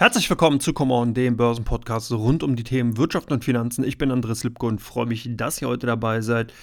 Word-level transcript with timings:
Herzlich 0.00 0.30
willkommen 0.30 0.60
zu 0.60 0.72
Come 0.72 0.94
On, 0.94 1.12
dem 1.12 1.36
Börsenpodcast 1.36 2.12
rund 2.12 2.44
um 2.44 2.54
die 2.54 2.62
Themen 2.62 2.96
Wirtschaft 2.96 3.32
und 3.32 3.44
Finanzen. 3.44 3.82
Ich 3.82 3.98
bin 3.98 4.12
Andres 4.12 4.44
Lipko 4.44 4.68
und 4.68 4.80
freue 4.80 5.06
mich, 5.06 5.28
dass 5.32 5.60
ihr 5.60 5.66
heute 5.66 5.88
dabei 5.88 6.20
seid. 6.20 6.54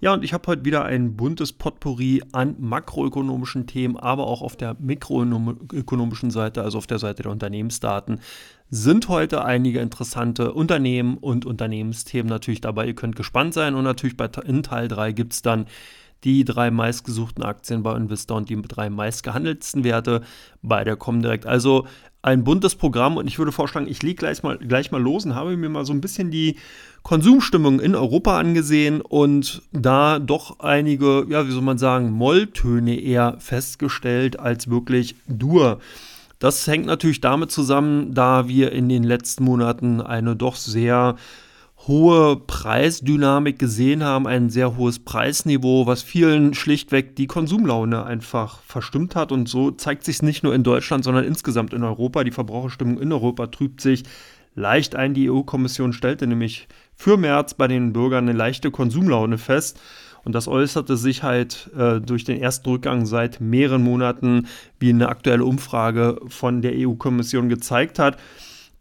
Ja, 0.00 0.12
und 0.12 0.22
ich 0.22 0.34
habe 0.34 0.46
heute 0.48 0.66
wieder 0.66 0.84
ein 0.84 1.16
buntes 1.16 1.54
Potpourri 1.54 2.22
an 2.32 2.56
makroökonomischen 2.58 3.66
Themen, 3.66 3.96
aber 3.96 4.26
auch 4.26 4.42
auf 4.42 4.54
der 4.56 4.76
mikroökonomischen 4.78 6.30
Seite, 6.30 6.60
also 6.60 6.76
auf 6.76 6.86
der 6.86 6.98
Seite 6.98 7.22
der 7.22 7.32
Unternehmensdaten, 7.32 8.20
sind 8.68 9.08
heute 9.08 9.46
einige 9.46 9.80
interessante 9.80 10.52
Unternehmen 10.52 11.16
und 11.16 11.46
Unternehmensthemen 11.46 12.28
natürlich 12.28 12.60
dabei. 12.60 12.88
Ihr 12.88 12.94
könnt 12.94 13.16
gespannt 13.16 13.54
sein 13.54 13.76
und 13.76 13.84
natürlich 13.84 14.18
bei, 14.18 14.28
in 14.44 14.62
Teil 14.62 14.88
3 14.88 15.12
gibt 15.12 15.32
es 15.32 15.40
dann 15.40 15.64
die 16.24 16.44
drei 16.44 16.70
meistgesuchten 16.70 17.44
Aktien 17.44 17.82
bei 17.82 17.96
Investor 17.96 18.36
und 18.36 18.48
die 18.50 18.60
drei 18.60 18.90
meistgehandelten 18.90 19.84
Werte 19.84 20.22
bei 20.62 20.84
der 20.84 20.96
Comdirect. 20.96 21.46
Also 21.46 21.86
ein 22.24 22.42
buntes 22.42 22.74
Programm 22.74 23.18
und 23.18 23.26
ich 23.26 23.38
würde 23.38 23.52
vorschlagen, 23.52 23.86
ich 23.86 24.02
lege 24.02 24.14
gleich 24.14 24.42
mal, 24.42 24.56
gleich 24.56 24.90
mal 24.90 25.00
los 25.00 25.26
und 25.26 25.34
habe 25.34 25.58
mir 25.58 25.68
mal 25.68 25.84
so 25.84 25.92
ein 25.92 26.00
bisschen 26.00 26.30
die 26.30 26.56
Konsumstimmung 27.02 27.80
in 27.80 27.94
Europa 27.94 28.38
angesehen 28.38 29.02
und 29.02 29.60
da 29.72 30.18
doch 30.18 30.60
einige, 30.60 31.26
ja, 31.28 31.46
wie 31.46 31.50
soll 31.50 31.60
man 31.60 31.76
sagen, 31.76 32.12
Molltöne 32.12 32.98
eher 32.98 33.36
festgestellt 33.40 34.40
als 34.40 34.70
wirklich 34.70 35.16
Dur. 35.28 35.80
Das 36.38 36.66
hängt 36.66 36.86
natürlich 36.86 37.20
damit 37.20 37.50
zusammen, 37.50 38.14
da 38.14 38.48
wir 38.48 38.72
in 38.72 38.88
den 38.88 39.04
letzten 39.04 39.44
Monaten 39.44 40.00
eine 40.00 40.34
doch 40.34 40.56
sehr 40.56 41.16
hohe 41.86 42.36
Preisdynamik 42.36 43.58
gesehen 43.58 44.02
haben, 44.02 44.26
ein 44.26 44.48
sehr 44.48 44.76
hohes 44.76 44.98
Preisniveau, 44.98 45.86
was 45.86 46.02
vielen 46.02 46.54
schlichtweg 46.54 47.16
die 47.16 47.26
Konsumlaune 47.26 48.04
einfach 48.04 48.60
verstimmt 48.62 49.16
hat. 49.16 49.32
Und 49.32 49.48
so 49.48 49.70
zeigt 49.70 50.04
sich 50.04 50.22
nicht 50.22 50.42
nur 50.42 50.54
in 50.54 50.62
Deutschland, 50.62 51.04
sondern 51.04 51.24
insgesamt 51.24 51.74
in 51.74 51.84
Europa. 51.84 52.24
Die 52.24 52.30
Verbraucherstimmung 52.30 53.00
in 53.00 53.12
Europa 53.12 53.48
trübt 53.48 53.80
sich 53.80 54.04
leicht 54.54 54.96
ein. 54.96 55.14
Die 55.14 55.30
EU-Kommission 55.30 55.92
stellte 55.92 56.26
nämlich 56.26 56.68
für 56.94 57.16
März 57.16 57.54
bei 57.54 57.68
den 57.68 57.92
Bürgern 57.92 58.28
eine 58.28 58.36
leichte 58.36 58.70
Konsumlaune 58.70 59.36
fest. 59.36 59.78
Und 60.24 60.34
das 60.34 60.48
äußerte 60.48 60.96
sich 60.96 61.22
halt 61.22 61.70
äh, 61.76 62.00
durch 62.00 62.24
den 62.24 62.40
ersten 62.40 62.70
Rückgang 62.70 63.04
seit 63.04 63.42
mehreren 63.42 63.82
Monaten, 63.82 64.46
wie 64.80 64.88
eine 64.88 65.10
aktuelle 65.10 65.44
Umfrage 65.44 66.18
von 66.28 66.62
der 66.62 66.72
EU-Kommission 66.74 67.50
gezeigt 67.50 67.98
hat. 67.98 68.16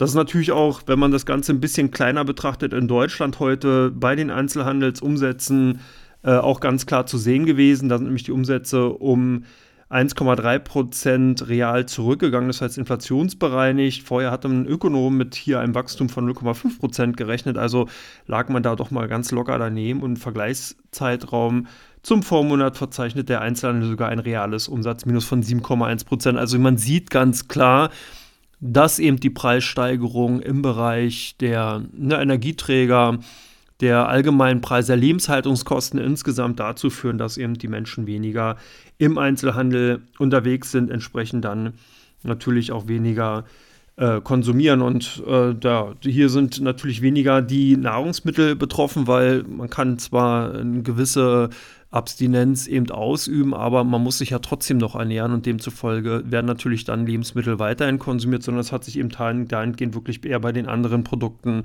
Das 0.04 0.09
ist 0.09 0.16
natürlich 0.16 0.52
auch, 0.52 0.82
wenn 0.86 1.00
man 1.00 1.12
das 1.12 1.26
Ganze 1.26 1.54
ein 1.54 1.62
bisschen 1.62 1.90
kleiner 1.90 2.26
betrachtet, 2.26 2.73
in 2.73 2.90
Deutschland 2.90 3.40
heute 3.40 3.90
bei 3.90 4.18
den 4.18 4.32
Einzelhandelsumsätzen 4.32 5.80
äh, 6.23 6.32
auch 6.36 6.60
ganz 6.60 6.86
klar 6.86 7.06
zu 7.06 7.18
sehen 7.18 7.45
gewesen. 7.45 7.88
Da 7.88 7.98
sind 7.98 8.08
nämlich 8.08 8.23
die 8.23 8.34
Umsätze 8.34 8.90
um 8.90 9.45
1,3 9.90 10.60
Prozent 10.60 11.48
real 11.48 11.86
zurückgegangen, 11.86 12.50
das 12.50 12.60
heißt 12.60 12.78
inflationsbereinigt. 12.78 14.06
Vorher 14.06 14.32
hatte 14.32 14.50
ein 14.50 14.66
Ökonom 14.66 15.16
mit 15.16 15.36
hier 15.36 15.62
einem 15.62 15.73
Wachstum 15.73 16.10
von 16.10 16.30
0,5 16.30 16.80
Prozent 16.80 17.16
gerechnet, 17.16 17.58
also 17.58 17.88
lag 18.28 18.50
man 18.50 18.62
da 18.62 18.76
doch 18.76 18.92
mal 18.92 19.08
ganz 19.08 19.32
locker 19.32 19.58
daneben 19.58 20.02
und 20.02 20.10
im 20.10 20.17
Vergleichszeitraum 20.17 21.67
zum 22.02 22.23
Vormonat 22.23 22.76
verzeichnet 22.76 23.30
der 23.30 23.40
Einzelhandel 23.40 23.88
sogar 23.88 24.10
ein 24.10 24.20
reales 24.20 24.67
Umsatzminus 24.67 25.23
von 25.23 25.42
7,1 25.42 26.06
Prozent. 26.06 26.38
Also 26.38 26.60
man 26.60 26.76
sieht 26.76 27.10
ganz 27.10 27.48
klar, 27.48 27.90
dass 28.66 28.97
eben 28.97 29.19
die 29.19 29.30
Preissteigerung 29.30 30.39
im 30.39 30.61
Bereich 30.61 31.36
der 31.42 31.83
ne, 31.92 32.16
Energieträger, 32.16 33.20
der 33.81 34.08
allgemeinen 34.08 34.61
Preis 34.61 34.88
der 34.88 34.95
Lebenshaltungskosten 34.95 36.00
insgesamt 36.00 36.61
dazu 36.61 36.89
führen, 36.89 37.17
dass 37.17 37.38
eben 37.38 37.55
die 37.55 37.67
Menschen 37.67 38.08
weniger 38.08 38.55
im 38.97 39.17
Einzelhandel 39.17 40.03
unterwegs 40.17 40.72
sind, 40.72 40.92
entsprechend 40.92 41.44
dann 41.44 41.73
natürlich 42.23 42.72
auch 42.72 42.88
weniger 42.88 43.44
äh, 43.97 44.22
konsumieren. 44.22 44.82
Und 44.82 45.21
äh, 45.27 45.54
da, 45.54 45.95
hier 46.02 46.30
sind 46.30 46.61
natürlich 46.61 47.02
weniger 47.02 47.42
die 47.42 47.76
Nahrungsmittel 47.76 48.55
betroffen, 48.55 49.08
weil 49.08 49.43
man 49.43 49.70
kann 49.70 49.99
zwar 49.99 50.54
eine 50.54 50.83
gewisse 50.83 51.49
Abstinenz 51.93 52.65
eben 52.67 52.89
ausüben, 52.89 53.54
aber 53.54 53.83
man 53.83 54.02
muss 54.02 54.17
sich 54.17 54.31
ja 54.31 54.39
trotzdem 54.39 54.77
noch 54.80 54.95
ernähren 54.95 55.31
und 55.31 55.45
demzufolge 55.45 56.23
werden 56.26 56.48
natürlich 56.48 56.86
dann 56.86 57.05
Lebensmittel 57.05 57.59
weiterhin 57.59 57.99
konsumiert, 57.99 58.42
sondern 58.42 58.61
es 58.61 58.71
hat 58.71 58.83
sich 58.83 58.98
eben 58.98 59.09
dahingehend 59.09 59.93
wirklich 59.93 60.26
eher 60.26 60.39
bei 60.39 60.52
den 60.52 60.67
anderen 60.67 61.03
Produkten 61.03 61.64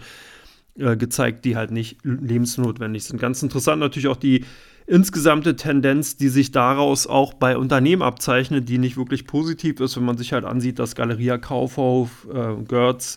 äh, 0.79 0.99
gezeigt, 0.99 1.47
die 1.47 1.57
halt 1.57 1.71
nicht 1.71 1.99
lebensnotwendig 2.05 3.05
sind. 3.05 3.19
Ganz 3.19 3.43
interessant 3.43 3.81
natürlich 3.81 4.09
auch 4.09 4.17
die 4.17 4.45
insgesamte 4.87 5.57
Tendenz, 5.57 6.17
die 6.17 6.29
sich 6.29 6.53
daraus 6.53 7.07
auch 7.07 7.33
bei 7.33 7.57
Unternehmen 7.57 8.03
abzeichnet, 8.03 8.69
die 8.69 8.79
nicht 8.79 8.99
wirklich 8.99 9.27
positiv 9.27 9.81
ist, 9.81 9.97
wenn 9.97 10.05
man 10.05 10.19
sich 10.19 10.35
halt 10.35 10.45
ansieht, 10.45 10.79
dass 10.79 10.95
Galeria 10.95 11.39
Kaufhof, 11.39 12.27
äh, 12.33 12.63
Götz, 12.65 13.17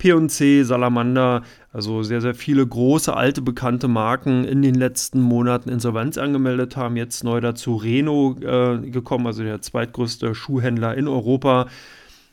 P&C, 0.00 0.64
Salamander, 0.64 1.42
also 1.72 2.02
sehr, 2.02 2.20
sehr 2.20 2.34
viele 2.34 2.66
große, 2.66 3.14
alte, 3.14 3.42
bekannte 3.42 3.86
Marken 3.86 4.44
in 4.44 4.62
den 4.62 4.74
letzten 4.74 5.20
Monaten 5.20 5.68
Insolvenz 5.68 6.18
angemeldet 6.18 6.76
haben. 6.76 6.96
Jetzt 6.96 7.22
neu 7.22 7.40
dazu 7.40 7.76
Reno 7.76 8.34
äh, 8.40 8.78
gekommen, 8.78 9.26
also 9.26 9.44
der 9.44 9.60
zweitgrößte 9.60 10.34
Schuhhändler 10.34 10.96
in 10.96 11.06
Europa. 11.06 11.66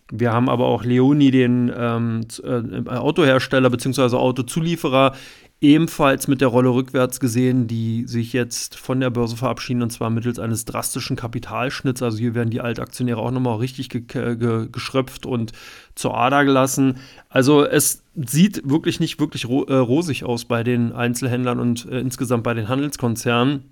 Wir 0.09 0.31
haben 0.31 0.50
aber 0.50 0.66
auch 0.66 0.85
Leoni, 0.85 1.29
den 1.31 1.72
ähm, 1.78 2.22
äh, 2.41 2.89
Autohersteller 2.89 3.69
bzw. 3.69 4.16
Autozulieferer, 4.16 5.13
ebenfalls 5.59 6.28
mit 6.28 6.40
der 6.40 6.50
Rolle 6.50 6.69
rückwärts 6.69 7.19
gesehen, 7.19 7.68
die 7.68 8.06
sich 8.06 8.31
jetzt 8.31 8.78
von 8.78 9.00
der 9.00 9.09
Börse 9.09 9.35
verabschieden 9.35 9.81
und 9.81 9.90
zwar 9.90 10.09
mittels 10.09 10.38
eines 10.38 10.66
drastischen 10.66 11.16
Kapitalschnitts. 11.16 12.03
Also 12.03 12.19
hier 12.19 12.35
werden 12.35 12.51
die 12.51 12.62
Altaktionäre 12.62 13.19
auch 13.19 13.31
nochmal 13.31 13.57
richtig 13.57 13.90
ge 13.90 14.01
ge 14.01 14.67
geschröpft 14.72 15.25
und 15.25 15.53
zur 15.96 16.16
Ader 16.16 16.46
gelassen. 16.46 16.97
Also 17.29 17.66
es 17.66 18.03
sieht 18.16 18.69
wirklich 18.69 19.00
nicht 19.00 19.19
wirklich 19.19 19.47
ro 19.47 19.63
äh, 19.63 19.73
rosig 19.73 20.23
aus 20.23 20.46
bei 20.46 20.63
den 20.63 20.91
Einzelhändlern 20.91 21.59
und 21.59 21.88
äh, 21.90 22.00
insgesamt 22.00 22.44
bei 22.44 22.53
den 22.53 22.67
Handelskonzernen. 22.67 23.63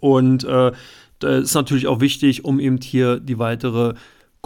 Und 0.00 0.44
äh, 0.44 0.72
das 1.18 1.42
ist 1.42 1.54
natürlich 1.54 1.88
auch 1.88 2.00
wichtig, 2.00 2.44
um 2.44 2.60
eben 2.60 2.78
hier 2.80 3.18
die 3.18 3.38
weitere 3.38 3.94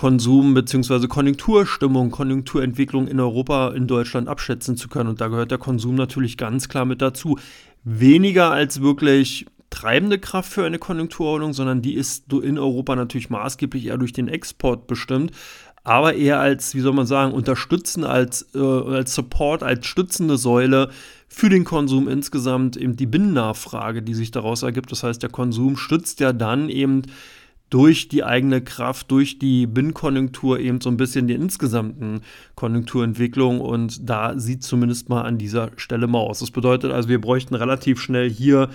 Konsum- 0.00 0.55
bzw. 0.55 1.09
Konjunkturstimmung, 1.09 2.11
Konjunkturentwicklung 2.11 3.06
in 3.06 3.21
Europa, 3.21 3.69
in 3.69 3.87
Deutschland 3.87 4.28
abschätzen 4.28 4.78
zu 4.78 4.88
können. 4.88 5.11
Und 5.11 5.21
da 5.21 5.28
gehört 5.28 5.50
der 5.50 5.59
Konsum 5.59 5.94
natürlich 5.94 6.38
ganz 6.38 6.71
klar 6.71 6.87
mit 6.87 7.03
dazu. 7.03 7.38
Weniger 7.84 8.50
als 8.50 8.81
wirklich 8.81 9.44
treibende 9.69 10.19
Kraft 10.19 10.55
für 10.55 10.65
eine 10.65 10.78
Konjunkturordnung, 10.78 11.53
sondern 11.53 11.83
die 11.83 11.93
ist 11.93 12.33
in 12.33 12.59
Europa 12.59 12.97
natürlich 12.97 13.28
maßgeblich 13.28 13.89
eher 13.89 13.99
durch 13.99 14.15
den 14.15 14.28
Export 14.28 14.87
bestimmt, 14.87 15.33
aber 15.84 16.15
eher 16.15 16.41
als, 16.41 16.75
wie 16.75 16.81
soll 16.81 16.94
man 16.94 17.05
sagen, 17.05 17.34
unterstützen, 17.34 18.03
als, 18.03 18.49
äh, 18.55 18.59
als 18.59 19.15
Support, 19.15 19.62
als 19.62 19.87
stützende 19.87 20.39
Säule 20.39 20.89
für 21.28 21.50
den 21.50 21.65
Konsum 21.65 22.09
insgesamt 22.09 22.78
eben 22.78 22.97
die 22.97 23.06
Binnennachfrage, 23.06 24.00
die 24.00 24.15
sich 24.15 24.31
daraus 24.31 24.62
ergibt. 24.62 24.93
Das 24.93 25.03
heißt, 25.03 25.22
der 25.22 25.31
Konsum 25.31 25.77
stützt 25.77 26.21
ja 26.21 26.33
dann 26.33 26.71
eben 26.71 27.03
durch 27.71 28.09
die 28.09 28.25
eigene 28.25 28.61
Kraft, 28.61 29.11
durch 29.11 29.39
die 29.39 29.67
Binnenkonjunktur 29.67 30.59
eben 30.59 30.81
so 30.81 30.91
ein 30.91 30.97
bisschen 30.97 31.29
die 31.29 31.35
insgesamten 31.35 32.21
Konjunkturentwicklung 32.57 33.61
und 33.61 34.09
da 34.09 34.39
sieht 34.39 34.65
zumindest 34.65 35.09
mal 35.09 35.23
an 35.23 35.39
dieser 35.39 35.71
Stelle 35.77 36.09
mal 36.09 36.19
aus. 36.19 36.41
Das 36.41 36.51
bedeutet 36.51 36.93
also, 36.93 37.09
wir 37.09 37.21
bräuchten 37.21 37.55
relativ 37.55 38.01
schnell 38.01 38.29
hier 38.29 38.69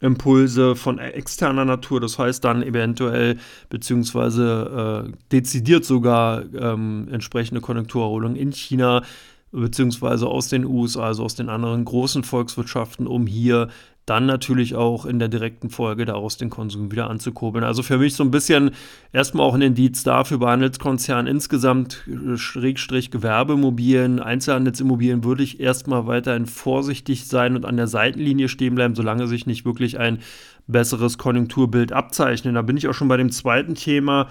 Impulse 0.00 0.76
von 0.76 0.98
externer 0.98 1.64
Natur, 1.64 2.00
das 2.00 2.18
heißt 2.18 2.44
dann 2.44 2.62
eventuell 2.62 3.38
beziehungsweise 3.68 5.06
äh, 5.08 5.12
dezidiert 5.32 5.84
sogar 5.84 6.44
ähm, 6.54 7.08
entsprechende 7.10 7.60
Konjunkturerholung 7.60 8.36
in 8.36 8.52
China 8.52 9.02
beziehungsweise 9.52 10.26
aus 10.26 10.48
den 10.48 10.64
USA, 10.64 11.04
also 11.04 11.24
aus 11.24 11.34
den 11.34 11.48
anderen 11.48 11.84
großen 11.84 12.24
Volkswirtschaften, 12.24 13.06
um 13.06 13.26
hier 13.26 13.68
dann 14.06 14.24
natürlich 14.24 14.76
auch 14.76 15.04
in 15.04 15.18
der 15.18 15.28
direkten 15.28 15.68
Folge 15.68 16.04
daraus 16.04 16.36
den 16.36 16.48
Konsum 16.48 16.92
wieder 16.92 17.10
anzukurbeln. 17.10 17.64
Also 17.64 17.82
für 17.82 17.98
mich 17.98 18.14
so 18.14 18.22
ein 18.22 18.30
bisschen 18.30 18.70
erstmal 19.12 19.44
auch 19.44 19.54
ein 19.54 19.62
Indiz 19.62 20.04
dafür, 20.04 20.38
bei 20.38 20.52
Handelskonzernen 20.52 21.26
insgesamt, 21.26 22.04
äh, 22.06 22.36
Schrägstrich 22.36 23.10
Gewerbemobilien, 23.10 24.20
Einzelhandelsimmobilien, 24.20 25.24
würde 25.24 25.42
ich 25.42 25.58
erstmal 25.58 26.06
weiterhin 26.06 26.46
vorsichtig 26.46 27.26
sein 27.26 27.56
und 27.56 27.64
an 27.66 27.76
der 27.76 27.88
Seitenlinie 27.88 28.48
stehen 28.48 28.76
bleiben, 28.76 28.94
solange 28.94 29.26
sich 29.26 29.44
nicht 29.44 29.64
wirklich 29.64 29.98
ein 29.98 30.20
besseres 30.68 31.18
Konjunkturbild 31.18 31.92
abzeichnet. 31.92 32.54
Da 32.54 32.62
bin 32.62 32.76
ich 32.76 32.86
auch 32.86 32.94
schon 32.94 33.08
bei 33.08 33.16
dem 33.16 33.32
zweiten 33.32 33.74
Thema. 33.74 34.28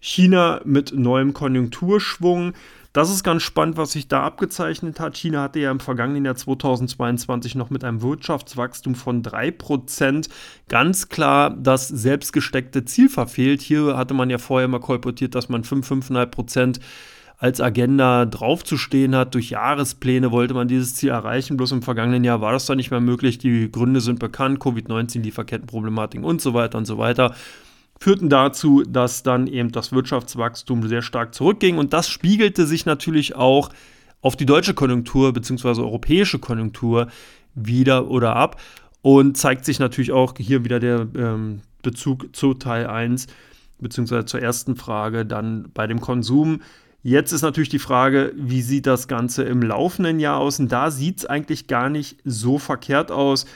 China 0.00 0.60
mit 0.64 0.94
neuem 0.94 1.34
Konjunkturschwung. 1.34 2.54
Das 2.98 3.10
ist 3.10 3.22
ganz 3.22 3.44
spannend, 3.44 3.76
was 3.76 3.92
sich 3.92 4.08
da 4.08 4.24
abgezeichnet 4.24 4.98
hat. 4.98 5.16
China 5.16 5.42
hatte 5.42 5.60
ja 5.60 5.70
im 5.70 5.78
vergangenen 5.78 6.24
Jahr 6.24 6.34
2022 6.34 7.54
noch 7.54 7.70
mit 7.70 7.84
einem 7.84 8.02
Wirtschaftswachstum 8.02 8.96
von 8.96 9.22
3% 9.22 10.28
ganz 10.66 11.08
klar 11.08 11.50
das 11.50 11.86
selbstgesteckte 11.86 12.84
Ziel 12.86 13.08
verfehlt. 13.08 13.62
Hier 13.62 13.96
hatte 13.96 14.14
man 14.14 14.30
ja 14.30 14.38
vorher 14.38 14.66
mal 14.66 14.80
kolportiert, 14.80 15.36
dass 15.36 15.48
man 15.48 15.62
5, 15.62 15.88
5,5% 15.88 16.80
als 17.36 17.60
Agenda 17.60 18.26
draufzustehen 18.26 19.14
hat. 19.14 19.32
Durch 19.36 19.50
Jahrespläne 19.50 20.32
wollte 20.32 20.54
man 20.54 20.66
dieses 20.66 20.96
Ziel 20.96 21.10
erreichen. 21.10 21.56
Bloß 21.56 21.70
im 21.70 21.82
vergangenen 21.82 22.24
Jahr 22.24 22.40
war 22.40 22.50
das 22.50 22.66
dann 22.66 22.78
nicht 22.78 22.90
mehr 22.90 22.98
möglich. 22.98 23.38
Die 23.38 23.70
Gründe 23.70 24.00
sind 24.00 24.18
bekannt. 24.18 24.58
Covid-19, 24.58 25.20
Lieferkettenproblematiken 25.20 26.26
und 26.26 26.40
so 26.40 26.52
weiter 26.52 26.78
und 26.78 26.86
so 26.86 26.98
weiter. 26.98 27.36
Führten 27.98 28.28
dazu, 28.28 28.82
dass 28.82 29.22
dann 29.22 29.46
eben 29.46 29.72
das 29.72 29.92
Wirtschaftswachstum 29.92 30.86
sehr 30.88 31.02
stark 31.02 31.34
zurückging. 31.34 31.78
Und 31.78 31.92
das 31.92 32.08
spiegelte 32.08 32.66
sich 32.66 32.86
natürlich 32.86 33.34
auch 33.34 33.70
auf 34.20 34.36
die 34.36 34.46
deutsche 34.46 34.74
Konjunktur 34.74 35.32
bzw. 35.32 35.80
europäische 35.80 36.38
Konjunktur 36.38 37.08
wieder 37.54 38.08
oder 38.08 38.36
ab 38.36 38.60
und 39.02 39.36
zeigt 39.36 39.64
sich 39.64 39.78
natürlich 39.78 40.12
auch 40.12 40.34
hier 40.38 40.64
wieder 40.64 40.80
der 40.80 41.06
ähm, 41.16 41.60
Bezug 41.82 42.34
zu 42.34 42.54
Teil 42.54 42.86
1 42.86 43.26
bzw. 43.80 44.24
zur 44.24 44.42
ersten 44.42 44.76
Frage 44.76 45.24
dann 45.24 45.70
bei 45.74 45.86
dem 45.86 46.00
Konsum. 46.00 46.60
Jetzt 47.02 47.32
ist 47.32 47.42
natürlich 47.42 47.68
die 47.68 47.78
Frage, 47.78 48.32
wie 48.36 48.62
sieht 48.62 48.86
das 48.86 49.06
Ganze 49.06 49.44
im 49.44 49.62
laufenden 49.62 50.18
Jahr 50.18 50.38
aus? 50.38 50.58
Und 50.58 50.72
da 50.72 50.90
sieht 50.90 51.18
es 51.18 51.26
eigentlich 51.26 51.68
gar 51.68 51.88
nicht 51.88 52.18
so 52.24 52.58
verkehrt 52.58 53.12
aus. 53.12 53.46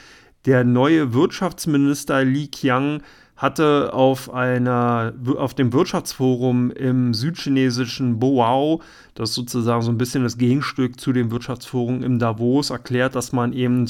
Der 0.45 0.63
neue 0.63 1.13
Wirtschaftsminister 1.13 2.23
Li 2.23 2.47
Qiang 2.47 3.01
hatte 3.35 3.93
auf, 3.93 4.33
einer, 4.33 5.13
auf 5.37 5.53
dem 5.53 5.73
Wirtschaftsforum 5.73 6.71
im 6.71 7.13
südchinesischen 7.13 8.19
Boao, 8.19 8.81
das 9.15 9.29
ist 9.29 9.35
sozusagen 9.35 9.81
so 9.81 9.91
ein 9.91 9.97
bisschen 9.97 10.23
das 10.23 10.37
Gegenstück 10.37 10.99
zu 10.99 11.13
dem 11.13 11.31
Wirtschaftsforum 11.31 12.03
im 12.03 12.19
Davos, 12.19 12.69
erklärt, 12.69 13.15
dass 13.15 13.31
man 13.31 13.53
eben 13.53 13.87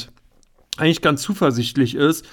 eigentlich 0.78 1.01
ganz 1.01 1.22
zuversichtlich 1.22 1.95
ist. 1.95 2.25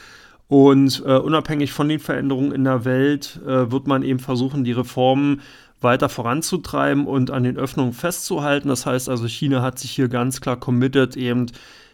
Und 0.48 1.04
äh, 1.06 1.16
unabhängig 1.16 1.72
von 1.72 1.88
den 1.88 2.00
Veränderungen 2.00 2.50
in 2.50 2.64
der 2.64 2.84
Welt 2.84 3.40
äh, 3.46 3.70
wird 3.70 3.86
man 3.86 4.02
eben 4.02 4.18
versuchen, 4.18 4.64
die 4.64 4.72
Reformen 4.72 5.42
weiter 5.80 6.08
voranzutreiben 6.08 7.06
und 7.06 7.30
an 7.30 7.44
den 7.44 7.56
Öffnungen 7.56 7.92
festzuhalten. 7.92 8.68
Das 8.68 8.84
heißt 8.84 9.08
also, 9.08 9.28
China 9.28 9.62
hat 9.62 9.78
sich 9.78 9.92
hier 9.92 10.08
ganz 10.08 10.40
klar 10.40 10.58
committed, 10.58 11.16
eben 11.16 11.46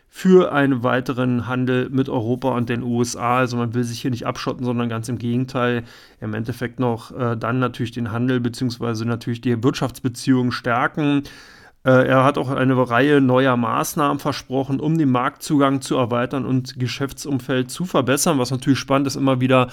für 0.08 0.52
einen 0.52 0.82
weiteren 0.82 1.46
Handel 1.46 1.90
mit 1.90 2.08
Europa 2.08 2.50
und 2.50 2.68
den 2.68 2.82
USA. 2.82 3.38
Also 3.38 3.56
man 3.56 3.74
will 3.74 3.84
sich 3.84 4.00
hier 4.00 4.10
nicht 4.10 4.26
abschotten, 4.26 4.64
sondern 4.64 4.88
ganz 4.88 5.08
im 5.08 5.18
Gegenteil, 5.18 5.84
im 6.20 6.32
Endeffekt 6.32 6.80
noch 6.80 7.10
äh, 7.16 7.36
dann 7.36 7.58
natürlich 7.58 7.92
den 7.92 8.12
Handel 8.12 8.40
bzw. 8.40 9.04
natürlich 9.04 9.42
die 9.42 9.62
Wirtschaftsbeziehungen 9.62 10.52
stärken. 10.52 11.24
Äh, 11.84 12.08
er 12.08 12.24
hat 12.24 12.38
auch 12.38 12.50
eine 12.50 12.76
Reihe 12.90 13.20
neuer 13.20 13.56
Maßnahmen 13.56 14.18
versprochen, 14.18 14.80
um 14.80 14.98
den 14.98 15.10
Marktzugang 15.10 15.80
zu 15.80 15.96
erweitern 15.96 16.44
und 16.44 16.78
Geschäftsumfeld 16.80 17.70
zu 17.70 17.84
verbessern, 17.84 18.38
was 18.38 18.50
natürlich 18.50 18.78
spannend 18.78 19.06
ist, 19.06 19.16
immer 19.16 19.40
wieder 19.40 19.68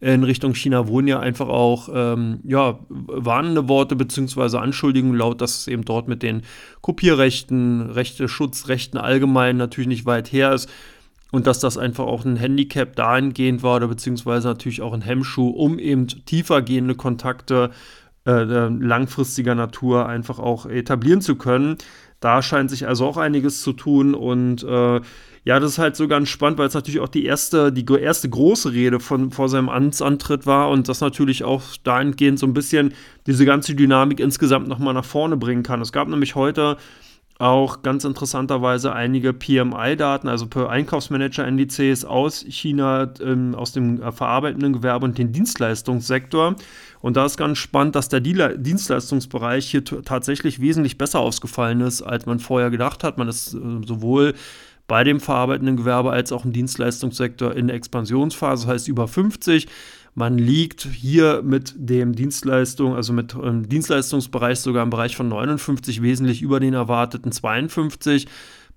in 0.00 0.24
Richtung 0.24 0.54
China 0.54 0.88
wurden 0.88 1.08
ja 1.08 1.20
einfach 1.20 1.48
auch 1.48 1.88
ähm, 1.92 2.40
ja, 2.44 2.78
warnende 2.88 3.68
Worte 3.68 3.96
bzw. 3.96 4.58
Anschuldigungen 4.58 5.16
laut, 5.16 5.40
dass 5.40 5.58
es 5.58 5.68
eben 5.68 5.84
dort 5.84 6.06
mit 6.06 6.22
den 6.22 6.42
Kopierrechten, 6.82 7.90
Rechte-Schutzrechten 7.90 8.98
allgemein 8.98 9.56
natürlich 9.56 9.88
nicht 9.88 10.06
weit 10.06 10.32
her 10.32 10.52
ist 10.52 10.68
und 11.32 11.46
dass 11.46 11.60
das 11.60 11.78
einfach 11.78 12.04
auch 12.04 12.24
ein 12.24 12.36
Handicap 12.36 12.94
dahingehend 12.94 13.62
war 13.62 13.76
oder 13.76 13.88
beziehungsweise 13.88 14.48
natürlich 14.48 14.82
auch 14.82 14.92
ein 14.92 15.02
Hemmschuh, 15.02 15.48
um 15.48 15.78
eben 15.78 16.06
tiefergehende 16.06 16.94
Kontakte 16.94 17.70
äh 18.26 18.42
langfristiger 18.42 19.54
Natur 19.54 20.06
einfach 20.08 20.38
auch 20.38 20.66
etablieren 20.66 21.20
zu 21.20 21.36
können. 21.36 21.76
Da 22.20 22.42
scheint 22.42 22.70
sich 22.70 22.86
also 22.86 23.06
auch 23.06 23.16
einiges 23.16 23.62
zu 23.62 23.72
tun 23.72 24.14
und 24.14 24.62
äh, 24.64 25.00
ja, 25.46 25.60
das 25.60 25.72
ist 25.72 25.78
halt 25.78 25.94
so 25.94 26.08
ganz 26.08 26.28
spannend, 26.28 26.58
weil 26.58 26.66
es 26.66 26.74
natürlich 26.74 26.98
auch 26.98 27.08
die 27.08 27.24
erste, 27.24 27.72
die 27.72 27.86
erste 27.86 28.28
große 28.28 28.72
Rede 28.72 28.98
von, 28.98 29.30
vor 29.30 29.48
seinem 29.48 29.68
Amtsantritt 29.68 30.44
war 30.44 30.70
und 30.70 30.88
das 30.88 31.00
natürlich 31.00 31.44
auch 31.44 31.62
dahingehend 31.84 32.40
so 32.40 32.46
ein 32.46 32.52
bisschen 32.52 32.94
diese 33.28 33.46
ganze 33.46 33.76
Dynamik 33.76 34.18
insgesamt 34.18 34.66
nochmal 34.66 34.92
nach 34.92 35.04
vorne 35.04 35.36
bringen 35.36 35.62
kann. 35.62 35.80
Es 35.80 35.92
gab 35.92 36.08
nämlich 36.08 36.34
heute 36.34 36.78
auch 37.38 37.82
ganz 37.82 38.04
interessanterweise 38.04 38.92
einige 38.92 39.32
PMI-Daten, 39.32 40.26
also 40.26 40.48
per 40.48 40.68
Einkaufsmanager-Indizes 40.68 42.04
aus 42.04 42.44
China, 42.48 43.12
ähm, 43.20 43.54
aus 43.54 43.70
dem 43.70 44.02
äh, 44.02 44.10
verarbeitenden 44.10 44.72
Gewerbe 44.72 45.04
und 45.04 45.16
dem 45.16 45.30
Dienstleistungssektor. 45.30 46.56
Und 47.02 47.16
da 47.16 47.24
ist 47.24 47.36
ganz 47.36 47.58
spannend, 47.58 47.94
dass 47.94 48.08
der 48.08 48.20
Dienstleistungsbereich 48.20 49.70
hier 49.70 49.84
tatsächlich 49.84 50.60
wesentlich 50.60 50.98
besser 50.98 51.20
ausgefallen 51.20 51.82
ist, 51.82 52.02
als 52.02 52.26
man 52.26 52.40
vorher 52.40 52.70
gedacht 52.70 53.04
hat. 53.04 53.16
Man 53.16 53.28
ist 53.28 53.54
äh, 53.54 53.58
sowohl 53.86 54.34
bei 54.86 55.04
dem 55.04 55.20
verarbeitenden 55.20 55.76
Gewerbe 55.76 56.10
als 56.10 56.32
auch 56.32 56.44
im 56.44 56.52
Dienstleistungssektor 56.52 57.54
in 57.54 57.68
der 57.68 57.76
Expansionsphase, 57.76 58.66
das 58.66 58.74
heißt 58.74 58.88
über 58.88 59.08
50. 59.08 59.66
Man 60.18 60.38
liegt 60.38 60.82
hier 60.82 61.42
mit 61.44 61.74
dem 61.76 62.14
Dienstleistung, 62.14 62.94
also 62.94 63.12
mit 63.12 63.34
dem 63.34 63.44
ähm, 63.44 63.68
Dienstleistungsbereich 63.68 64.60
sogar 64.60 64.82
im 64.82 64.88
Bereich 64.88 65.14
von 65.14 65.28
59 65.28 66.00
wesentlich 66.00 66.40
über 66.40 66.58
den 66.58 66.72
erwarteten 66.72 67.32
52 67.32 68.26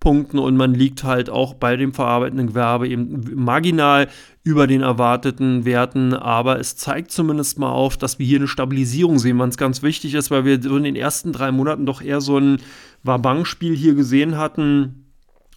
Punkten. 0.02 0.38
Und 0.38 0.58
man 0.58 0.74
liegt 0.74 1.06
halt 1.06 1.30
auch 1.30 1.54
bei 1.54 1.78
dem 1.78 1.94
verarbeitenden 1.94 2.48
Gewerbe 2.48 2.90
eben 2.90 3.24
marginal 3.36 4.10
über 4.44 4.68
den 4.68 4.82
erwarteten 4.82 5.64
Werten, 5.64 6.14
aber 6.14 6.60
es 6.60 6.76
zeigt 6.76 7.12
zumindest 7.12 7.58
mal 7.58 7.72
auf, 7.72 7.96
dass 7.96 8.20
wir 8.20 8.26
hier 8.26 8.40
eine 8.40 8.48
Stabilisierung 8.50 9.18
sehen, 9.18 9.40
was 9.40 9.56
ganz 9.56 9.82
wichtig 9.82 10.16
ist, 10.16 10.32
weil 10.32 10.44
wir 10.44 10.62
so 10.62 10.76
in 10.76 10.84
den 10.84 10.98
ersten 10.98 11.32
drei 11.32 11.54
Monaten 11.54 11.86
doch 11.86 12.02
eher 12.02 12.20
so 12.20 12.38
ein 12.38 12.58
Wabang-Spiel 13.04 13.76
hier 13.78 13.94
gesehen 13.94 14.38
hatten 14.38 15.09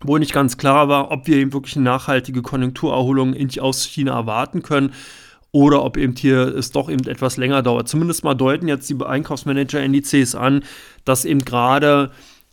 wo 0.04 0.19
nicht 0.19 0.32
ganz 0.32 0.56
klar 0.56 0.88
war, 0.88 1.10
ob 1.10 1.26
wir 1.26 1.37
eben 1.37 1.52
wirklich 1.52 1.76
eine 1.76 1.84
nachhaltige 1.84 2.43
Konjunkturerholung 2.43 3.34
aus 3.60 3.84
China 3.84 4.12
erwarten 4.14 4.62
können 4.62 4.93
oder 5.52 5.84
ob 5.84 5.96
eben 5.96 6.16
hier 6.16 6.54
es 6.56 6.72
doch 6.72 6.90
eben 6.90 7.06
etwas 7.06 7.37
länger 7.37 7.62
dauert. 7.62 7.88
Zumindest 7.88 8.25
mal 8.25 8.34
deuten 8.34 8.69
jetzt 8.69 8.88
die 8.88 8.96
Einkaufsmanager-Indizes 9.00 10.34
an, 10.34 10.64
dass 11.04 11.25
eben 11.25 11.44
gerade 11.44 12.10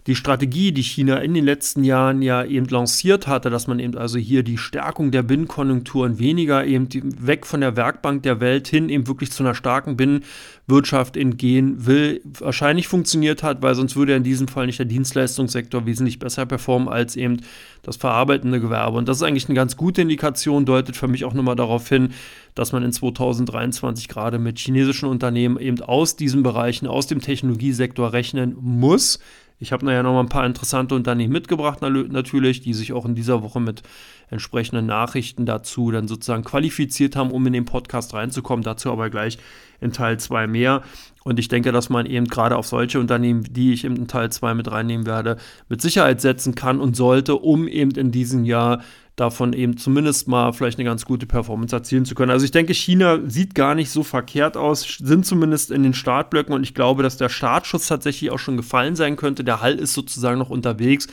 die 0.09 0.15
Strategie, 0.15 0.71
die 0.71 0.81
China 0.81 1.17
in 1.17 1.35
den 1.35 1.45
letzten 1.45 1.83
Jahren 1.83 2.23
ja 2.23 2.43
eben 2.43 2.65
lanciert 2.65 3.27
hatte, 3.27 3.51
dass 3.51 3.67
man 3.67 3.77
eben 3.77 3.95
also 3.95 4.17
hier 4.17 4.41
die 4.41 4.57
Stärkung 4.57 5.11
der 5.11 5.21
Binnenkonjunkturen 5.21 6.17
weniger 6.17 6.65
eben 6.65 6.89
weg 7.19 7.45
von 7.45 7.61
der 7.61 7.75
Werkbank 7.75 8.23
der 8.23 8.39
Welt 8.39 8.67
hin 8.67 8.89
eben 8.89 9.05
wirklich 9.05 9.31
zu 9.31 9.43
einer 9.43 9.53
starken 9.53 9.97
Binnenwirtschaft 9.97 11.15
entgehen 11.15 11.85
will, 11.85 12.21
wahrscheinlich 12.39 12.87
funktioniert 12.87 13.43
hat, 13.43 13.61
weil 13.61 13.75
sonst 13.75 13.95
würde 13.95 14.15
in 14.15 14.23
diesem 14.23 14.47
Fall 14.47 14.65
nicht 14.65 14.79
der 14.79 14.87
Dienstleistungssektor 14.87 15.85
wesentlich 15.85 16.17
besser 16.17 16.47
performen 16.47 16.89
als 16.89 17.15
eben 17.15 17.41
das 17.83 17.95
verarbeitende 17.95 18.59
Gewerbe. 18.59 18.97
Und 18.97 19.07
das 19.07 19.17
ist 19.17 19.23
eigentlich 19.23 19.47
eine 19.47 19.55
ganz 19.55 19.77
gute 19.77 20.01
Indikation, 20.01 20.65
deutet 20.65 20.97
für 20.97 21.07
mich 21.07 21.23
auch 21.23 21.35
nochmal 21.35 21.55
darauf 21.55 21.87
hin, 21.87 22.13
dass 22.55 22.71
man 22.71 22.81
in 22.81 22.91
2023 22.91 24.07
gerade 24.07 24.39
mit 24.39 24.57
chinesischen 24.57 25.07
Unternehmen 25.07 25.59
eben 25.59 25.79
aus 25.83 26.15
diesen 26.15 26.41
Bereichen, 26.41 26.87
aus 26.87 27.05
dem 27.05 27.21
Technologiesektor 27.21 28.11
rechnen 28.11 28.55
muss 28.59 29.19
ich 29.59 29.71
habe 29.71 29.85
nachher 29.85 30.03
noch 30.03 30.13
mal 30.13 30.21
ein 30.21 30.29
paar 30.29 30.45
interessante 30.45 30.95
Unternehmen 30.95 31.33
mitgebracht, 31.33 31.81
natürlich, 31.81 32.61
die 32.61 32.73
sich 32.73 32.93
auch 32.93 33.05
in 33.05 33.15
dieser 33.15 33.43
Woche 33.43 33.59
mit 33.59 33.83
entsprechenden 34.29 34.85
Nachrichten 34.85 35.45
dazu 35.45 35.91
dann 35.91 36.07
sozusagen 36.07 36.43
qualifiziert 36.43 37.15
haben, 37.15 37.31
um 37.31 37.45
in 37.47 37.53
den 37.53 37.65
Podcast 37.65 38.13
reinzukommen. 38.13 38.63
Dazu 38.63 38.91
aber 38.91 39.09
gleich 39.09 39.37
in 39.81 39.91
Teil 39.91 40.19
2 40.19 40.47
mehr. 40.47 40.81
Und 41.23 41.39
ich 41.39 41.47
denke, 41.47 41.71
dass 41.71 41.89
man 41.89 42.05
eben 42.05 42.27
gerade 42.27 42.55
auf 42.57 42.67
solche 42.67 42.99
Unternehmen, 42.99 43.43
die 43.49 43.73
ich 43.73 43.83
in 43.83 44.07
Teil 44.07 44.31
2 44.31 44.53
mit 44.53 44.71
reinnehmen 44.71 45.05
werde, 45.05 45.37
mit 45.67 45.81
Sicherheit 45.81 46.21
setzen 46.21 46.55
kann 46.55 46.79
und 46.79 46.95
sollte, 46.95 47.35
um 47.35 47.67
eben 47.67 47.91
in 47.91 48.11
diesem 48.11 48.45
Jahr 48.45 48.81
davon 49.19 49.53
eben 49.53 49.77
zumindest 49.77 50.27
mal 50.27 50.53
vielleicht 50.53 50.79
eine 50.79 50.87
ganz 50.87 51.05
gute 51.05 51.25
Performance 51.25 51.75
erzielen 51.75 52.05
zu 52.05 52.15
können. 52.15 52.31
Also 52.31 52.45
ich 52.45 52.51
denke, 52.51 52.73
China 52.73 53.19
sieht 53.27 53.53
gar 53.53 53.75
nicht 53.75 53.89
so 53.89 54.03
verkehrt 54.03 54.55
aus, 54.55 54.97
sind 54.99 55.25
zumindest 55.25 55.71
in 55.71 55.83
den 55.83 55.93
Startblöcken 55.93 56.53
und 56.53 56.63
ich 56.63 56.73
glaube, 56.73 57.03
dass 57.03 57.17
der 57.17 57.29
Startschuss 57.29 57.87
tatsächlich 57.87 58.31
auch 58.31 58.39
schon 58.39 58.57
gefallen 58.57 58.95
sein 58.95 59.17
könnte. 59.17 59.43
Der 59.43 59.61
Hall 59.61 59.75
ist 59.75 59.93
sozusagen 59.93 60.39
noch 60.39 60.49
unterwegs 60.49 61.07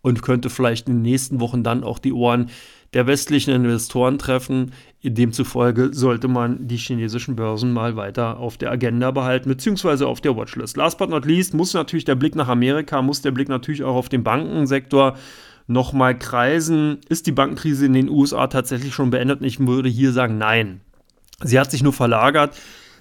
und 0.00 0.22
könnte 0.22 0.50
vielleicht 0.50 0.88
in 0.88 0.96
den 0.96 1.02
nächsten 1.02 1.40
Wochen 1.40 1.62
dann 1.62 1.84
auch 1.84 1.98
die 1.98 2.12
Ohren 2.12 2.50
der 2.94 3.06
westlichen 3.06 3.52
Investoren 3.52 4.18
treffen. 4.18 4.72
Demzufolge 5.02 5.90
sollte 5.92 6.28
man 6.28 6.66
die 6.66 6.76
chinesischen 6.76 7.36
Börsen 7.36 7.72
mal 7.72 7.96
weiter 7.96 8.38
auf 8.38 8.56
der 8.56 8.70
Agenda 8.70 9.10
behalten, 9.10 9.48
beziehungsweise 9.48 10.06
auf 10.06 10.20
der 10.20 10.36
Watchlist. 10.36 10.76
Last 10.76 10.98
but 10.98 11.10
not 11.10 11.26
least 11.26 11.54
muss 11.54 11.74
natürlich 11.74 12.04
der 12.04 12.14
Blick 12.14 12.34
nach 12.34 12.48
Amerika, 12.48 13.02
muss 13.02 13.22
der 13.22 13.30
Blick 13.30 13.48
natürlich 13.48 13.82
auch 13.82 13.94
auf 13.94 14.08
den 14.08 14.24
Bankensektor 14.24 15.16
nochmal 15.66 16.18
kreisen. 16.18 16.98
Ist 17.08 17.26
die 17.26 17.32
Bankenkrise 17.32 17.86
in 17.86 17.92
den 17.92 18.08
USA 18.08 18.46
tatsächlich 18.46 18.94
schon 18.94 19.10
beendet? 19.10 19.42
ich 19.42 19.60
würde 19.60 19.88
hier 19.88 20.12
sagen, 20.12 20.38
nein. 20.38 20.80
Sie 21.42 21.60
hat 21.60 21.70
sich 21.70 21.82
nur 21.82 21.92
verlagert. 21.92 22.56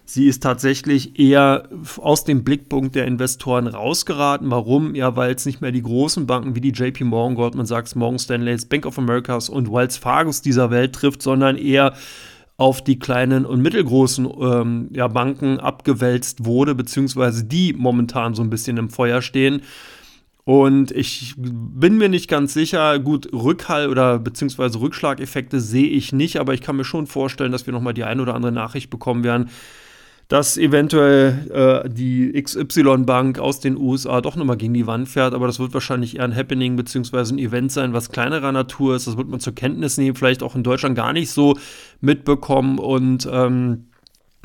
Sie 0.10 0.28
ist 0.28 0.42
tatsächlich 0.42 1.20
eher 1.20 1.68
aus 1.98 2.24
dem 2.24 2.46
Blickpunkt 2.46 2.96
der 2.96 3.06
Investoren 3.06 3.68
rausgeraten. 3.68 4.50
Warum? 4.50 4.96
Ja, 4.96 5.18
weil 5.18 5.36
es 5.36 5.46
nicht 5.46 5.60
mehr 5.60 5.74
die 5.74 5.82
großen 5.82 6.26
Banken 6.26 6.56
wie 6.56 6.62
die 6.62 6.72
JP 6.72 7.04
Morgan, 7.04 7.36
Goldman 7.36 7.66
Sachs, 7.66 7.94
Morgan 7.94 8.18
Stanley, 8.18 8.56
Bank 8.70 8.86
of 8.86 8.98
Americas 8.98 9.50
und 9.50 9.70
Wells 9.70 9.98
Fargos 9.98 10.42
dieser 10.42 10.72
Welt 10.72 10.94
trifft, 10.94 11.22
sondern 11.22 11.58
eher 11.58 11.94
auf 12.56 12.82
die 12.82 13.00
kleinen 13.00 13.46
und 13.46 13.62
mittelgroßen 13.62 14.30
ähm, 14.40 14.90
ja, 14.94 15.10
Banken 15.10 15.60
abgewälzt 15.60 16.46
wurde, 16.46 16.74
beziehungsweise 16.74 17.44
die 17.44 17.74
momentan 17.74 18.34
so 18.34 18.42
ein 18.44 18.50
bisschen 18.50 18.78
im 18.78 18.90
Feuer 18.90 19.22
stehen. 19.22 19.62
Und 20.46 20.92
ich 20.92 21.34
bin 21.38 21.98
mir 21.98 22.08
nicht 22.08 22.30
ganz 22.30 22.54
sicher, 22.54 22.98
gut, 23.00 23.28
Rückhall 23.34 23.90
oder 23.90 24.20
beziehungsweise 24.20 24.80
Rückschlageffekte 24.80 25.60
sehe 25.60 25.90
ich 25.90 26.14
nicht, 26.14 26.38
aber 26.38 26.54
ich 26.54 26.62
kann 26.62 26.78
mir 26.78 26.86
schon 26.86 27.08
vorstellen, 27.08 27.52
dass 27.52 27.66
wir 27.66 27.74
nochmal 27.74 27.94
die 27.94 28.06
ein 28.06 28.22
oder 28.22 28.36
andere 28.36 28.54
Nachricht 28.54 28.90
bekommen 28.90 29.26
werden, 29.26 29.50
dass 30.28 30.58
eventuell 30.58 31.84
äh, 31.86 31.90
die 31.90 32.34
XY-Bank 32.42 33.40
aus 33.40 33.60
den 33.60 33.78
USA 33.78 34.20
doch 34.20 34.36
nochmal 34.36 34.58
gegen 34.58 34.74
die 34.74 34.88
Wand 34.88 35.08
fährt, 35.08 35.34
aber 35.34 35.48
das 35.48 35.60
wird 35.60 35.74
wahrscheinlich 35.74 36.18
eher 36.18 36.26
ein 36.26 36.36
Happening 36.36 36.76
beziehungsweise 36.76 37.34
ein 37.34 37.40
Event 37.40 37.72
sein, 37.72 37.94
was 37.94 38.12
kleinerer 38.12 38.52
Natur 38.52 38.96
ist. 38.96 39.08
Das 39.08 39.18
wird 39.18 39.30
man 39.30 39.40
zur 39.40 39.56
Kenntnis 39.56 39.98
nehmen, 39.98 40.16
vielleicht 40.16 40.44
auch 40.44 40.56
in 40.56 40.64
Deutschland 40.64 40.96
gar 40.96 41.14
nicht 41.14 41.32
so 41.32 41.58
mitbekommen 42.02 42.78
und 42.78 43.28
ähm, 43.32 43.86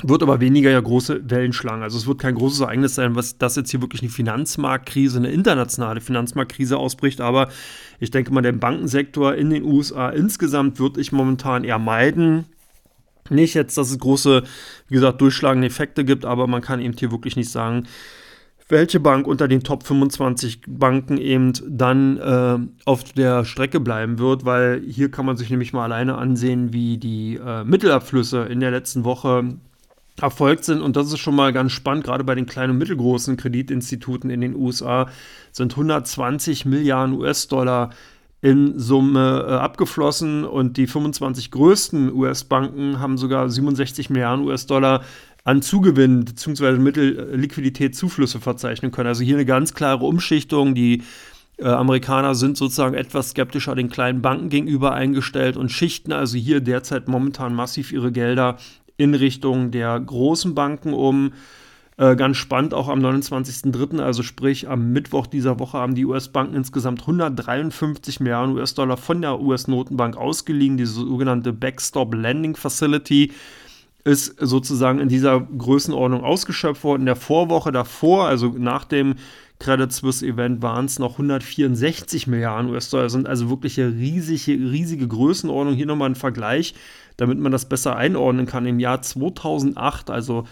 wird 0.01 0.23
aber 0.23 0.41
weniger 0.41 0.69
ja 0.69 0.79
große 0.79 1.29
Wellen 1.29 1.53
schlagen. 1.53 1.83
Also 1.83 1.97
es 1.97 2.07
wird 2.07 2.19
kein 2.19 2.35
großes 2.35 2.61
Ereignis 2.61 2.95
sein, 2.95 3.15
was 3.15 3.37
das 3.37 3.55
jetzt 3.55 3.71
hier 3.71 3.81
wirklich 3.81 4.01
eine 4.01 4.11
Finanzmarktkrise, 4.11 5.17
eine 5.17 5.31
internationale 5.31 6.01
Finanzmarktkrise 6.01 6.77
ausbricht. 6.77 7.21
Aber 7.21 7.49
ich 7.99 8.11
denke 8.11 8.33
mal, 8.33 8.41
den 8.41 8.59
Bankensektor 8.59 9.35
in 9.35 9.49
den 9.49 9.63
USA 9.63 10.09
insgesamt 10.09 10.79
würde 10.79 10.99
ich 10.99 11.11
momentan 11.11 11.63
eher 11.63 11.79
meiden. 11.79 12.45
Nicht 13.29 13.53
jetzt, 13.53 13.77
dass 13.77 13.89
es 13.89 13.99
große, 13.99 14.43
wie 14.87 14.93
gesagt, 14.93 15.21
durchschlagende 15.21 15.67
Effekte 15.67 16.03
gibt, 16.03 16.25
aber 16.25 16.47
man 16.47 16.61
kann 16.61 16.81
eben 16.81 16.95
hier 16.97 17.11
wirklich 17.11 17.35
nicht 17.35 17.49
sagen, 17.49 17.87
welche 18.69 18.99
Bank 18.99 19.27
unter 19.27 19.47
den 19.47 19.63
Top 19.63 19.83
25 19.83 20.61
Banken 20.67 21.17
eben 21.17 21.53
dann 21.67 22.17
äh, 22.17 22.57
auf 22.85 23.03
der 23.03 23.45
Strecke 23.45 23.79
bleiben 23.79 24.19
wird, 24.19 24.45
weil 24.45 24.81
hier 24.81 25.11
kann 25.11 25.25
man 25.25 25.37
sich 25.37 25.49
nämlich 25.49 25.73
mal 25.73 25.83
alleine 25.83 26.17
ansehen, 26.17 26.73
wie 26.73 26.97
die 26.97 27.35
äh, 27.35 27.63
Mittelabflüsse 27.63 28.43
in 28.43 28.59
der 28.59 28.71
letzten 28.71 29.03
Woche 29.03 29.55
erfolgt 30.21 30.63
sind. 30.63 30.81
Und 30.81 30.95
das 30.95 31.07
ist 31.11 31.19
schon 31.19 31.35
mal 31.35 31.53
ganz 31.53 31.71
spannend, 31.71 32.03
gerade 32.05 32.23
bei 32.23 32.35
den 32.35 32.45
kleinen 32.45 32.71
und 32.71 32.77
mittelgroßen 32.77 33.37
Kreditinstituten 33.37 34.29
in 34.29 34.41
den 34.41 34.55
USA 34.55 35.09
sind 35.51 35.73
120 35.73 36.65
Milliarden 36.65 37.15
US-Dollar 37.15 37.89
in 38.43 38.77
Summe 38.77 39.45
äh, 39.47 39.51
abgeflossen 39.53 40.43
und 40.43 40.75
die 40.75 40.85
25 40.85 41.49
größten 41.49 42.13
US-Banken 42.13 42.99
haben 42.99 43.17
sogar 43.17 43.49
67 43.49 44.09
Milliarden 44.09 44.45
US-Dollar 44.45 45.05
an 45.45 45.61
Zugewinn 45.61 46.25
bzw. 46.25 46.73
Mittelliquiditätszuflüsse 46.73 48.41
verzeichnen 48.41 48.91
können. 48.91 49.07
Also 49.07 49.23
hier 49.23 49.37
eine 49.37 49.45
ganz 49.45 49.73
klare 49.73 50.03
Umschichtung. 50.03 50.75
Die 50.75 51.03
äh, 51.57 51.67
Amerikaner 51.67 52.35
sind 52.35 52.57
sozusagen 52.57 52.95
etwas 52.95 53.29
skeptischer 53.29 53.75
den 53.75 53.89
kleinen 53.89 54.21
Banken 54.21 54.49
gegenüber 54.49 54.93
eingestellt 54.93 55.55
und 55.55 55.71
schichten 55.71 56.11
also 56.11 56.37
hier 56.37 56.59
derzeit 56.59 57.07
momentan 57.07 57.55
massiv 57.55 57.93
ihre 57.93 58.11
Gelder 58.11 58.57
in 58.97 59.15
Richtung 59.15 59.71
der 59.71 59.97
großen 60.01 60.53
Banken 60.53 60.91
um. 60.91 61.31
Äh, 61.97 62.15
ganz 62.15 62.37
spannend, 62.37 62.73
auch 62.73 62.87
am 62.87 62.99
29.03., 62.99 63.99
also 63.99 64.23
sprich 64.23 64.67
am 64.67 64.91
Mittwoch 64.91 65.27
dieser 65.27 65.59
Woche, 65.59 65.77
haben 65.77 65.95
die 65.95 66.05
US-Banken 66.05 66.55
insgesamt 66.55 67.01
153 67.01 68.19
Milliarden 68.19 68.55
US-Dollar 68.55 68.97
von 68.97 69.21
der 69.21 69.39
US-Notenbank 69.39 70.17
ausgeliehen. 70.17 70.77
Diese 70.77 70.93
sogenannte 70.93 71.53
Backstop 71.53 72.15
Lending 72.15 72.55
Facility 72.55 73.31
ist 74.03 74.35
sozusagen 74.39 74.99
in 74.99 75.07
dieser 75.07 75.39
Größenordnung 75.39 76.23
ausgeschöpft 76.23 76.83
worden. 76.83 77.03
In 77.03 77.07
der 77.07 77.15
Vorwoche 77.15 77.71
davor, 77.71 78.27
also 78.27 78.49
nach 78.57 78.85
dem 78.85 79.15
Credit 79.59 79.93
Suisse 79.93 80.25
Event, 80.25 80.61
waren 80.61 80.85
es 80.85 80.99
noch 80.99 81.13
164 81.13 82.27
Milliarden 82.27 82.71
US-Dollar. 82.71 83.09
Sind 83.09 83.27
also 83.27 83.49
wirklich 83.49 83.79
riesige, 83.79 84.51
riesige 84.51 85.07
Größenordnung. 85.07 85.75
Hier 85.75 85.85
nochmal 85.85 86.09
ein 86.09 86.15
Vergleich, 86.15 86.73
damit 87.17 87.39
man 87.39 87.51
das 87.51 87.69
besser 87.69 87.95
einordnen 87.95 88.45
kann. 88.45 88.65
Im 88.65 88.79
Jahr 88.79 89.01
2008, 89.01 90.09
also 90.09 90.45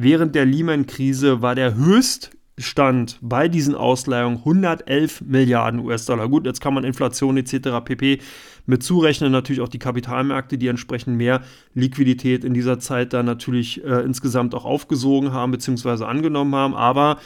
Während 0.00 0.36
der 0.36 0.44
Lehman-Krise 0.44 1.42
war 1.42 1.56
der 1.56 1.74
Höchststand 1.74 3.18
bei 3.20 3.48
diesen 3.48 3.74
Ausleihungen 3.74 4.36
111 4.36 5.22
Milliarden 5.22 5.80
US-Dollar. 5.80 6.28
Gut, 6.28 6.46
jetzt 6.46 6.60
kann 6.60 6.72
man 6.72 6.84
Inflation 6.84 7.36
etc. 7.36 7.84
pp. 7.84 8.20
mit 8.64 8.84
zurechnen, 8.84 9.32
natürlich 9.32 9.60
auch 9.60 9.68
die 9.68 9.80
Kapitalmärkte, 9.80 10.56
die 10.56 10.68
entsprechend 10.68 11.16
mehr 11.16 11.40
Liquidität 11.74 12.44
in 12.44 12.54
dieser 12.54 12.78
Zeit 12.78 13.12
dann 13.12 13.26
natürlich 13.26 13.82
äh, 13.82 14.04
insgesamt 14.04 14.54
auch 14.54 14.64
aufgesogen 14.64 15.32
haben 15.32 15.50
bzw. 15.50 16.04
angenommen 16.04 16.54
haben. 16.54 16.76
Aber 16.76 17.18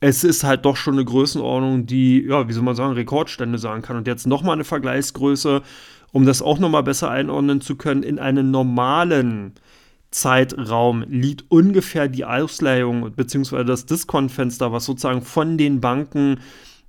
es 0.00 0.24
ist 0.24 0.42
halt 0.42 0.64
doch 0.64 0.74
schon 0.74 0.94
eine 0.94 1.04
Größenordnung, 1.04 1.86
die, 1.86 2.24
ja, 2.28 2.48
wie 2.48 2.52
soll 2.52 2.64
man 2.64 2.74
sagen, 2.74 2.94
Rekordstände 2.94 3.58
sagen 3.58 3.82
kann. 3.82 3.96
Und 3.96 4.08
jetzt 4.08 4.26
nochmal 4.26 4.54
eine 4.54 4.64
Vergleichsgröße, 4.64 5.62
um 6.10 6.26
das 6.26 6.42
auch 6.42 6.58
nochmal 6.58 6.82
besser 6.82 7.08
einordnen 7.08 7.60
zu 7.60 7.76
können, 7.76 8.02
in 8.02 8.18
einen 8.18 8.50
normalen 8.50 9.52
Zeitraum 10.16 11.04
liegt 11.10 11.44
ungefähr 11.50 12.08
die 12.08 12.24
Ausleihung 12.24 13.12
bzw. 13.12 13.64
das 13.64 13.84
Diskontfenster, 13.84 14.72
was 14.72 14.86
sozusagen 14.86 15.20
von 15.20 15.58
den 15.58 15.82
Banken 15.82 16.40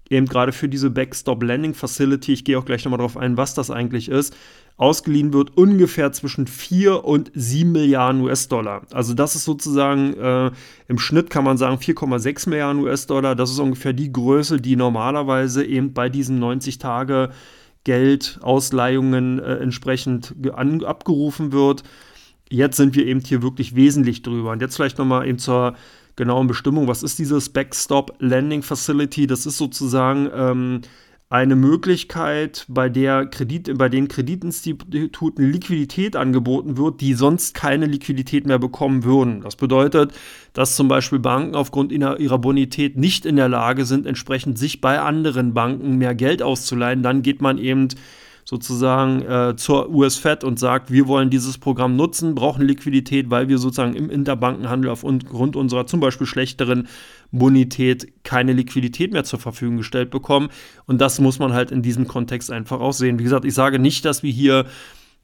eben 0.10 0.27
gerade 0.27 0.53
für 0.53 0.69
diese 0.69 0.89
Backstop 0.89 1.43
Lending 1.43 1.74
Facility, 1.74 2.31
ich 2.31 2.46
gehe 2.46 2.57
auch 2.57 2.63
gleich 2.63 2.86
nochmal 2.86 3.00
darauf 3.00 3.17
ein, 3.17 3.36
was 3.36 3.53
das 3.53 3.69
eigentlich 3.69 4.07
ist, 4.07 4.34
ausgeliehen 4.77 5.34
wird, 5.34 5.57
ungefähr 5.57 6.13
zwischen 6.13 6.48
4 6.48 7.03
und 7.03 7.29
7 7.34 7.69
Milliarden 7.69 8.22
US-Dollar. 8.22 8.84
Also 8.93 9.13
das 9.13 9.36
ist 9.36 9.43
sozusagen 9.43 10.13
äh, 10.13 10.51
im 10.88 10.98
Schnitt 10.98 11.29
kann 11.29 11.43
man 11.43 11.57
sagen 11.57 11.75
4,6 11.81 12.48
Milliarden 12.48 12.81
US-Dollar. 12.81 13.36
Das 13.36 13.51
ist 13.51 13.60
ungefähr 13.60 13.91
die 13.91 14.13
Größe, 14.13 14.62
die 14.62 14.77
normalerweise 14.77 15.65
eben 15.65 15.91
bei 15.91 16.07
diesen 16.07 16.39
90 16.39 16.77
Tage 16.77 17.31
Geldausleihungen 17.84 19.39
äh, 19.39 19.55
entsprechend 19.55 20.34
an, 20.53 20.81
abgerufen 20.86 21.51
wird. 21.51 21.84
Jetzt 22.50 22.77
sind 22.77 22.96
wir 22.96 23.06
eben 23.06 23.20
hier 23.22 23.42
wirklich 23.42 23.75
wesentlich 23.75 24.22
drüber. 24.22 24.51
Und 24.51 24.62
jetzt 24.62 24.75
vielleicht 24.75 24.98
nochmal 24.98 25.27
eben 25.27 25.39
zur 25.39 25.75
genauen 26.16 26.48
Bestimmung. 26.48 26.88
Was 26.88 27.04
ist 27.04 27.20
dieses 27.20 27.50
Backstop 27.50 28.16
Lending 28.20 28.63
Facility? 28.63 29.27
Das 29.27 29.46
ist 29.46 29.58
sozusagen 29.58 30.30
ähm, 30.34 30.82
eine 31.30 31.58
Möglichkeit, 31.58 32.66
bei 32.70 32.88
der 32.88 33.25
Kredit, 33.25 33.77
bei 33.77 33.89
den 33.89 34.08
Kreditinstituten 34.08 35.51
Liquidität 35.51 36.16
angeboten 36.16 36.77
wird, 36.77 37.01
die 37.01 37.13
sonst 37.16 37.54
keine 37.54 37.86
Liquidität 37.86 38.48
mehr 38.48 38.60
bekommen 38.60 39.04
würden. 39.04 39.42
Das 39.42 39.58
bedeutet, 39.58 40.13
dass 40.54 40.77
zum 40.77 40.88
Beispiel 40.88 41.20
Banken 41.20 41.56
aufgrund 41.56 41.92
ihrer 41.92 42.39
Bonität 42.39 42.96
nicht 42.96 43.25
in 43.25 43.36
der 43.36 43.50
Lage 43.50 43.84
sind, 43.84 44.06
entsprechend 44.06 44.58
sich 44.58 44.80
bei 44.80 45.01
anderen 45.01 45.54
Banken 45.54 45.98
mehr 45.98 46.16
Geld 46.16 46.42
auszuleihen. 46.42 47.04
Dann 47.04 47.24
geht 47.24 47.42
man 47.42 47.58
eben 47.58 47.89
sozusagen 48.50 49.24
äh, 49.24 49.58
zur 49.58 49.89
US-Fed 49.89 50.46
und 50.46 50.58
sagt, 50.58 50.89
wir 50.89 51.10
wollen 51.10 51.30
dieses 51.30 51.58
Programm 51.58 51.98
nutzen, 51.98 52.34
brauchen 52.34 52.66
Liquidität, 52.66 53.30
weil 53.30 53.50
wir 53.50 53.58
sozusagen 53.58 53.94
im 53.94 54.10
Interbankenhandel 54.10 54.89
aufgrund 54.89 55.58
unserer 55.58 55.86
zum 55.86 56.00
Beispiel 56.00 56.25
schlechteren 56.25 56.88
Bonität 57.32 58.24
keine 58.24 58.54
Liquidität 58.54 59.12
mehr 59.12 59.25
zur 59.25 59.39
Verfügung 59.39 59.75
gestellt 59.75 60.12
bekommen. 60.12 60.48
Und 60.86 61.01
das 61.01 61.20
muss 61.20 61.39
man 61.39 61.51
halt 61.51 61.72
in 61.72 61.82
diesem 61.82 62.08
Kontext 62.08 62.50
einfach 62.50 62.80
auch 62.80 62.94
sehen. 62.94 63.20
Wie 63.20 63.24
gesagt, 63.24 63.44
ich 63.44 63.54
sage 63.54 63.80
nicht, 63.80 64.06
dass 64.06 64.24
wir 64.24 64.32
hier 64.32 64.66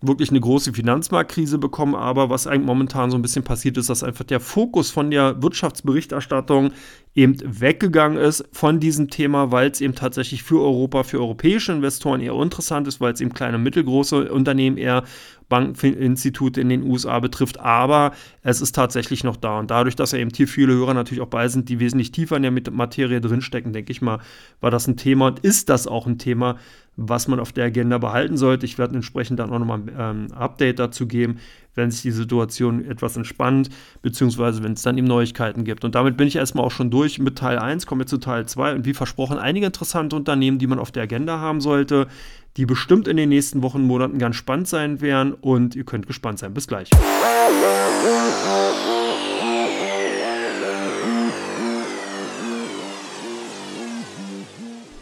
wirklich 0.01 0.29
eine 0.29 0.41
große 0.41 0.73
Finanzmarktkrise 0.73 1.59
bekommen, 1.59 1.95
aber 1.95 2.29
was 2.29 2.45
eigentlich 2.45 2.65
momentan 2.65 3.09
so 3.09 3.17
ein 3.17 3.21
bisschen 3.21 3.45
passiert 3.45 3.77
ist, 3.77 3.89
dass 3.89 4.03
einfach 4.03 4.25
der 4.25 4.41
Fokus 4.41 4.91
von 4.91 5.11
der 5.11 5.41
Wirtschaftsberichterstattung 5.41 6.71
eben 7.15 7.37
weggegangen 7.43 8.17
ist 8.17 8.43
von 8.51 8.79
diesem 8.79 9.09
Thema, 9.09 9.51
weil 9.51 9.69
es 9.69 9.81
eben 9.81 9.93
tatsächlich 9.93 10.41
für 10.41 10.61
Europa, 10.61 11.03
für 11.03 11.19
europäische 11.19 11.71
Investoren 11.71 12.21
eher 12.21 12.33
interessant 12.33 12.87
ist, 12.87 13.01
weil 13.01 13.13
es 13.13 13.21
eben 13.21 13.33
kleine 13.33 13.57
und 13.57 13.63
mittelgroße 13.63 14.31
Unternehmen 14.31 14.77
eher 14.77 15.03
Bankeninstitute 15.49 16.59
in 16.59 16.69
den 16.69 16.81
USA 16.81 17.19
betrifft, 17.19 17.59
aber 17.59 18.13
es 18.41 18.61
ist 18.61 18.73
tatsächlich 18.73 19.23
noch 19.23 19.35
da. 19.35 19.59
Und 19.59 19.69
dadurch, 19.69 19.95
dass 19.95 20.11
ja 20.11 20.17
eben 20.17 20.31
hier 20.35 20.47
viele 20.47 20.73
Hörer 20.73 20.95
natürlich 20.95 21.21
auch 21.21 21.27
bei 21.27 21.47
sind, 21.47 21.69
die 21.69 21.79
wesentlich 21.79 22.11
tiefer 22.11 22.37
in 22.37 22.41
der 22.41 22.71
Materie 22.71 23.21
drinstecken, 23.21 23.73
denke 23.73 23.91
ich 23.91 24.01
mal, 24.01 24.19
war 24.61 24.71
das 24.71 24.87
ein 24.87 24.97
Thema 24.97 25.27
und 25.27 25.39
ist 25.39 25.69
das 25.69 25.85
auch 25.85 26.07
ein 26.07 26.17
Thema, 26.17 26.57
was 26.95 27.27
man 27.27 27.39
auf 27.39 27.51
der 27.51 27.65
Agenda 27.65 27.99
behalten 27.99 28.37
sollte. 28.37 28.65
Ich 28.65 28.79
werde 28.79 28.95
entsprechend 28.95 29.39
dann 29.39 29.51
auch 29.51 29.59
nochmal 29.59 29.79
ein 29.79 29.91
ähm, 29.97 30.31
Update 30.33 30.79
dazu 30.79 31.07
geben, 31.07 31.37
wenn 31.75 31.91
sich 31.91 32.01
die 32.01 32.11
Situation 32.11 32.85
etwas 32.85 33.17
entspannt, 33.17 33.69
beziehungsweise 34.01 34.63
wenn 34.63 34.73
es 34.73 34.81
dann 34.81 34.97
eben 34.97 35.07
Neuigkeiten 35.07 35.63
gibt. 35.63 35.85
Und 35.85 35.95
damit 35.95 36.17
bin 36.17 36.27
ich 36.27 36.35
erstmal 36.35 36.65
auch 36.65 36.71
schon 36.71 36.91
durch 36.91 37.19
mit 37.19 37.37
Teil 37.37 37.59
1, 37.59 37.85
komme 37.85 38.03
jetzt 38.03 38.09
zu 38.09 38.17
Teil 38.17 38.45
2 38.45 38.75
und 38.75 38.85
wie 38.85 38.93
versprochen 38.93 39.37
einige 39.37 39.65
interessante 39.65 40.15
Unternehmen, 40.15 40.59
die 40.59 40.67
man 40.67 40.79
auf 40.79 40.91
der 40.91 41.03
Agenda 41.03 41.39
haben 41.39 41.61
sollte, 41.61 42.07
die 42.57 42.65
bestimmt 42.65 43.07
in 43.07 43.17
den 43.17 43.29
nächsten 43.29 43.63
Wochen, 43.63 43.81
Monaten 43.81 44.19
ganz 44.19 44.35
spannend 44.35 44.67
sein 44.67 45.01
werden 45.01 45.33
und 45.33 45.75
ihr 45.75 45.85
könnt 45.85 46.07
gespannt 46.07 46.39
sein. 46.39 46.53
Bis 46.53 46.67
gleich. 46.67 46.89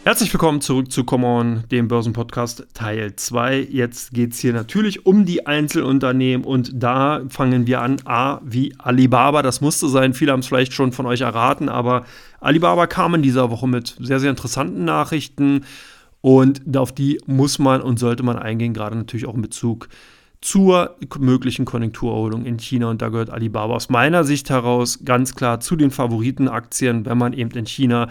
Herzlich 0.04 0.34
willkommen 0.34 0.60
zurück 0.60 0.90
zu 0.90 1.04
Come 1.04 1.24
On, 1.24 1.64
dem 1.70 1.86
Börsenpodcast 1.86 2.66
Teil 2.74 3.14
2. 3.14 3.68
Jetzt 3.70 4.12
geht 4.12 4.32
es 4.32 4.40
hier 4.40 4.52
natürlich 4.52 5.06
um 5.06 5.24
die 5.24 5.46
Einzelunternehmen 5.46 6.44
und 6.44 6.72
da 6.74 7.22
fangen 7.28 7.68
wir 7.68 7.82
an. 7.82 7.98
A 8.04 8.40
wie 8.42 8.74
Alibaba, 8.78 9.42
das 9.42 9.60
musste 9.60 9.88
sein. 9.88 10.12
Viele 10.12 10.32
haben 10.32 10.40
es 10.40 10.48
vielleicht 10.48 10.72
schon 10.72 10.90
von 10.90 11.06
euch 11.06 11.20
erraten, 11.20 11.68
aber 11.68 12.04
Alibaba 12.40 12.88
kam 12.88 13.14
in 13.14 13.22
dieser 13.22 13.50
Woche 13.50 13.68
mit 13.68 13.94
sehr, 14.00 14.18
sehr 14.18 14.30
interessanten 14.30 14.84
Nachrichten 14.84 15.66
und 16.20 16.76
auf 16.76 16.90
die 16.90 17.20
muss 17.26 17.60
man 17.60 17.80
und 17.80 18.00
sollte 18.00 18.24
man 18.24 18.40
eingehen, 18.40 18.74
gerade 18.74 18.96
natürlich 18.96 19.26
auch 19.26 19.36
in 19.36 19.42
Bezug 19.42 19.88
zur 20.40 20.96
möglichen 21.20 21.64
Konjunkturerholung 21.64 22.44
in 22.44 22.58
China. 22.58 22.90
Und 22.90 23.02
da 23.02 23.08
gehört 23.08 23.30
Alibaba 23.30 23.74
aus 23.74 23.88
meiner 23.88 24.24
Sicht 24.24 24.50
heraus 24.50 24.98
ganz 25.04 25.36
klar 25.36 25.60
zu 25.60 25.76
den 25.76 25.92
Favoritenaktien, 25.92 27.06
wenn 27.06 27.18
man 27.18 27.34
eben 27.34 27.52
in 27.52 27.66
China 27.66 28.08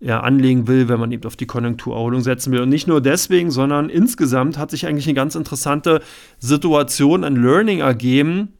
ja, 0.00 0.20
anlegen 0.20 0.68
will, 0.68 0.88
wenn 0.88 1.00
man 1.00 1.10
eben 1.10 1.24
auf 1.24 1.36
die 1.36 1.46
Konjunkturerholung 1.46 2.20
setzen 2.20 2.52
will. 2.52 2.60
Und 2.60 2.68
nicht 2.68 2.86
nur 2.86 3.00
deswegen, 3.00 3.50
sondern 3.50 3.90
insgesamt 3.90 4.56
hat 4.56 4.70
sich 4.70 4.86
eigentlich 4.86 5.06
eine 5.06 5.14
ganz 5.14 5.34
interessante 5.34 6.02
Situation, 6.38 7.24
ein 7.24 7.36
Learning 7.36 7.80
ergeben, 7.80 8.52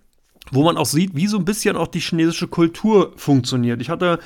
wo 0.50 0.64
man 0.64 0.76
auch 0.76 0.86
sieht, 0.86 1.14
wie 1.14 1.26
so 1.26 1.38
ein 1.38 1.44
bisschen 1.44 1.76
auch 1.76 1.88
die 1.88 2.00
chinesische 2.00 2.48
Kultur 2.48 3.12
funktioniert. 3.16 3.80
Ich 3.80 3.90
hatte 3.90 4.18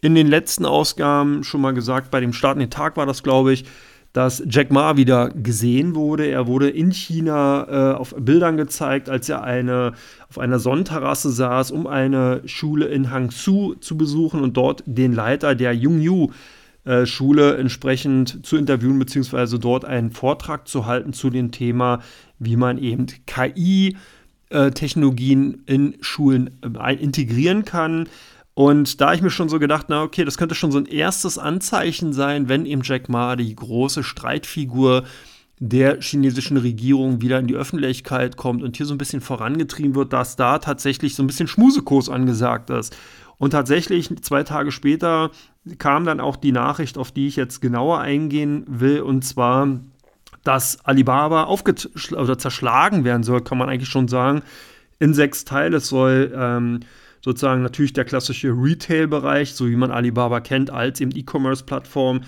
in 0.00 0.14
den 0.14 0.26
letzten 0.26 0.66
Ausgaben 0.66 1.42
schon 1.42 1.60
mal 1.60 1.72
gesagt, 1.72 2.10
bei 2.10 2.20
dem 2.20 2.32
Start 2.32 2.56
in 2.56 2.60
den 2.60 2.70
Tag 2.70 2.96
war 2.96 3.06
das, 3.06 3.22
glaube 3.22 3.52
ich, 3.52 3.64
dass 4.12 4.42
Jack 4.48 4.70
Ma 4.70 4.96
wieder 4.96 5.28
gesehen 5.30 5.94
wurde. 5.94 6.26
Er 6.26 6.46
wurde 6.46 6.70
in 6.70 6.90
China 6.92 7.92
äh, 7.92 7.94
auf 7.94 8.14
Bildern 8.18 8.56
gezeigt, 8.56 9.08
als 9.08 9.28
er 9.28 9.42
eine, 9.42 9.92
auf 10.28 10.38
einer 10.38 10.58
Sonnenterrasse 10.58 11.30
saß, 11.30 11.70
um 11.70 11.86
eine 11.86 12.42
Schule 12.46 12.86
in 12.86 13.10
Hangzhou 13.10 13.74
zu 13.74 13.96
besuchen 13.96 14.42
und 14.42 14.56
dort 14.56 14.82
den 14.86 15.12
Leiter 15.12 15.54
der 15.54 15.74
Jungyu 15.74 16.30
äh, 16.88 17.04
Schule 17.04 17.58
entsprechend 17.58 18.46
zu 18.46 18.56
interviewen, 18.56 18.98
beziehungsweise 18.98 19.58
dort 19.58 19.84
einen 19.84 20.10
Vortrag 20.10 20.66
zu 20.66 20.86
halten 20.86 21.12
zu 21.12 21.28
dem 21.28 21.50
Thema, 21.50 22.00
wie 22.38 22.56
man 22.56 22.78
eben 22.78 23.04
KI 23.26 23.98
äh, 24.48 24.70
Technologien 24.70 25.64
in 25.66 25.98
Schulen 26.00 26.58
äh, 26.62 26.94
integrieren 26.94 27.66
kann. 27.66 28.08
Und 28.54 29.02
da 29.02 29.12
ich 29.12 29.20
mir 29.20 29.28
schon 29.28 29.50
so 29.50 29.58
gedacht, 29.58 29.88
na 29.90 30.02
okay, 30.02 30.24
das 30.24 30.38
könnte 30.38 30.54
schon 30.54 30.72
so 30.72 30.78
ein 30.78 30.86
erstes 30.86 31.36
Anzeichen 31.36 32.14
sein, 32.14 32.48
wenn 32.48 32.64
eben 32.64 32.80
Jack 32.82 33.10
Ma, 33.10 33.36
die 33.36 33.54
große 33.54 34.02
Streitfigur 34.02 35.04
der 35.58 36.00
chinesischen 36.00 36.56
Regierung, 36.56 37.20
wieder 37.20 37.38
in 37.38 37.48
die 37.48 37.56
Öffentlichkeit 37.56 38.38
kommt 38.38 38.62
und 38.62 38.78
hier 38.78 38.86
so 38.86 38.94
ein 38.94 38.98
bisschen 38.98 39.20
vorangetrieben 39.20 39.94
wird, 39.94 40.14
dass 40.14 40.36
da 40.36 40.58
tatsächlich 40.58 41.14
so 41.14 41.22
ein 41.22 41.26
bisschen 41.26 41.48
Schmusekurs 41.48 42.08
angesagt 42.08 42.70
ist. 42.70 42.96
Und 43.38 43.50
tatsächlich 43.50 44.10
zwei 44.22 44.42
Tage 44.42 44.72
später 44.72 45.30
kam 45.78 46.04
dann 46.04 46.20
auch 46.20 46.36
die 46.36 46.52
Nachricht, 46.52 46.98
auf 46.98 47.12
die 47.12 47.26
ich 47.28 47.36
jetzt 47.36 47.60
genauer 47.60 48.00
eingehen 48.00 48.64
will, 48.66 49.00
und 49.00 49.24
zwar, 49.24 49.80
dass 50.44 50.84
Alibaba 50.84 51.48
oder 52.12 52.38
zerschlagen 52.38 53.04
werden 53.04 53.22
soll, 53.22 53.42
kann 53.42 53.58
man 53.58 53.68
eigentlich 53.68 53.88
schon 53.88 54.08
sagen, 54.08 54.42
in 54.98 55.14
sechs 55.14 55.44
Teile. 55.44 55.76
Es 55.78 55.88
soll 55.88 56.32
ähm, 56.34 56.80
sozusagen 57.20 57.62
natürlich 57.62 57.92
der 57.92 58.04
klassische 58.04 58.48
Retail-Bereich, 58.50 59.52
so 59.52 59.68
wie 59.68 59.76
man 59.76 59.90
Alibaba 59.90 60.40
kennt, 60.40 60.70
als 60.70 61.00
eben 61.00 61.14
E-Commerce-Plattform, 61.14 62.22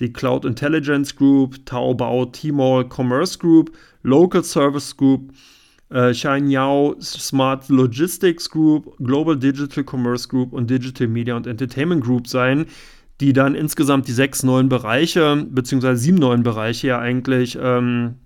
die 0.00 0.12
Cloud 0.12 0.44
Intelligence 0.44 1.16
Group, 1.16 1.64
Taobao, 1.66 2.26
Tmall 2.26 2.86
Commerce 2.88 3.38
Group, 3.38 3.72
Local 4.02 4.44
Service 4.44 4.96
Group, 4.96 5.32
äh, 5.90 6.12
Xianyao 6.12 6.96
Smart 7.00 7.68
Logistics 7.68 8.50
Group, 8.50 8.96
Global 8.98 9.36
Digital 9.36 9.84
Commerce 9.84 10.28
Group 10.28 10.52
und 10.52 10.68
Digital 10.68 11.08
Media 11.08 11.36
und 11.36 11.46
Entertainment 11.46 12.04
Group 12.04 12.26
sein, 12.28 12.66
die 13.20 13.32
dann 13.32 13.54
insgesamt 13.54 14.08
die 14.08 14.12
sechs 14.12 14.42
neuen 14.42 14.68
Bereiche, 14.68 15.46
beziehungsweise 15.48 16.00
sieben 16.00 16.18
neuen 16.18 16.42
Bereiche 16.42 16.88
ja 16.88 16.98
eigentlich 16.98 17.58
ähm, 17.60 18.16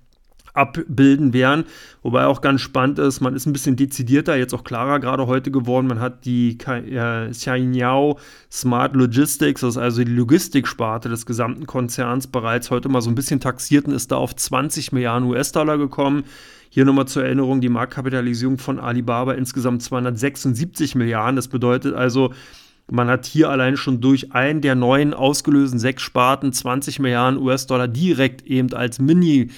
abbilden 0.52 1.32
werden. 1.32 1.64
Wobei 2.02 2.26
auch 2.26 2.40
ganz 2.40 2.60
spannend 2.60 2.98
ist, 2.98 3.20
man 3.20 3.34
ist 3.34 3.46
ein 3.46 3.52
bisschen 3.52 3.76
dezidierter, 3.76 4.36
jetzt 4.36 4.54
auch 4.54 4.64
klarer 4.64 4.98
gerade 4.98 5.26
heute 5.26 5.50
geworden. 5.50 5.86
Man 5.86 6.00
hat 6.00 6.24
die 6.24 6.58
äh, 6.66 7.30
Xianyao 7.30 8.18
Smart 8.50 8.96
Logistics, 8.96 9.60
das 9.60 9.70
ist 9.70 9.78
also 9.78 10.02
die 10.02 10.12
Logistiksparte 10.12 11.08
des 11.08 11.26
gesamten 11.26 11.66
Konzerns, 11.66 12.26
bereits 12.26 12.70
heute 12.70 12.88
mal 12.88 13.00
so 13.00 13.10
ein 13.10 13.14
bisschen 13.14 13.40
taxiert 13.40 13.86
und 13.86 13.94
ist 13.94 14.10
da 14.10 14.16
auf 14.16 14.34
20 14.34 14.92
Milliarden 14.92 15.28
US-Dollar 15.28 15.78
gekommen. 15.78 16.24
Hier 16.72 16.84
nochmal 16.84 17.08
zur 17.08 17.24
Erinnerung, 17.24 17.60
die 17.60 17.68
Marktkapitalisierung 17.68 18.56
von 18.56 18.78
Alibaba 18.78 19.32
insgesamt 19.32 19.82
276 19.82 20.94
Milliarden. 20.94 21.34
Das 21.34 21.48
bedeutet 21.48 21.94
also, 21.94 22.32
man 22.88 23.08
hat 23.08 23.26
hier 23.26 23.50
allein 23.50 23.76
schon 23.76 24.00
durch 24.00 24.32
einen 24.32 24.60
der 24.60 24.76
neuen 24.76 25.12
ausgelösten 25.12 25.80
sechs 25.80 26.02
Sparten 26.02 26.52
20 26.52 27.00
Milliarden 27.00 27.40
US-Dollar 27.40 27.88
direkt 27.88 28.42
eben 28.42 28.72
als 28.72 29.00
Mini- 29.00 29.50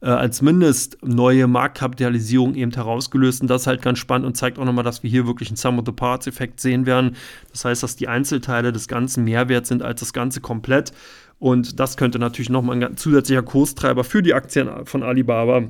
äh, 0.00 0.10
als 0.10 0.42
mindest 0.42 0.98
neue 1.02 1.46
Marktkapitalisierung 1.46 2.54
eben 2.54 2.70
herausgelöst. 2.70 3.40
Und 3.42 3.48
das 3.48 3.62
ist 3.62 3.66
halt 3.66 3.82
ganz 3.82 3.98
spannend 3.98 4.26
und 4.26 4.36
zeigt 4.36 4.58
auch 4.58 4.64
nochmal, 4.64 4.84
dass 4.84 5.02
wir 5.02 5.10
hier 5.10 5.26
wirklich 5.26 5.48
einen 5.48 5.56
Sum 5.56 5.78
of 5.78 5.86
the 5.86 5.92
Parts-Effekt 5.92 6.60
sehen 6.60 6.86
werden. 6.86 7.16
Das 7.50 7.64
heißt, 7.64 7.82
dass 7.82 7.96
die 7.96 8.08
Einzelteile 8.08 8.72
des 8.72 8.88
Ganzen 8.88 9.24
mehr 9.24 9.48
wert 9.48 9.66
sind 9.66 9.82
als 9.82 10.00
das 10.00 10.12
Ganze 10.12 10.40
komplett. 10.40 10.92
Und 11.40 11.80
das 11.80 11.96
könnte 11.96 12.18
natürlich 12.18 12.50
nochmal 12.50 12.82
ein 12.82 12.96
zusätzlicher 12.96 13.42
Kurstreiber 13.42 14.04
für 14.04 14.22
die 14.22 14.34
Aktien 14.34 14.68
von 14.84 15.02
Alibaba 15.02 15.64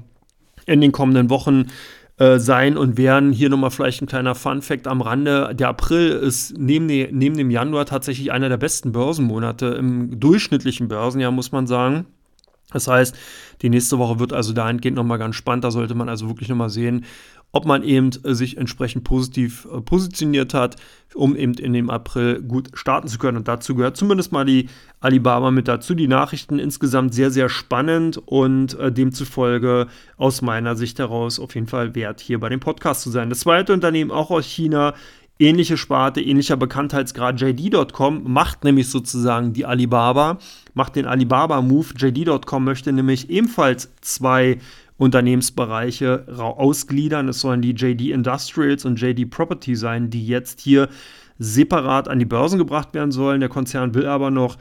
in 0.69 0.81
den 0.81 0.93
kommenden 0.93 1.31
Wochen 1.31 1.67
äh, 2.19 2.39
sein 2.39 2.77
und 2.77 2.97
werden. 2.97 3.33
Hier 3.33 3.49
nochmal 3.49 3.71
vielleicht 3.71 4.03
ein 4.03 4.07
kleiner 4.07 4.35
Fun-Fact 4.35 4.87
am 4.87 5.01
Rande. 5.01 5.55
Der 5.55 5.69
April 5.69 6.11
ist 6.11 6.57
neben, 6.59 6.87
ne, 6.87 7.09
neben 7.11 7.37
dem 7.37 7.51
Januar 7.51 7.87
tatsächlich 7.87 8.33
einer 8.33 8.49
der 8.49 8.57
besten 8.57 8.92
Börsenmonate 8.92 9.66
im 9.66 10.19
durchschnittlichen 10.21 10.88
Börsenjahr, 10.88 11.31
muss 11.31 11.53
man 11.53 11.66
sagen. 11.66 12.07
Das 12.73 12.87
heißt, 12.87 13.16
die 13.62 13.71
nächste 13.71 13.99
Woche 13.99 14.19
wird 14.19 14.33
also 14.33 14.53
dahingehend 14.53 14.97
nochmal 14.97 15.19
ganz 15.19 15.37
spannend. 15.37 15.64
Da 15.64 15.71
sollte 15.71 15.95
man 15.95 16.09
also 16.09 16.29
wirklich 16.29 16.49
nochmal 16.49 16.69
sehen, 16.69 17.05
ob 17.53 17.65
man 17.65 17.83
eben 17.83 18.11
äh, 18.25 18.35
sich 18.35 18.57
entsprechend 18.57 19.05
positiv 19.05 19.67
äh, 19.73 19.81
positioniert 19.81 20.55
hat, 20.55 20.77
um 21.15 21.35
eben 21.35 21.55
in 21.55 21.73
dem 21.73 21.91
April 21.91 22.43
gut 22.43 22.71
starten 22.75 23.09
zu 23.09 23.19
können. 23.19 23.39
Und 23.39 23.49
dazu 23.49 23.75
gehört 23.75 23.97
zumindest 23.97 24.33
mal 24.33 24.45
die 24.45 24.69
Alibaba 25.01 25.51
mit 25.51 25.69
dazu. 25.69 25.95
Die 25.95 26.09
Nachrichten 26.09 26.59
insgesamt 26.59 27.15
sehr, 27.15 27.31
sehr 27.31 27.49
spannend 27.49 28.19
und 28.19 28.79
äh, 28.79 28.93
demzufolge 28.93 29.87
aus 30.17 30.43
meiner 30.43 30.77
Sicht 30.77 30.99
heraus 30.99 31.39
auf 31.41 31.55
jeden 31.55 31.67
Fall 31.67 31.95
wert, 31.95 32.21
hier 32.21 32.39
bei 32.39 32.49
dem 32.49 32.61
Podcast 32.61 33.03
zu 33.03 33.11
sein. 33.11 33.31
Das 33.31 33.41
zweite 33.41 33.73
Unternehmen, 33.73 34.11
auch 34.11 34.31
aus 34.31 34.45
China, 34.45 34.95
ähnliche 35.39 35.77
Sparte, 35.77 36.21
ähnlicher 36.21 36.57
Bekanntheitsgrad, 36.57 37.41
JD.com 37.41 38.31
macht 38.31 38.65
nämlich 38.65 38.91
sozusagen 38.91 39.53
die 39.53 39.65
Alibaba, 39.65 40.39
macht 40.75 40.97
den 40.97 41.07
Alibaba-Move. 41.07 41.95
JD.com 41.97 42.65
möchte 42.65 42.93
nämlich 42.93 43.31
ebenfalls 43.31 43.91
zwei 44.01 44.59
Unternehmensbereiche 44.99 46.27
ausgliedern. 46.39 47.29
Es 47.29 47.41
sollen 47.41 47.63
die 47.63 47.73
JD 47.73 48.11
Industrials 48.11 48.85
und 48.85 49.01
JD 49.01 49.31
Property 49.31 49.75
sein, 49.75 50.11
die 50.11 50.27
jetzt 50.27 50.61
hier 50.61 50.89
separat 51.39 52.09
an 52.09 52.19
die 52.19 52.25
Börsen 52.25 52.59
gebracht 52.59 52.93
werden 52.95 53.13
sollen. 53.13 53.41
Der 53.41 53.49
Konzern 53.49 53.95
will 53.95 54.07
aber 54.07 54.31
noch 54.31 54.59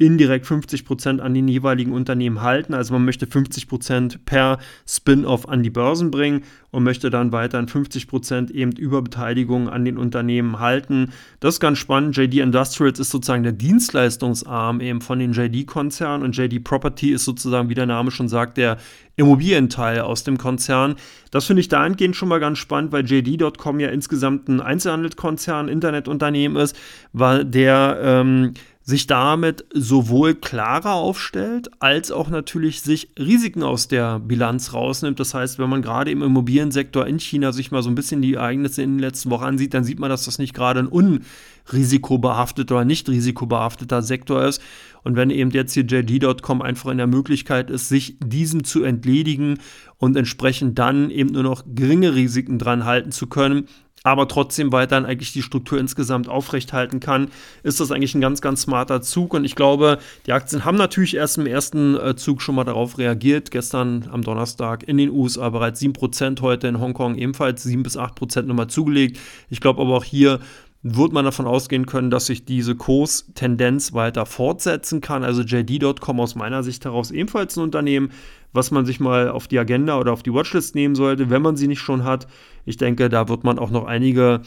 indirekt 0.00 0.46
50 0.46 0.86
Prozent 0.86 1.20
an 1.20 1.34
den 1.34 1.46
jeweiligen 1.46 1.92
Unternehmen 1.92 2.40
halten. 2.40 2.72
Also 2.72 2.94
man 2.94 3.04
möchte 3.04 3.26
50 3.26 3.68
Prozent 3.68 4.24
per 4.24 4.58
Spin-off 4.88 5.46
an 5.46 5.62
die 5.62 5.68
Börsen 5.68 6.10
bringen 6.10 6.42
und 6.70 6.84
möchte 6.84 7.10
dann 7.10 7.32
weiterhin 7.32 7.68
50 7.68 8.08
Prozent 8.08 8.50
eben 8.50 8.72
über 8.72 9.02
Beteiligung 9.02 9.68
an 9.68 9.84
den 9.84 9.98
Unternehmen 9.98 10.58
halten. 10.58 11.12
Das 11.40 11.56
ist 11.56 11.60
ganz 11.60 11.78
spannend. 11.78 12.16
JD 12.16 12.36
Industrials 12.36 12.98
ist 12.98 13.10
sozusagen 13.10 13.42
der 13.42 13.52
Dienstleistungsarm 13.52 14.80
eben 14.80 15.02
von 15.02 15.18
den 15.18 15.32
JD-Konzernen 15.32 16.24
und 16.24 16.34
JD 16.34 16.64
Property 16.64 17.10
ist 17.10 17.26
sozusagen, 17.26 17.68
wie 17.68 17.74
der 17.74 17.86
Name 17.86 18.10
schon 18.10 18.28
sagt, 18.28 18.56
der 18.56 18.78
Immobilienteil 19.16 20.00
aus 20.00 20.24
dem 20.24 20.38
Konzern. 20.38 20.94
Das 21.30 21.44
finde 21.44 21.60
ich 21.60 21.68
dahingehend 21.68 22.16
schon 22.16 22.30
mal 22.30 22.40
ganz 22.40 22.56
spannend, 22.56 22.90
weil 22.92 23.04
JD.com 23.04 23.80
ja 23.80 23.90
insgesamt 23.90 24.48
ein 24.48 24.62
Einzelhandelskonzern, 24.62 25.68
Internetunternehmen 25.68 26.56
ist, 26.56 26.74
weil 27.12 27.44
der 27.44 27.98
ähm, 28.02 28.54
sich 28.90 29.06
damit 29.06 29.64
sowohl 29.72 30.34
klarer 30.34 30.92
aufstellt, 30.92 31.70
als 31.78 32.10
auch 32.10 32.28
natürlich 32.28 32.82
sich 32.82 33.10
Risiken 33.18 33.62
aus 33.62 33.88
der 33.88 34.18
Bilanz 34.18 34.74
rausnimmt. 34.74 35.18
Das 35.18 35.32
heißt, 35.32 35.58
wenn 35.58 35.70
man 35.70 35.80
gerade 35.80 36.10
im 36.10 36.22
Immobiliensektor 36.22 37.06
in 37.06 37.18
China 37.18 37.52
sich 37.52 37.70
mal 37.70 37.82
so 37.82 37.88
ein 37.88 37.94
bisschen 37.94 38.20
die 38.20 38.34
Ereignisse 38.34 38.82
in 38.82 38.94
den 38.94 38.98
letzten 38.98 39.30
Wochen 39.30 39.44
ansieht, 39.44 39.72
dann 39.72 39.84
sieht 39.84 39.98
man, 39.98 40.10
dass 40.10 40.26
das 40.26 40.38
nicht 40.38 40.52
gerade 40.52 40.80
ein 40.80 40.88
unrisikobehafteter 40.88 42.74
oder 42.74 42.84
nicht 42.84 43.08
risikobehafteter 43.08 44.02
Sektor 44.02 44.44
ist. 44.44 44.60
Und 45.02 45.16
wenn 45.16 45.30
eben 45.30 45.50
jetzt 45.50 45.72
hier 45.72 45.84
JD.com 45.84 46.60
einfach 46.60 46.90
in 46.90 46.98
der 46.98 47.06
Möglichkeit 47.06 47.70
ist, 47.70 47.88
sich 47.88 48.18
diesem 48.20 48.64
zu 48.64 48.82
entledigen 48.82 49.58
und 49.96 50.16
entsprechend 50.16 50.78
dann 50.78 51.10
eben 51.10 51.30
nur 51.30 51.44
noch 51.44 51.64
geringe 51.66 52.14
Risiken 52.14 52.58
dran 52.58 52.84
halten 52.84 53.12
zu 53.12 53.28
können, 53.28 53.66
aber 54.02 54.28
trotzdem 54.28 54.72
weiterhin 54.72 55.04
eigentlich 55.04 55.32
die 55.32 55.42
Struktur 55.42 55.78
insgesamt 55.78 56.28
aufrechthalten 56.28 57.00
kann, 57.00 57.28
ist 57.62 57.80
das 57.80 57.90
eigentlich 57.90 58.14
ein 58.14 58.20
ganz, 58.20 58.40
ganz 58.40 58.62
smarter 58.62 59.02
Zug. 59.02 59.34
Und 59.34 59.44
ich 59.44 59.54
glaube, 59.54 59.98
die 60.26 60.32
Aktien 60.32 60.64
haben 60.64 60.78
natürlich 60.78 61.16
erst 61.16 61.38
im 61.38 61.46
ersten 61.46 61.96
äh, 61.96 62.16
Zug 62.16 62.40
schon 62.40 62.54
mal 62.54 62.64
darauf 62.64 62.96
reagiert. 62.98 63.50
Gestern 63.50 64.08
am 64.10 64.22
Donnerstag 64.22 64.84
in 64.84 64.96
den 64.96 65.10
USA 65.10 65.50
bereits 65.50 65.82
7%, 65.82 66.40
heute 66.40 66.68
in 66.68 66.80
Hongkong 66.80 67.16
ebenfalls 67.16 67.62
7 67.62 67.82
bis 67.82 67.98
8% 67.98 68.42
nochmal 68.42 68.68
zugelegt. 68.68 69.18
Ich 69.50 69.60
glaube 69.60 69.82
aber 69.82 69.96
auch 69.96 70.04
hier 70.04 70.40
wird 70.82 71.12
man 71.12 71.26
davon 71.26 71.46
ausgehen 71.46 71.84
können, 71.84 72.10
dass 72.10 72.26
sich 72.26 72.46
diese 72.46 72.74
Kurstendenz 72.74 73.92
weiter 73.92 74.24
fortsetzen 74.24 75.02
kann. 75.02 75.24
Also 75.24 75.42
JD.com 75.42 76.20
aus 76.20 76.34
meiner 76.34 76.62
Sicht 76.62 76.84
heraus 76.86 77.10
ebenfalls 77.10 77.56
ein 77.56 77.64
Unternehmen, 77.64 78.12
was 78.52 78.70
man 78.70 78.86
sich 78.86 78.98
mal 78.98 79.28
auf 79.28 79.46
die 79.46 79.58
Agenda 79.58 79.98
oder 79.98 80.12
auf 80.12 80.22
die 80.22 80.32
Watchlist 80.32 80.74
nehmen 80.74 80.94
sollte, 80.94 81.28
wenn 81.28 81.42
man 81.42 81.56
sie 81.56 81.68
nicht 81.68 81.80
schon 81.80 82.04
hat. 82.04 82.26
Ich 82.64 82.76
denke, 82.76 83.08
da 83.08 83.28
wird 83.28 83.44
man 83.44 83.58
auch 83.58 83.70
noch 83.70 83.86
einige 83.86 84.42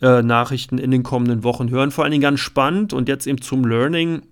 äh, 0.00 0.22
Nachrichten 0.22 0.78
in 0.78 0.90
den 0.90 1.02
kommenden 1.02 1.44
Wochen 1.44 1.70
hören. 1.70 1.90
Vor 1.90 2.04
allen 2.04 2.12
Dingen 2.12 2.22
ganz 2.22 2.40
spannend 2.40 2.92
und 2.92 3.08
jetzt 3.08 3.26
eben 3.26 3.40
zum 3.40 3.64
Learning. 3.64 4.22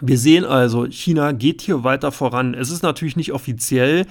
Wir 0.00 0.18
sehen 0.18 0.44
also, 0.44 0.86
China 0.86 1.32
geht 1.32 1.62
hier 1.62 1.82
weiter 1.84 2.12
voran. 2.12 2.54
Es 2.54 2.70
ist 2.70 2.82
natürlich 2.82 3.16
nicht 3.16 3.32
offiziell 3.32 4.06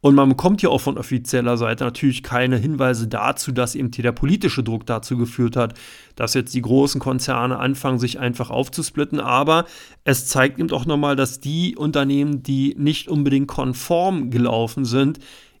und 0.00 0.14
man 0.14 0.28
bekommt 0.28 0.60
hier 0.60 0.70
auch 0.70 0.80
von 0.80 0.96
offizieller 0.96 1.56
Seite 1.56 1.82
natürlich 1.82 2.22
keine 2.22 2.56
Hinweise 2.56 3.08
dazu, 3.08 3.50
dass 3.50 3.74
eben 3.74 3.90
hier 3.92 4.04
der 4.04 4.12
politische 4.12 4.62
Druck 4.62 4.86
dazu 4.86 5.16
geführt 5.16 5.56
hat, 5.56 5.74
dass 6.14 6.34
jetzt 6.34 6.54
die 6.54 6.62
großen 6.62 7.00
Konzerne 7.00 7.58
anfangen, 7.58 7.98
sich 7.98 8.20
einfach 8.20 8.50
aufzusplitten. 8.50 9.18
Aber 9.18 9.64
es 10.04 10.28
zeigt 10.28 10.60
eben 10.60 10.70
auch 10.70 10.86
nochmal, 10.86 11.16
dass 11.16 11.40
die 11.40 11.76
Unternehmen, 11.76 12.44
die 12.44 12.76
nicht 12.78 13.08
unbedingt 13.08 13.48
konform 13.48 14.30
gelaufen 14.30 14.84
sind, 14.84 15.18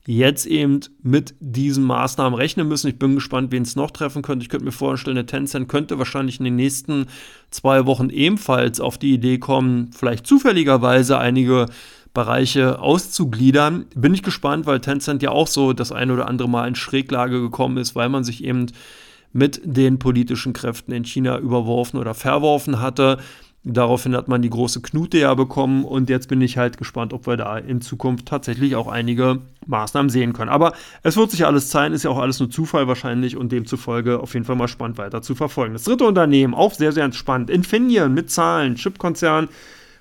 jetzt 0.08 0.46
eben 0.46 0.80
mit 1.02 1.34
diesen 1.38 1.84
Maßnahmen 1.84 2.34
rechnen 2.34 2.66
müssen. 2.66 2.88
Ich 2.88 2.98
bin 2.98 3.14
gespannt, 3.14 3.52
wen 3.52 3.62
es 3.62 3.76
noch 3.76 3.90
treffen 3.90 4.22
könnte. 4.22 4.42
Ich 4.42 4.48
könnte 4.48 4.64
mir 4.64 4.72
vorstellen, 4.72 5.18
eine 5.18 5.26
Tencent 5.26 5.68
könnte 5.68 5.98
wahrscheinlich 5.98 6.38
in 6.38 6.44
den 6.44 6.56
nächsten 6.56 7.08
zwei 7.50 7.84
Wochen 7.84 8.08
ebenfalls 8.08 8.80
auf 8.80 8.96
die 8.96 9.12
Idee 9.12 9.36
kommen, 9.36 9.90
vielleicht 9.92 10.26
zufälligerweise 10.26 11.18
einige 11.18 11.66
Bereiche 12.14 12.78
auszugliedern. 12.78 13.84
Bin 13.94 14.14
ich 14.14 14.22
gespannt, 14.22 14.64
weil 14.64 14.80
Tencent 14.80 15.22
ja 15.22 15.28
auch 15.28 15.46
so 15.46 15.74
das 15.74 15.92
ein 15.92 16.10
oder 16.10 16.26
andere 16.26 16.48
Mal 16.48 16.68
in 16.68 16.74
Schräglage 16.74 17.42
gekommen 17.42 17.76
ist, 17.76 17.94
weil 17.94 18.08
man 18.08 18.24
sich 18.24 18.42
eben 18.42 18.68
mit 19.34 19.60
den 19.62 19.98
politischen 19.98 20.54
Kräften 20.54 20.92
in 20.92 21.04
China 21.04 21.36
überworfen 21.38 22.00
oder 22.00 22.14
verworfen 22.14 22.80
hatte. 22.80 23.18
Daraufhin 23.70 24.16
hat 24.16 24.28
man 24.28 24.40
die 24.40 24.48
große 24.48 24.80
Knute 24.80 25.18
ja 25.18 25.34
bekommen 25.34 25.84
und 25.84 26.08
jetzt 26.08 26.28
bin 26.28 26.40
ich 26.40 26.56
halt 26.56 26.78
gespannt, 26.78 27.12
ob 27.12 27.26
wir 27.26 27.36
da 27.36 27.58
in 27.58 27.82
Zukunft 27.82 28.24
tatsächlich 28.24 28.74
auch 28.76 28.88
einige 28.88 29.40
Maßnahmen 29.66 30.08
sehen 30.08 30.32
können. 30.32 30.48
Aber 30.48 30.72
es 31.02 31.18
wird 31.18 31.30
sich 31.30 31.44
alles 31.44 31.68
zeigen, 31.68 31.94
ist 31.94 32.04
ja 32.04 32.10
auch 32.10 32.18
alles 32.18 32.40
nur 32.40 32.50
Zufall 32.50 32.88
wahrscheinlich 32.88 33.36
und 33.36 33.52
demzufolge 33.52 34.20
auf 34.20 34.32
jeden 34.32 34.46
Fall 34.46 34.56
mal 34.56 34.68
spannend 34.68 34.96
weiter 34.96 35.20
zu 35.20 35.34
verfolgen. 35.34 35.74
Das 35.74 35.84
dritte 35.84 36.04
Unternehmen, 36.04 36.54
auch 36.54 36.72
sehr, 36.72 36.92
sehr 36.92 37.12
spannend, 37.12 37.50
Infineon 37.50 38.14
mit 38.14 38.30
Zahlen, 38.30 38.76
Chipkonzern, 38.76 39.48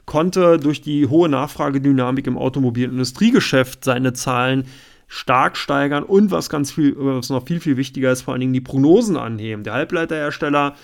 konnte 0.05 0.59
durch 0.59 0.81
die 0.81 1.07
hohe 1.07 1.27
Nachfragedynamik 1.27 2.25
im 2.25 2.37
Automobilindustriegeschäft 2.37 3.83
seine 3.83 4.13
Zahlen 4.13 4.63
stark 5.09 5.57
steigern 5.57 6.03
und 6.03 6.31
was 6.31 6.49
ganz 6.49 6.71
viel, 6.71 6.95
was 6.97 7.29
noch 7.29 7.45
viel, 7.45 7.59
viel 7.59 7.75
wichtiger 7.75 8.13
ist, 8.13 8.21
vor 8.21 8.33
allen 8.33 8.41
Dingen 8.41 8.53
die 8.53 8.61
Prognosen 8.61 9.17
anheben. 9.17 9.65
Der 9.65 9.73
Halbleiterhersteller 9.73 10.75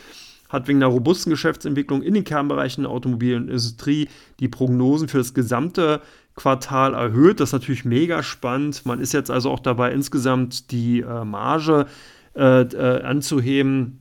hat 0.54 0.68
wegen 0.68 0.80
der 0.80 0.90
robusten 0.90 1.32
Geschäftsentwicklung 1.32 2.04
in 2.04 2.14
den 2.14 2.24
Kernbereichen 2.24 2.84
der 2.84 2.92
Automobilindustrie 2.92 4.08
die 4.40 4.48
Prognosen 4.48 5.08
für 5.08 5.18
das 5.18 5.34
gesamte 5.34 6.00
Quartal 6.36 6.94
erhöht. 6.94 7.40
Das 7.40 7.50
ist 7.50 7.54
natürlich 7.54 7.86
mega 7.86 8.24
spannend. 8.24 8.86
Man 8.86 9.00
ist 9.00 9.14
jetzt 9.14 9.32
also 9.32 9.50
auch 9.50 9.60
dabei, 9.60 9.92
insgesamt 9.92 10.72
die 10.72 11.02
äh, 11.02 11.26
Marge 11.26 11.88
äh, 12.36 12.62
äh, 12.62 13.02
anzuheben. 13.04 14.00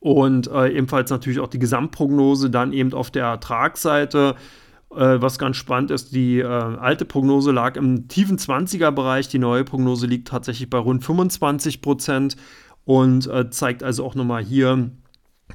Und 0.00 0.48
äh, 0.48 0.70
ebenfalls 0.70 1.10
natürlich 1.10 1.40
auch 1.40 1.48
die 1.48 1.58
Gesamtprognose 1.58 2.50
dann 2.50 2.72
eben 2.72 2.92
auf 2.94 3.10
der 3.10 3.26
Ertragsseite. 3.26 4.36
Äh, 4.90 5.20
was 5.20 5.38
ganz 5.38 5.56
spannend 5.56 5.90
ist, 5.90 6.14
die 6.14 6.40
äh, 6.40 6.46
alte 6.46 7.04
Prognose 7.04 7.52
lag 7.52 7.76
im 7.76 8.08
tiefen 8.08 8.38
20er-Bereich, 8.38 9.28
die 9.28 9.38
neue 9.38 9.64
Prognose 9.64 10.06
liegt 10.06 10.28
tatsächlich 10.28 10.68
bei 10.70 10.78
rund 10.78 11.04
25 11.04 11.82
Prozent 11.82 12.36
und 12.86 13.30
zeigt 13.48 13.82
also 13.82 14.04
auch 14.04 14.14
nochmal 14.14 14.44
hier, 14.44 14.90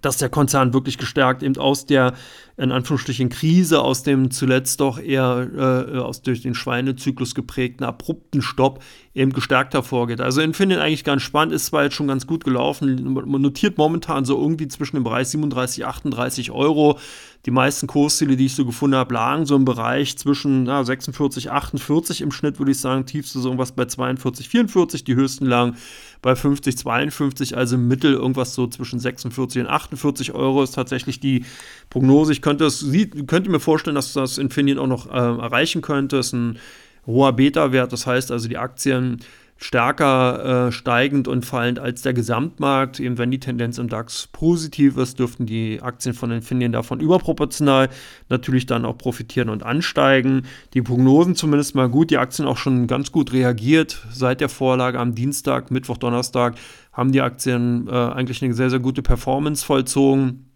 dass 0.01 0.17
der 0.17 0.29
Konzern 0.29 0.73
wirklich 0.73 0.97
gestärkt 0.97 1.43
eben 1.43 1.57
aus 1.57 1.85
der, 1.85 2.13
in 2.59 2.73
Anführungsstrichen, 2.73 3.29
Krise, 3.29 3.79
aus 3.79 4.03
dem 4.03 4.31
zuletzt 4.31 4.81
doch 4.81 4.99
eher 4.99 5.47
äh, 5.55 5.97
aus 5.97 6.21
durch 6.21 6.41
den 6.41 6.55
Schweinezyklus 6.55 7.33
geprägten 7.33 7.85
abrupten 7.85 8.41
Stopp 8.41 8.83
eben 9.13 9.31
gestärkt 9.31 9.73
hervorgeht. 9.73 10.19
Also 10.19 10.41
Infineon 10.41 10.81
eigentlich 10.81 11.05
ganz 11.05 11.21
spannend, 11.21 11.53
ist 11.53 11.67
zwar 11.67 11.83
jetzt 11.83 11.95
schon 11.95 12.07
ganz 12.07 12.27
gut 12.27 12.43
gelaufen, 12.43 13.13
man 13.13 13.41
notiert 13.41 13.77
momentan 13.77 14.25
so 14.25 14.39
irgendwie 14.39 14.67
zwischen 14.67 14.97
dem 14.97 15.03
Bereich 15.03 15.29
37, 15.29 15.85
38 15.85 16.51
Euro. 16.51 16.99
Die 17.45 17.51
meisten 17.51 17.87
Kursziele, 17.87 18.35
die 18.35 18.47
ich 18.47 18.55
so 18.55 18.65
gefunden 18.65 18.97
habe, 18.97 19.13
lagen 19.13 19.45
so 19.45 19.55
im 19.55 19.63
Bereich 19.63 20.17
zwischen 20.17 20.63
na, 20.63 20.83
46, 20.83 21.49
48 21.49 22.19
im 22.19 22.31
Schnitt, 22.31 22.59
würde 22.59 22.71
ich 22.71 22.79
sagen. 22.79 23.05
Tiefste 23.05 23.39
so 23.39 23.47
irgendwas 23.47 23.71
bei 23.71 23.85
42, 23.85 24.49
44, 24.49 25.05
die 25.05 25.15
höchsten 25.15 25.45
lagen 25.45 25.77
bei 26.21 26.35
50, 26.35 26.77
52, 26.77 27.55
also 27.55 27.75
im 27.75 27.87
Mittel 27.87 28.13
irgendwas 28.13 28.53
so 28.53 28.67
zwischen 28.67 28.99
46 28.99 29.61
und 29.61 29.69
48 29.69 30.33
Euro 30.33 30.63
ist 30.63 30.75
tatsächlich 30.75 31.21
die 31.21 31.45
Prognose. 31.89 32.33
Ich 32.33 32.41
könnte, 32.49 32.65
es, 32.65 32.85
könnte 33.27 33.51
mir 33.51 33.59
vorstellen, 33.59 33.95
dass 33.95 34.13
das 34.13 34.39
Infineon 34.39 34.79
auch 34.79 34.87
noch 34.87 35.07
äh, 35.07 35.17
erreichen 35.17 35.81
könnte. 35.81 36.17
Das 36.17 36.27
ist 36.27 36.33
ein 36.33 36.57
hoher 37.05 37.33
Beta-Wert, 37.33 37.93
das 37.93 38.07
heißt 38.07 38.31
also 38.31 38.47
die 38.47 38.57
Aktien 38.57 39.19
stärker 39.57 40.67
äh, 40.67 40.71
steigend 40.71 41.27
und 41.27 41.45
fallend 41.45 41.79
als 41.79 42.01
der 42.01 42.13
Gesamtmarkt. 42.13 42.99
Eben 42.99 43.17
wenn 43.17 43.29
die 43.29 43.39
Tendenz 43.39 43.77
im 43.77 43.89
DAX 43.89 44.27
positiv 44.31 44.97
ist, 44.97 45.19
dürften 45.19 45.45
die 45.45 45.81
Aktien 45.81 46.15
von 46.15 46.31
Infineon 46.31 46.71
davon 46.71 47.01
überproportional 47.01 47.89
natürlich 48.29 48.65
dann 48.65 48.85
auch 48.85 48.97
profitieren 48.97 49.49
und 49.49 49.63
ansteigen. 49.63 50.43
Die 50.73 50.81
Prognosen 50.81 51.35
zumindest 51.35 51.75
mal 51.75 51.89
gut, 51.89 52.09
die 52.09 52.17
Aktien 52.17 52.47
auch 52.47 52.57
schon 52.57 52.87
ganz 52.87 53.11
gut 53.11 53.33
reagiert. 53.33 54.01
Seit 54.11 54.39
der 54.41 54.49
Vorlage 54.49 54.97
am 54.97 55.13
Dienstag, 55.13 55.71
Mittwoch, 55.71 55.97
Donnerstag 55.97 56.55
haben 56.93 57.11
die 57.11 57.21
Aktien 57.21 57.87
äh, 57.87 57.91
eigentlich 57.91 58.41
eine 58.41 58.53
sehr, 58.53 58.69
sehr 58.69 58.79
gute 58.79 59.03
Performance 59.03 59.63
vollzogen. 59.65 60.48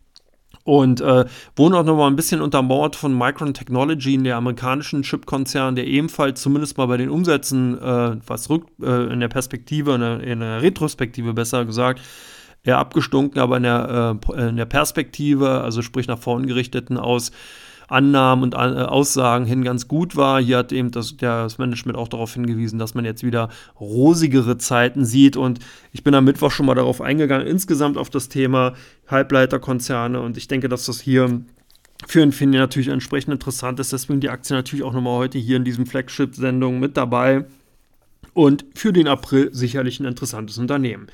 Und 0.64 1.02
äh, 1.02 1.26
wurden 1.56 1.74
auch 1.76 1.84
nochmal 1.84 2.10
ein 2.10 2.16
bisschen 2.16 2.42
untermauert 2.42 2.96
von 2.96 3.18
Micron 3.18 3.54
Technology, 3.54 4.18
der 4.18 4.38
amerikanischen 4.38 5.04
Chipkonzern, 5.04 5.76
der 5.76 5.88
ebenfalls 5.88 6.42
zumindest 6.42 6.78
mal 6.78 6.86
bei 6.86 6.96
den 6.96 7.10
Umsätzen, 7.10 7.78
äh, 7.82 8.16
was 8.26 8.50
rückt 8.50 8.70
äh, 8.82 9.12
in 9.12 9.20
der 9.20 9.28
Perspektive, 9.28 9.96
in 9.96 10.02
der, 10.02 10.20
in 10.22 10.40
der, 10.40 10.62
Retrospektive 10.62 11.34
besser 11.34 11.66
gesagt, 11.66 12.00
eher 12.64 12.78
abgestunken, 12.78 13.42
aber 13.42 13.58
in 13.58 13.64
der, 13.64 14.18
äh, 14.34 14.48
in 14.48 14.56
der 14.56 14.66
Perspektive, 14.66 15.62
also 15.62 15.82
sprich 15.82 16.08
nach 16.08 16.20
vorn 16.20 16.48
gerichteten 16.48 16.98
aus, 16.98 17.32
Annahmen 17.94 18.44
und 18.44 18.54
äh, 18.54 18.58
Aussagen 18.58 19.46
hin 19.46 19.64
ganz 19.64 19.88
gut 19.88 20.16
war. 20.16 20.42
Hier 20.42 20.58
hat 20.58 20.72
eben 20.72 20.92
das, 20.92 21.16
das 21.18 21.58
Management 21.58 21.98
auch 21.98 22.08
darauf 22.08 22.34
hingewiesen, 22.34 22.80
dass 22.80 22.96
man 22.96 23.06
jetzt 23.06 23.24
wieder 23.24 23.50
rosigere 23.80 24.58
Zeiten 24.58 25.06
sieht. 25.06 25.38
Und 25.38 25.60
ich 25.92 26.04
bin 26.04 26.16
am 26.16 26.26
Mittwoch 26.26 26.52
schon 26.52 26.66
mal 26.66 26.76
darauf 26.76 27.02
eingegangen, 27.02 27.48
insgesamt 27.48 27.98
auf 27.98 28.10
das 28.10 28.30
Thema 28.30 28.74
Halbleiterkonzerne. 29.08 30.20
Und 30.20 30.38
ich 30.38 30.48
denke, 30.48 30.70
dass 30.70 30.86
das 30.86 31.00
hier 31.00 31.42
für 32.08 32.22
Infineon 32.22 32.62
natürlich 32.62 32.90
entsprechend 32.90 33.34
interessant 33.34 33.80
ist. 33.80 33.94
Deswegen 33.94 34.20
die 34.20 34.30
Aktie 34.30 34.56
natürlich 34.56 34.84
auch 34.84 34.94
nochmal 34.94 35.18
heute 35.18 35.38
hier 35.38 35.58
in 35.58 35.64
diesem 35.64 35.86
Flagship-Sendung 35.86 36.80
mit 36.80 36.98
dabei. 36.98 37.46
Und 38.34 38.66
für 38.74 38.92
den 38.92 39.08
April 39.08 39.50
sicherlich 39.54 40.00
ein 40.00 40.06
interessantes 40.06 40.58
Unternehmen. 40.58 41.08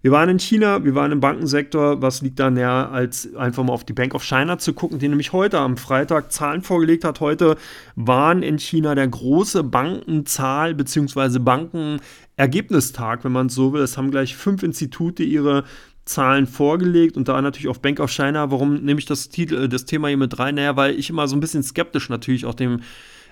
Wir 0.00 0.12
waren 0.12 0.28
in 0.28 0.38
China, 0.38 0.84
wir 0.84 0.94
waren 0.94 1.10
im 1.10 1.18
Bankensektor. 1.20 2.00
Was 2.00 2.22
liegt 2.22 2.38
da 2.38 2.50
näher, 2.50 2.90
als 2.92 3.34
einfach 3.34 3.64
mal 3.64 3.72
auf 3.72 3.84
die 3.84 3.92
Bank 3.92 4.14
of 4.14 4.22
China 4.22 4.58
zu 4.58 4.72
gucken, 4.72 5.00
die 5.00 5.08
nämlich 5.08 5.32
heute 5.32 5.58
am 5.58 5.76
Freitag 5.76 6.30
Zahlen 6.30 6.62
vorgelegt 6.62 7.04
hat. 7.04 7.18
Heute 7.20 7.56
waren 7.96 8.44
in 8.44 8.58
China 8.58 8.94
der 8.94 9.08
große 9.08 9.64
Bankenzahl 9.64 10.74
bzw. 10.74 11.40
Bankenergebnistag, 11.40 13.24
wenn 13.24 13.32
man 13.32 13.48
so 13.48 13.72
will. 13.72 13.82
Es 13.82 13.98
haben 13.98 14.12
gleich 14.12 14.36
fünf 14.36 14.62
Institute 14.62 15.24
ihre 15.24 15.64
Zahlen 16.04 16.46
vorgelegt 16.46 17.16
und 17.16 17.28
da 17.28 17.42
natürlich 17.42 17.68
auf 17.68 17.82
Bank 17.82 17.98
of 17.98 18.10
China. 18.10 18.52
Warum 18.52 18.76
nehme 18.76 19.00
ich 19.00 19.06
das, 19.06 19.28
Titel, 19.30 19.68
das 19.68 19.84
Thema 19.84 20.08
hier 20.08 20.16
mit 20.16 20.38
rein? 20.38 20.54
Naja, 20.54 20.76
weil 20.76 20.98
ich 20.98 21.10
immer 21.10 21.26
so 21.26 21.36
ein 21.36 21.40
bisschen 21.40 21.64
skeptisch 21.64 22.08
natürlich 22.08 22.46
auch 22.46 22.54
dem 22.54 22.80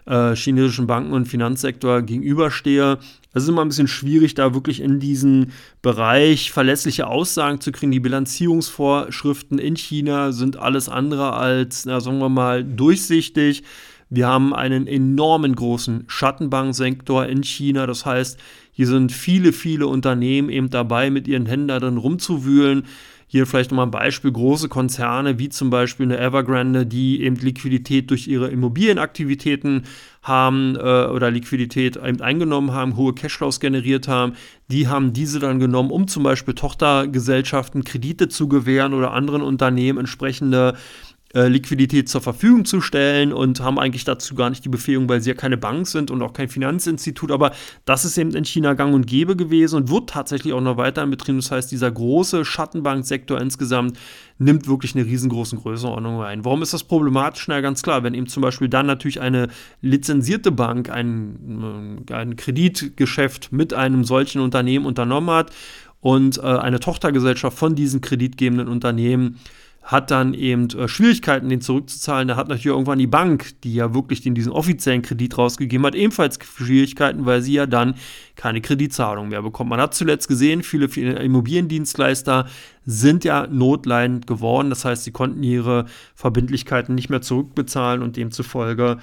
äh, 0.07 0.35
chinesischen 0.35 0.87
Banken- 0.87 1.12
und 1.12 1.27
Finanzsektor 1.27 2.03
gegenüberstehe. 2.03 2.99
Es 3.33 3.42
ist 3.42 3.49
immer 3.49 3.62
ein 3.62 3.69
bisschen 3.69 3.88
schwierig, 3.88 4.35
da 4.35 4.55
wirklich 4.55 4.81
in 4.81 4.99
diesen 4.99 5.53
Bereich 5.83 6.53
verlässliche 6.53 7.07
Aussagen 7.07 7.61
zu 7.61 7.73
kriegen. 7.73 7.92
Die 7.92 8.01
Bilanzierungsvorschriften 8.01 9.59
in 9.59 9.77
China 9.77 10.33
sind 10.33 10.57
alles 10.57 10.88
andere 10.88 11.35
als, 11.35 11.85
na, 11.85 12.01
sagen 12.01 12.19
wir 12.19 12.29
mal, 12.29 12.64
durchsichtig. 12.64 13.62
Wir 14.09 14.29
haben 14.29 14.55
einen 14.55 14.87
enormen 14.87 15.57
großen 15.57 16.05
Schattenbanksektor 16.07 17.27
in 17.27 17.42
China. 17.42 17.87
Das 17.87 18.07
heißt, 18.07 18.38
hier 18.71 18.87
sind 18.87 19.11
viele, 19.11 19.53
viele 19.53 19.88
Unternehmen 19.88 20.49
eben 20.49 20.71
dabei, 20.71 21.11
mit 21.11 21.27
ihren 21.27 21.47
Händen 21.47 21.69
drin 21.69 21.97
rumzuwühlen. 21.97 22.85
Hier 23.29 23.47
vielleicht 23.47 23.73
nochmal 23.73 23.87
ein 23.87 23.91
Beispiel, 23.91 24.31
große 24.31 24.69
Konzerne 24.69 25.39
wie 25.39 25.49
zum 25.49 25.69
Beispiel 25.69 26.07
eine 26.07 26.19
Evergrande, 26.19 26.87
die 26.87 27.23
eben 27.23 27.35
Liquidität 27.37 28.11
durch 28.11 28.29
ihre 28.29 28.49
Immobilienaktivitäten 28.49 29.83
haben 30.23 30.77
äh, 30.77 31.07
oder 31.07 31.31
Liquidität 31.31 31.97
eben 31.97 32.21
eingenommen 32.21 32.73
haben, 32.73 32.97
hohe 32.97 33.15
Cashflows 33.15 33.59
generiert 33.59 34.07
haben, 34.07 34.35
die 34.69 34.87
haben 34.87 35.12
diese 35.12 35.41
dann 35.41 35.59
genommen, 35.59 35.91
um 35.91 36.07
zum 36.07 36.23
Beispiel 36.23 36.55
Tochtergesellschaften 36.55 37.83
Kredite 37.85 38.29
zu 38.29 38.49
gewähren 38.49 38.95
oder 38.95 39.12
anderen 39.12 39.43
Unternehmen 39.43 39.99
entsprechende 39.99 40.77
äh, 41.37 41.49
Liquidität 41.49 42.09
zur 42.09 42.22
Verfügung 42.22 42.64
zu 42.64 42.81
stellen 42.81 43.31
und 43.31 43.61
haben 43.61 43.79
eigentlich 43.79 44.05
dazu 44.05 44.35
gar 44.35 44.49
nicht 44.49 44.64
die 44.64 44.70
Befähigung, 44.70 45.07
weil 45.07 45.20
sie 45.20 45.29
ja 45.29 45.37
keine 45.37 45.59
Bank 45.59 45.87
sind 45.87 46.11
und 46.11 46.22
auch 46.22 46.33
kein 46.33 46.49
Finanzinstitut. 46.49 47.31
Aber 47.31 47.53
das 47.85 48.07
ist 48.07 48.16
eben 48.16 48.35
in 48.35 48.46
China 48.46 48.72
gang 48.72 48.94
und 48.94 49.07
gäbe 49.07 49.37
gewesen 49.37 49.77
und 49.77 49.90
wird 49.90 50.09
tatsächlich 50.09 50.55
auch 50.55 50.62
noch 50.62 50.79
weiter 50.79 51.03
in 51.03 51.11
Betrieb. 51.11 51.37
Das 51.37 51.51
heißt, 51.51 51.70
dieser 51.70 51.90
große 51.90 52.46
Schattenbanksektor 52.46 53.38
insgesamt 53.38 53.99
nimmt 54.38 54.66
wirklich 54.66 54.94
eine 54.94 55.05
riesengroße 55.05 55.57
Größenordnung 55.57 56.22
ein. 56.22 56.42
Warum 56.46 56.62
ist 56.62 56.72
das 56.72 56.85
problematisch? 56.85 57.49
Na, 57.49 57.61
ganz 57.61 57.83
klar, 57.83 58.03
wenn 58.03 58.14
eben 58.14 58.29
zum 58.29 58.42
Beispiel 58.42 58.70
dann 58.70 58.87
natürlich 58.87 59.20
eine 59.20 59.49
lizenzierte 59.83 60.51
Bank 60.51 60.88
ein, 60.88 62.03
ein 62.11 62.37
Kreditgeschäft 62.37 63.53
mit 63.53 63.75
einem 63.75 64.05
solchen 64.05 64.40
Unternehmen 64.40 64.87
unternommen 64.87 65.35
hat 65.35 65.53
und 66.01 66.38
äh, 66.38 66.40
eine 66.40 66.81
Tochtergesellschaft 66.81 67.59
von 67.59 67.75
diesen 67.75 68.01
kreditgebenden 68.01 68.68
Unternehmen 68.68 69.38
hat 69.87 70.11
dann 70.11 70.35
eben 70.35 70.68
äh, 70.70 70.88
Schwierigkeiten, 70.88 71.49
den 71.49 71.61
zurückzuzahlen. 71.61 72.27
Da 72.27 72.35
hat 72.35 72.49
natürlich 72.49 72.66
irgendwann 72.66 72.99
die 72.99 73.07
Bank, 73.07 73.61
die 73.62 73.72
ja 73.72 73.94
wirklich 73.94 74.20
den, 74.20 74.35
diesen 74.35 74.51
offiziellen 74.51 75.01
Kredit 75.01 75.38
rausgegeben 75.38 75.87
hat, 75.87 75.94
ebenfalls 75.94 76.40
Schwierigkeiten, 76.42 77.25
weil 77.25 77.40
sie 77.40 77.53
ja 77.53 77.66
dann 77.66 77.94
keine 78.35 78.61
Kreditzahlung 78.61 79.29
mehr 79.29 79.42
bekommt. 79.42 79.70
Man 79.70 79.81
hat 79.81 79.94
zuletzt 79.94 80.27
gesehen, 80.27 80.64
viele, 80.64 80.88
viele 80.88 81.12
Immobiliendienstleister 81.20 82.46
sind 82.85 83.22
ja 83.22 83.46
notleidend 83.46 84.27
geworden. 84.27 84.70
Das 84.70 84.85
heißt, 84.85 85.05
sie 85.05 85.12
konnten 85.12 85.44
ihre 85.44 85.87
Verbindlichkeiten 86.16 86.96
nicht 86.96 87.09
mehr 87.09 87.22
zurückbezahlen 87.22 88.03
und 88.03 88.16
demzufolge 88.16 88.99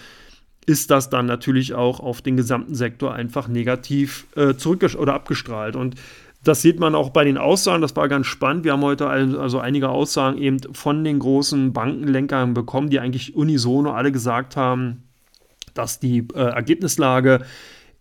ist 0.66 0.92
das 0.92 1.10
dann 1.10 1.26
natürlich 1.26 1.74
auch 1.74 2.00
auf 2.00 2.22
den 2.22 2.38
gesamten 2.38 2.74
Sektor 2.74 3.14
einfach 3.14 3.50
negativ 3.50 4.28
äh, 4.36 4.56
zurück 4.56 4.84
oder 4.98 5.14
abgestrahlt. 5.14 5.76
Und 5.76 5.96
das 6.44 6.62
sieht 6.62 6.80
man 6.80 6.94
auch 6.94 7.10
bei 7.10 7.24
den 7.24 7.38
Aussagen, 7.38 7.82
das 7.82 7.96
war 7.96 8.10
ganz 8.10 8.28
spannend. 8.28 8.66
Wir 8.66 8.74
haben 8.74 8.82
heute 8.82 9.08
also 9.08 9.60
einige 9.60 9.90
Aussagen 9.90 10.38
eben 10.38 10.60
von 10.74 11.04
den 11.04 11.20
großen 11.20 11.72
Bankenlenkern 11.72 12.54
bekommen, 12.54 12.90
die 12.90 13.00
eigentlich 13.00 13.36
unisono 13.36 13.92
alle 13.92 14.12
gesagt 14.12 14.58
haben, 14.58 15.04
dass 15.74 16.00
die 16.00 16.28
äh, 16.36 16.40
Ergebnislage 16.40 17.46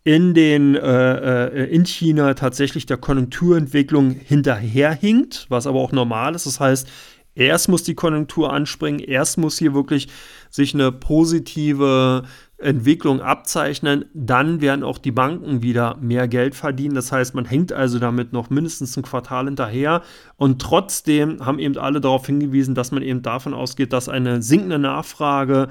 in, 0.05 0.35
den, 0.35 0.75
äh, 0.75 1.47
äh, 1.47 1.75
in 1.75 1.87
China 1.87 2.35
tatsächlich 2.35 2.87
der 2.87 2.97
Konjunkturentwicklung 2.97 4.11
hinterherhinkt, 4.11 5.47
was 5.49 5.69
aber 5.69 5.79
auch 5.79 5.93
normal 5.93 6.35
ist. 6.35 6.47
Das 6.47 6.59
heißt, 6.59 6.89
erst 7.37 7.69
muss 7.69 7.85
die 7.85 7.95
Konjunktur 7.95 8.53
anspringen, 8.53 8.99
erst 8.99 9.39
muss 9.39 9.59
hier 9.59 9.75
wirklich 9.75 10.09
sich 10.51 10.75
eine 10.75 10.91
positive 10.91 12.25
Entwicklung 12.63 13.21
abzeichnen, 13.21 14.05
dann 14.15 14.61
werden 14.61 14.85
auch 14.85 14.99
die 14.99 15.13
Banken 15.13 15.63
wieder 15.63 15.97
mehr 16.01 16.29
Geld 16.29 16.55
verdienen. 16.55 16.95
Das 16.95 17.13
heißt, 17.13 17.35
man 17.35 17.45
hängt 17.45 17.73
also 17.73 17.99
damit 17.99 18.33
noch 18.33 18.51
mindestens 18.51 18.97
ein 18.97 19.03
Quartal 19.03 19.47
hinterher. 19.47 20.03
Und 20.37 20.63
trotzdem 20.63 21.45
haben 21.45 21.59
eben 21.59 21.77
alle 21.77 22.01
darauf 22.01 22.27
hingewiesen, 22.27 22.75
dass 22.75 22.93
man 22.93 23.03
eben 23.03 23.23
davon 23.23 23.55
ausgeht, 23.55 23.93
dass 23.93 24.09
eine 24.09 24.43
sinkende 24.43 24.79
Nachfrage 24.79 25.69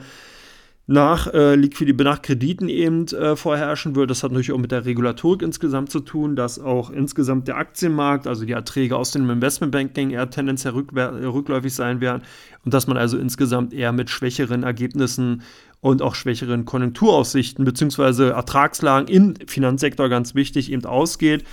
nach, 0.88 1.28
äh, 1.28 1.56
Liquid 1.56 1.94
nach 2.04 2.22
Krediten 2.22 2.68
eben 2.68 3.06
äh, 3.08 3.36
vorherrschen 3.36 3.96
wird. 3.96 4.10
Das 4.10 4.24
hat 4.24 4.32
natürlich 4.32 4.52
auch 4.52 4.58
mit 4.58 4.72
der 4.72 4.86
Regulatorik 4.86 5.42
insgesamt 5.42 5.90
zu 5.90 6.02
tun, 6.02 6.36
dass 6.36 6.60
auch 6.60 6.90
insgesamt 6.90 7.48
der 7.48 7.58
Aktienmarkt, 7.58 8.28
also 8.28 8.46
die 8.46 8.52
Erträge 8.52 8.98
aus 8.98 9.12
dem 9.12 9.30
Investmentbanking 9.30 10.12
eher 10.12 10.30
tendenziell 10.30 10.74
rückläufig 10.74 11.74
sein 11.74 12.02
werden 12.02 12.24
und 12.66 12.74
dass 12.74 12.88
man 12.88 12.98
also 12.98 13.18
insgesamt 13.18 13.74
eher 13.74 13.92
mit 13.94 14.10
schwächeren 14.10 14.64
Ergebnissen 14.64 15.44
und 15.82 16.02
auch 16.02 16.16
schwächeren 16.16 16.66
Konjunkturaussichten 16.66 17.66
bzw. 17.66 18.30
Ertragslagen 18.30 19.08
im 19.08 19.36
Finanzsektor 19.48 20.10
ganz 20.10 20.36
wichtig 20.36 20.72
eben 20.72 20.86
ausgeht. 20.86 21.44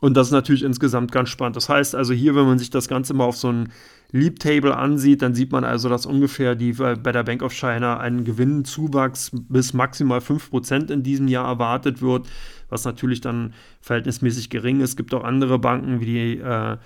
Und 0.00 0.16
das 0.16 0.28
ist 0.28 0.32
natürlich 0.32 0.62
insgesamt 0.62 1.12
ganz 1.12 1.30
spannend. 1.30 1.56
Das 1.56 1.68
heißt 1.68 1.94
also 1.94 2.12
hier, 2.12 2.34
wenn 2.34 2.46
man 2.46 2.58
sich 2.58 2.70
das 2.70 2.88
Ganze 2.88 3.14
mal 3.14 3.24
auf 3.24 3.36
so 3.36 3.50
ein 3.50 3.70
Leap 4.10 4.38
Table 4.38 4.76
ansieht, 4.76 5.22
dann 5.22 5.34
sieht 5.34 5.50
man 5.50 5.64
also, 5.64 5.88
dass 5.88 6.06
ungefähr 6.06 6.54
die 6.54 6.72
bei 6.72 7.12
der 7.12 7.22
Bank 7.22 7.42
of 7.42 7.52
China 7.52 7.98
einen 7.98 8.24
Gewinnzuwachs 8.24 9.30
bis 9.32 9.72
maximal 9.72 10.20
5% 10.20 10.90
in 10.90 11.02
diesem 11.02 11.26
Jahr 11.28 11.46
erwartet 11.46 12.02
wird, 12.02 12.28
was 12.68 12.84
natürlich 12.84 13.20
dann 13.22 13.54
verhältnismäßig 13.80 14.50
gering 14.50 14.80
ist. 14.80 14.90
Es 14.90 14.96
gibt 14.96 15.14
auch 15.14 15.24
andere 15.24 15.58
Banken 15.58 16.00
wie 16.00 16.06
die 16.06 16.38
äh, 16.38 16.76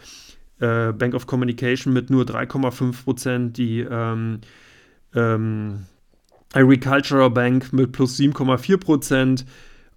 äh, 0.61 0.93
Bank 0.93 1.15
of 1.15 1.27
Communication 1.27 1.93
mit 1.93 2.11
nur 2.11 2.25
3,5%, 2.25 3.51
die 3.51 3.81
ähm, 3.81 4.41
ähm, 5.15 5.87
Agricultural 6.53 7.31
Bank 7.31 7.73
mit 7.73 7.93
plus 7.93 8.19
7,4%. 8.19 9.45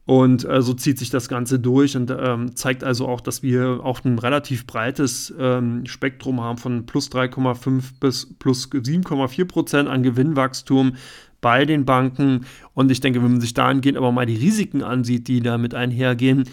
Und 0.05 0.43
äh, 0.45 0.61
so 0.61 0.73
zieht 0.73 0.97
sich 0.97 1.09
das 1.09 1.29
Ganze 1.29 1.59
durch 1.59 1.95
und 1.95 2.11
ähm, 2.11 2.55
zeigt 2.55 2.83
also 2.83 3.07
auch, 3.07 3.21
dass 3.21 3.43
wir 3.43 3.81
auch 3.83 4.03
ein 4.03 4.17
relativ 4.17 4.65
breites 4.65 5.33
ähm, 5.39 5.85
Spektrum 5.85 6.41
haben 6.41 6.57
von 6.57 6.85
plus 6.85 7.11
3,5 7.11 7.83
bis 7.99 8.33
plus 8.39 8.69
7,4 8.69 9.45
Prozent 9.45 9.87
an 9.87 10.01
Gewinnwachstum 10.01 10.93
bei 11.39 11.65
den 11.65 11.85
Banken. 11.85 12.45
Und 12.73 12.91
ich 12.91 12.99
denke, 12.99 13.21
wenn 13.23 13.31
man 13.31 13.41
sich 13.41 13.53
dahingehend 13.53 13.97
aber 13.97 14.11
mal 14.11 14.25
die 14.25 14.35
Risiken 14.35 14.83
ansieht, 14.83 15.27
die 15.27 15.41
damit 15.41 15.75
einhergehen, 15.75 16.45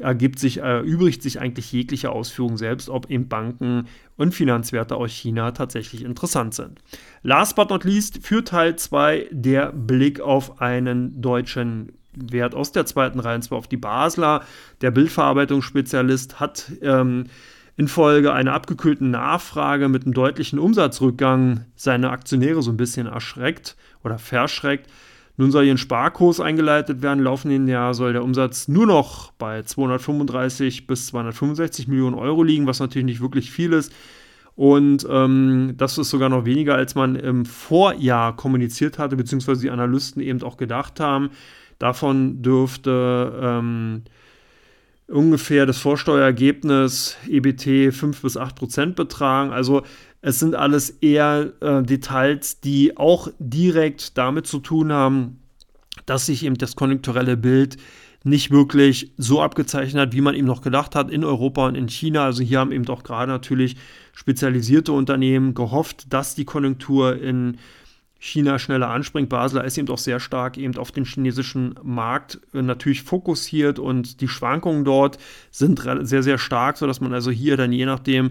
ergibt 0.00 0.38
sich, 0.38 0.58
erübrigt 0.58 1.22
sich 1.22 1.40
eigentlich 1.40 1.72
jegliche 1.72 2.10
Ausführung 2.10 2.56
selbst, 2.56 2.88
ob 2.88 3.10
eben 3.10 3.28
Banken 3.28 3.86
und 4.16 4.34
Finanzwerte 4.34 4.96
aus 4.96 5.10
China 5.10 5.52
tatsächlich 5.52 6.04
interessant 6.04 6.54
sind. 6.54 6.80
Last 7.22 7.56
but 7.56 7.70
not 7.70 7.84
least 7.84 8.26
für 8.26 8.44
Teil 8.44 8.76
2 8.76 9.28
der 9.30 9.72
Blick 9.72 10.20
auf 10.20 10.60
einen 10.60 11.20
deutschen 11.20 11.92
Wert 12.16 12.54
aus 12.54 12.72
der 12.72 12.86
zweiten 12.86 13.20
Reihe, 13.20 13.36
und 13.36 13.42
zwar 13.42 13.58
auf 13.58 13.68
die 13.68 13.76
Basler. 13.76 14.44
Der 14.80 14.90
Bildverarbeitungsspezialist 14.90 16.40
hat 16.40 16.70
ähm, 16.80 17.24
infolge 17.76 18.32
einer 18.32 18.52
abgekühlten 18.52 19.10
Nachfrage 19.10 19.88
mit 19.88 20.04
einem 20.04 20.14
deutlichen 20.14 20.58
Umsatzrückgang 20.58 21.64
seine 21.74 22.10
Aktionäre 22.10 22.62
so 22.62 22.70
ein 22.70 22.76
bisschen 22.76 23.06
erschreckt 23.06 23.76
oder 24.04 24.18
verschreckt. 24.18 24.88
Nun 25.36 25.50
soll 25.50 25.64
hier 25.64 25.74
ein 25.74 25.78
Sparkurs 25.78 26.38
eingeleitet 26.40 27.02
werden. 27.02 27.24
Laufenden 27.24 27.66
Jahr 27.66 27.94
soll 27.94 28.12
der 28.12 28.22
Umsatz 28.22 28.68
nur 28.68 28.86
noch 28.86 29.32
bei 29.32 29.62
235 29.62 30.86
bis 30.86 31.06
265 31.08 31.88
Millionen 31.88 32.14
Euro 32.14 32.42
liegen, 32.42 32.66
was 32.66 32.78
natürlich 32.78 33.06
nicht 33.06 33.20
wirklich 33.20 33.50
viel 33.50 33.72
ist. 33.72 33.92
Und 34.56 35.04
ähm, 35.10 35.74
das 35.76 35.98
ist 35.98 36.10
sogar 36.10 36.28
noch 36.28 36.44
weniger, 36.44 36.76
als 36.76 36.94
man 36.94 37.16
im 37.16 37.44
Vorjahr 37.44 38.36
kommuniziert 38.36 38.98
hatte, 38.98 39.16
beziehungsweise 39.16 39.62
die 39.62 39.70
Analysten 39.70 40.22
eben 40.22 40.42
auch 40.42 40.56
gedacht 40.56 41.00
haben. 41.00 41.30
Davon 41.80 42.40
dürfte 42.40 43.36
ähm, 43.42 44.02
ungefähr 45.08 45.66
das 45.66 45.78
Vorsteuerergebnis 45.78 47.16
EBT 47.28 47.92
5 47.92 48.22
bis 48.22 48.36
8 48.36 48.54
Prozent 48.54 48.96
betragen. 48.96 49.52
Also 49.52 49.82
es 50.26 50.38
sind 50.38 50.54
alles 50.54 50.88
eher 51.02 51.52
äh, 51.60 51.82
Details, 51.82 52.58
die 52.60 52.96
auch 52.96 53.28
direkt 53.38 54.16
damit 54.16 54.46
zu 54.46 54.58
tun 54.58 54.90
haben, 54.90 55.42
dass 56.06 56.26
sich 56.26 56.46
eben 56.46 56.56
das 56.56 56.76
konjunkturelle 56.76 57.36
Bild 57.36 57.76
nicht 58.22 58.50
wirklich 58.50 59.12
so 59.18 59.42
abgezeichnet 59.42 60.00
hat, 60.00 60.14
wie 60.14 60.22
man 60.22 60.34
eben 60.34 60.46
noch 60.46 60.62
gedacht 60.62 60.94
hat, 60.94 61.10
in 61.10 61.24
Europa 61.24 61.66
und 61.66 61.74
in 61.74 61.90
China. 61.90 62.24
Also 62.24 62.42
hier 62.42 62.60
haben 62.60 62.72
eben 62.72 62.86
doch 62.86 63.02
gerade 63.02 63.30
natürlich 63.30 63.76
spezialisierte 64.14 64.92
Unternehmen 64.92 65.52
gehofft, 65.52 66.10
dass 66.10 66.34
die 66.34 66.46
Konjunktur 66.46 67.20
in 67.20 67.58
China 68.18 68.58
schneller 68.58 68.88
anspringt. 68.88 69.28
Basler 69.28 69.64
ist 69.64 69.76
eben 69.76 69.90
auch 69.90 69.98
sehr 69.98 70.20
stark 70.20 70.56
eben 70.56 70.78
auf 70.78 70.90
den 70.90 71.04
chinesischen 71.04 71.74
Markt 71.82 72.40
äh, 72.54 72.62
natürlich 72.62 73.02
fokussiert 73.02 73.78
und 73.78 74.22
die 74.22 74.28
Schwankungen 74.28 74.86
dort 74.86 75.18
sind 75.50 75.82
sehr, 76.00 76.22
sehr 76.22 76.38
stark, 76.38 76.78
sodass 76.78 77.02
man 77.02 77.12
also 77.12 77.30
hier 77.30 77.58
dann 77.58 77.72
je 77.72 77.84
nachdem, 77.84 78.30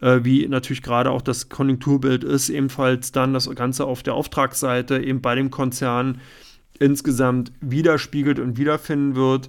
wie 0.00 0.46
natürlich 0.48 0.82
gerade 0.82 1.10
auch 1.10 1.22
das 1.22 1.48
Konjunkturbild 1.48 2.24
ist, 2.24 2.50
ebenfalls 2.50 3.12
dann 3.12 3.32
das 3.32 3.48
Ganze 3.54 3.86
auf 3.86 4.02
der 4.02 4.14
Auftragsseite 4.14 4.98
eben 4.98 5.22
bei 5.22 5.34
dem 5.34 5.50
Konzern 5.50 6.20
insgesamt 6.78 7.52
widerspiegelt 7.60 8.38
und 8.38 8.58
wiederfinden 8.58 9.14
wird. 9.14 9.48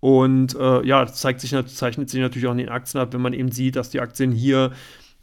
Und 0.00 0.56
äh, 0.56 0.84
ja, 0.84 1.04
das 1.04 1.20
zeigt 1.20 1.40
sich, 1.40 1.54
zeichnet 1.66 2.10
sich 2.10 2.20
natürlich 2.20 2.48
auch 2.48 2.52
in 2.52 2.58
den 2.58 2.68
Aktien 2.68 3.00
ab, 3.00 3.12
wenn 3.12 3.20
man 3.20 3.32
eben 3.32 3.52
sieht, 3.52 3.76
dass 3.76 3.90
die 3.90 4.00
Aktien 4.00 4.32
hier 4.32 4.72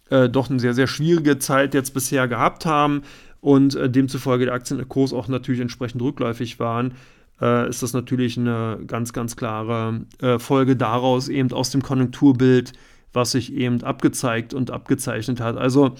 äh, 0.10 0.30
doch 0.30 0.50
eine 0.50 0.60
sehr, 0.60 0.74
sehr 0.74 0.88
schwierige 0.88 1.38
Zeit 1.40 1.74
jetzt 1.74 1.94
bisher 1.94 2.28
gehabt 2.28 2.66
haben 2.66 3.02
und 3.42 3.76
äh, 3.76 3.90
demzufolge 3.90 4.46
der 4.46 4.54
Aktienkurs 4.54 5.14
auch 5.14 5.28
natürlich 5.28 5.62
entsprechend 5.62 6.02
rückläufig 6.02 6.60
waren, 6.60 6.94
äh, 7.42 7.70
ist 7.70 7.84
das 7.84 7.94
natürlich 7.94 8.38
eine 8.38 8.80
ganz, 8.88 9.14
ganz 9.14 9.36
klare 9.36 10.02
äh, 10.22 10.40
Folge 10.40 10.76
daraus, 10.76 11.30
eben 11.30 11.52
aus 11.52 11.72
dem 11.72 11.82
Konjunkturbild, 11.82 12.74
was 13.13 13.32
sich 13.32 13.54
eben 13.54 13.84
abgezeigt 13.84 14.54
und 14.54 14.72
abgezeichnet 14.72 15.41
hat. 15.41 15.58
Also 15.58 15.95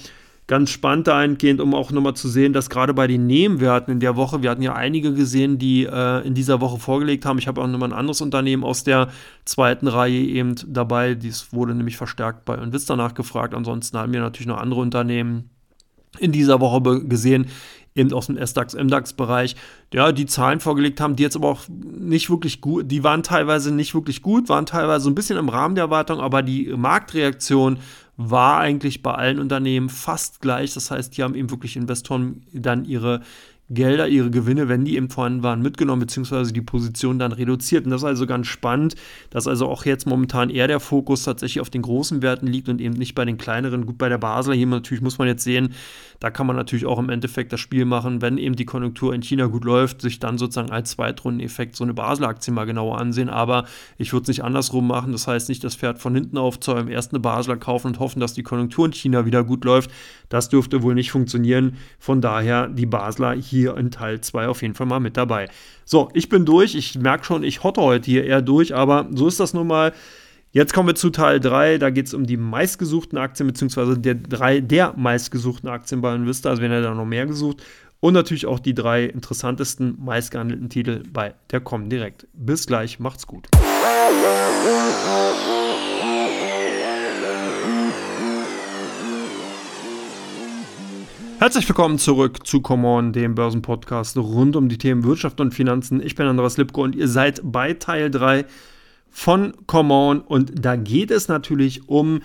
ganz 0.50 0.72
spannend 0.72 1.06
dahingehend, 1.06 1.62
um 1.62 1.76
auch 1.76 1.92
nochmal 1.92 2.16
zu 2.16 2.28
sehen, 2.28 2.54
dass 2.54 2.72
gerade 2.72 2.96
bei 2.96 3.06
den 3.06 3.28
Nebenwerten 3.28 3.94
in 3.94 4.00
der 4.00 4.16
Woche, 4.16 4.42
wir 4.42 4.50
hatten 4.50 4.64
ja 4.64 4.74
einige 4.74 5.14
gesehen, 5.14 5.60
die 5.60 5.86
äh, 5.86 6.26
in 6.26 6.34
dieser 6.34 6.60
Woche 6.60 6.80
vorgelegt 6.80 7.24
haben. 7.26 7.38
Ich 7.38 7.48
habe 7.48 7.62
auch 7.62 7.68
nochmal 7.68 7.90
ein 7.90 7.98
anderes 7.98 8.20
Unternehmen 8.20 8.64
aus 8.64 8.84
der 8.84 9.10
zweiten 9.46 9.88
Reihe 9.88 10.20
eben 10.20 10.56
dabei. 10.66 11.14
Dies 11.14 11.54
wurde 11.54 11.76
nämlich 11.76 11.98
verstärkt 11.98 12.46
bei 12.46 12.56
Invista 12.56 12.96
nachgefragt. 12.96 13.54
Ansonsten 13.54 13.98
haben 14.00 14.12
wir 14.12 14.22
natürlich 14.22 14.48
noch 14.48 14.58
andere 14.58 14.82
Unternehmen 14.82 15.52
in 16.18 16.32
dieser 16.32 16.60
Woche 16.60 17.06
gesehen, 17.06 17.46
eben 18.00 18.14
aus 18.14 18.28
dem 18.28 18.38
S-DAX, 18.38 18.74
MDAX-Bereich, 18.74 19.56
ja, 19.94 20.12
die 20.12 20.26
Zahlen 20.26 20.60
vorgelegt 20.60 21.02
haben, 21.02 21.16
die 21.16 21.24
jetzt 21.24 21.36
aber 21.36 21.50
auch 21.50 21.62
nicht 21.70 22.30
wirklich 22.30 22.62
gut, 22.62 22.90
die 22.90 23.04
waren 23.04 23.24
teilweise 23.24 23.74
nicht 23.74 23.94
wirklich 23.94 24.22
gut, 24.22 24.50
waren 24.50 24.66
teilweise 24.66 25.10
ein 25.10 25.16
bisschen 25.16 25.38
im 25.38 25.50
Rahmen 25.50 25.76
der 25.76 25.86
Erwartung, 25.86 26.20
aber 26.20 26.42
die 26.42 26.74
Marktreaktion 26.76 27.80
war 28.22 28.60
eigentlich 28.60 29.02
bei 29.02 29.14
allen 29.14 29.40
Unternehmen 29.40 29.88
fast 29.88 30.42
gleich. 30.42 30.74
Das 30.74 30.92
heißt, 30.92 31.16
die 31.16 31.24
haben 31.24 31.36
eben 31.36 31.52
wirklich 31.52 31.78
Investoren 31.78 32.44
dann 32.52 32.84
ihre 32.84 33.22
Gelder, 33.72 34.08
ihre 34.08 34.32
Gewinne, 34.32 34.68
wenn 34.68 34.84
die 34.84 34.96
eben 34.96 35.10
vorhanden 35.10 35.44
waren, 35.44 35.62
mitgenommen, 35.62 36.00
beziehungsweise 36.00 36.52
die 36.52 36.62
Position 36.62 37.20
dann 37.20 37.32
reduziert. 37.32 37.86
Und 37.86 37.92
das 37.92 38.02
ist 38.02 38.08
also 38.08 38.26
ganz 38.26 38.48
spannend, 38.48 38.96
dass 39.30 39.48
also 39.48 39.68
auch 39.68 39.86
jetzt 39.86 40.08
momentan 40.08 40.50
eher 40.50 40.68
der 40.68 40.80
Fokus 40.80 41.24
tatsächlich 41.24 41.62
auf 41.62 41.70
den 41.70 41.84
großen 41.84 42.24
Werten 42.24 42.48
liegt 42.48 42.68
und 42.68 42.82
eben 42.82 42.96
nicht 42.96 43.14
bei 43.14 43.26
den 43.26 43.38
kleineren. 43.38 43.86
Gut, 43.86 44.00
bei 44.00 44.10
der 44.10 44.18
Basler 44.18 44.56
hier 44.56 44.66
natürlich 44.66 45.04
muss 45.04 45.20
man 45.20 45.28
jetzt 45.28 45.44
sehen, 45.44 45.74
da 46.20 46.32
kann 46.32 46.48
man 46.48 46.56
natürlich 46.56 46.86
auch 46.86 47.00
im 47.00 47.10
Endeffekt 47.10 47.54
das 47.54 47.60
Spiel 47.60 47.86
machen, 47.86 48.22
wenn 48.22 48.38
eben 48.38 48.56
die 48.56 48.66
Konjunktur 48.66 49.14
in 49.14 49.22
China 49.22 49.46
gut 49.46 49.64
läuft, 49.64 50.02
sich 50.02 50.20
dann 50.20 50.38
sozusagen 50.38 50.72
als 50.72 50.92
Zweitrundeneffekt 50.92 51.76
so 51.76 51.84
eine 51.84 51.94
Basler-Aktie 51.94 52.52
mal 52.52 52.66
genauer 52.66 52.98
ansehen. 52.98 53.30
Aber 53.30 53.66
ich 53.98 54.12
würde 54.14 54.24
es 54.24 54.28
nicht 54.30 54.44
andersrum 54.44 54.88
machen. 54.88 55.12
Das 55.12 55.28
heißt 55.28 55.48
nicht 55.48 55.64
das 55.64 55.76
Pferd 55.76 56.00
von 56.00 56.16
hinten 56.16 56.38
aufzäumen, 56.38 56.92
erst 56.92 57.14
eine 57.14 57.20
Basler 57.20 57.56
kaufen 57.56 57.88
und 57.88 58.00
hoffen, 58.00 58.20
dass 58.20 58.34
die 58.34 58.44
Konjunktur 58.44 58.88
in 58.88 58.94
China 58.94 59.26
wieder 59.26 59.44
gut 59.44 59.64
läuft. 59.64 59.92
Das 60.28 60.50
dürfte 60.50 60.82
wohl 60.82 60.96
nicht 60.96 61.12
funktionieren. 61.12 61.78
Von 62.00 62.20
daher 62.20 62.68
die 62.68 62.86
Basler 62.86 63.34
hier 63.34 63.59
hier 63.60 63.78
in 63.78 63.92
Teil 63.92 64.22
2 64.22 64.48
auf 64.48 64.62
jeden 64.62 64.74
Fall 64.74 64.88
mal 64.88 65.00
mit 65.00 65.18
dabei. 65.18 65.48
So, 65.86 66.10
ich 66.14 66.30
bin 66.30 66.46
durch. 66.46 66.76
Ich 66.76 66.96
merke 66.98 67.26
schon, 67.26 67.44
ich 67.44 67.64
hotte 67.64 67.82
heute 67.82 68.10
hier 68.10 68.26
eher 68.26 68.42
durch, 68.42 68.76
aber 68.76 69.08
so 69.12 69.28
ist 69.28 69.40
das 69.40 69.54
nun 69.54 69.68
mal. 69.68 69.94
Jetzt 70.52 70.74
kommen 70.74 70.88
wir 70.88 70.96
zu 70.96 71.12
Teil 71.12 71.40
3. 71.40 71.78
Da 71.78 71.92
geht 71.92 72.08
es 72.08 72.14
um 72.14 72.26
die 72.26 72.38
meistgesuchten 72.38 73.18
Aktien, 73.18 73.48
beziehungsweise 73.48 73.98
der 73.98 74.16
drei 74.16 74.62
der 74.62 74.94
meistgesuchten 74.98 75.70
Aktien 75.70 76.02
bei 76.02 76.16
Invista. 76.16 76.50
Also, 76.50 76.62
wenn 76.62 76.72
er 76.72 76.82
da 76.82 76.94
noch 76.94 77.06
mehr 77.06 77.26
gesucht. 77.26 77.64
Und 78.02 78.14
natürlich 78.14 78.46
auch 78.46 78.60
die 78.60 78.74
drei 78.74 79.04
interessantesten 79.04 79.98
meistgehandelten 80.00 80.70
Titel 80.70 81.04
bei 81.12 81.34
der 81.52 81.60
Comdirect. 81.60 82.28
Bis 82.34 82.66
gleich, 82.66 83.00
macht's 83.00 83.28
gut. 83.28 83.50
Herzlich 91.40 91.70
willkommen 91.70 91.98
zurück 92.00 92.46
zu 92.46 92.60
Common, 92.60 93.14
dem 93.14 93.34
Börsenpodcast 93.34 94.18
rund 94.18 94.58
um 94.58 94.68
die 94.68 94.78
Themen 94.78 95.06
Wirtschaft 95.06 95.40
und 95.40 95.54
Finanzen. 95.54 96.06
Ich 96.06 96.16
bin 96.16 96.28
Andreas 96.28 96.58
Lipko 96.58 96.84
und 96.84 96.98
ihr 96.98 97.08
seid 97.08 97.40
bei 97.42 97.76
Teil 97.76 98.12
3 98.12 98.44
von 99.10 99.54
Common 99.66 100.20
und 100.20 100.66
da 100.66 100.76
geht 100.76 101.12
es 101.12 101.30
natürlich 101.30 101.88
um 101.88 102.20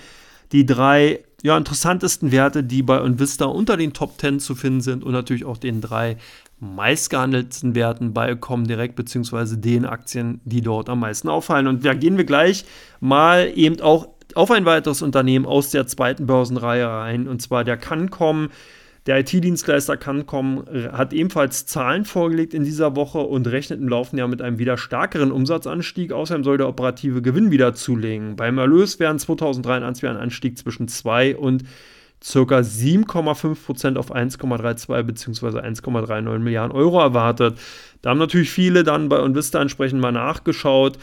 die 0.50 0.66
drei 0.66 1.22
ja, 1.44 1.56
interessantesten 1.56 2.32
Werte, 2.32 2.64
die 2.64 2.82
bei 2.82 2.98
Invista 2.98 3.44
unter 3.44 3.76
den 3.76 3.92
Top 3.92 4.20
10 4.20 4.40
zu 4.40 4.56
finden 4.56 4.80
sind 4.80 5.04
und 5.04 5.12
natürlich 5.12 5.44
auch 5.44 5.58
den 5.58 5.80
drei 5.80 6.16
meistgehandelten 6.58 7.76
Werten 7.76 8.14
bei 8.14 8.34
Comdirect 8.34 8.96
beziehungsweise 8.96 9.58
den 9.58 9.84
Aktien, 9.84 10.40
die 10.44 10.60
dort 10.60 10.88
am 10.88 10.98
meisten 10.98 11.28
auffallen. 11.28 11.68
Und 11.68 11.84
da 11.84 11.94
gehen 11.94 12.16
wir 12.16 12.24
gleich 12.24 12.64
mal 12.98 13.52
eben 13.54 13.80
auch 13.80 14.08
auf 14.34 14.50
ein 14.50 14.64
weiteres 14.64 15.02
Unternehmen 15.02 15.46
aus 15.46 15.70
der 15.70 15.86
zweiten 15.86 16.26
Börsenreihe 16.26 16.88
rein 16.88 17.28
und 17.28 17.40
zwar 17.40 17.62
der 17.62 17.76
Cancom. 17.76 18.48
Der 19.06 19.18
IT-Dienstleister 19.18 19.98
Cancom 19.98 20.64
hat 20.92 21.12
ebenfalls 21.12 21.66
Zahlen 21.66 22.06
vorgelegt 22.06 22.54
in 22.54 22.64
dieser 22.64 22.96
Woche 22.96 23.18
und 23.18 23.46
rechnet 23.46 23.78
im 23.78 23.88
laufenden 23.88 24.20
Jahr 24.20 24.28
mit 24.28 24.40
einem 24.40 24.58
wieder 24.58 24.78
stärkeren 24.78 25.30
Umsatzanstieg. 25.30 26.10
Außerdem 26.10 26.42
soll 26.42 26.56
der 26.56 26.68
operative 26.68 27.20
Gewinn 27.20 27.50
wieder 27.50 27.74
zulegen. 27.74 28.36
Beim 28.36 28.56
Erlös 28.56 28.98
werden 29.00 29.18
2023 29.18 30.08
ein 30.08 30.16
Anstieg 30.16 30.56
zwischen 30.56 30.88
2 30.88 31.36
und 31.36 31.64
ca. 32.22 32.38
7,5% 32.38 33.96
auf 33.98 34.10
1,32 34.10 35.02
bzw. 35.02 35.58
1,39 35.58 36.38
Milliarden 36.38 36.72
Euro 36.72 36.98
erwartet. 36.98 37.58
Da 38.00 38.10
haben 38.10 38.18
natürlich 38.18 38.50
viele 38.50 38.84
dann 38.84 39.10
bei 39.10 39.22
Invista 39.22 39.60
entsprechend 39.60 40.00
mal 40.00 40.12
nachgeschaut 40.12 40.98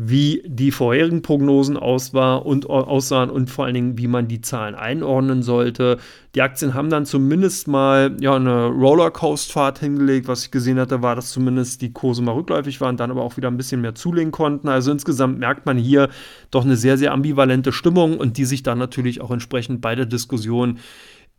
wie 0.00 0.44
die 0.46 0.70
vorherigen 0.70 1.22
Prognosen 1.22 1.76
aus 1.76 2.14
war 2.14 2.46
und, 2.46 2.70
aussahen 2.70 3.30
und 3.30 3.50
vor 3.50 3.64
allen 3.64 3.74
Dingen, 3.74 3.98
wie 3.98 4.06
man 4.06 4.28
die 4.28 4.40
Zahlen 4.40 4.76
einordnen 4.76 5.42
sollte. 5.42 5.98
Die 6.36 6.42
Aktien 6.42 6.74
haben 6.74 6.88
dann 6.88 7.04
zumindest 7.04 7.66
mal 7.66 8.16
ja, 8.20 8.36
eine 8.36 8.66
Rollercoaster-Fahrt 8.66 9.80
hingelegt. 9.80 10.28
Was 10.28 10.44
ich 10.44 10.52
gesehen 10.52 10.78
hatte, 10.78 11.02
war, 11.02 11.16
dass 11.16 11.30
zumindest 11.30 11.82
die 11.82 11.92
Kurse 11.92 12.22
mal 12.22 12.30
rückläufig 12.30 12.80
waren, 12.80 12.96
dann 12.96 13.10
aber 13.10 13.24
auch 13.24 13.36
wieder 13.36 13.48
ein 13.48 13.56
bisschen 13.56 13.80
mehr 13.80 13.96
zulegen 13.96 14.30
konnten. 14.30 14.68
Also 14.68 14.92
insgesamt 14.92 15.40
merkt 15.40 15.66
man 15.66 15.76
hier 15.76 16.10
doch 16.52 16.64
eine 16.64 16.76
sehr, 16.76 16.96
sehr 16.96 17.12
ambivalente 17.12 17.72
Stimmung 17.72 18.18
und 18.18 18.38
die 18.38 18.44
sich 18.44 18.62
dann 18.62 18.78
natürlich 18.78 19.20
auch 19.20 19.32
entsprechend 19.32 19.80
bei 19.80 19.96
der 19.96 20.06
Diskussion 20.06 20.78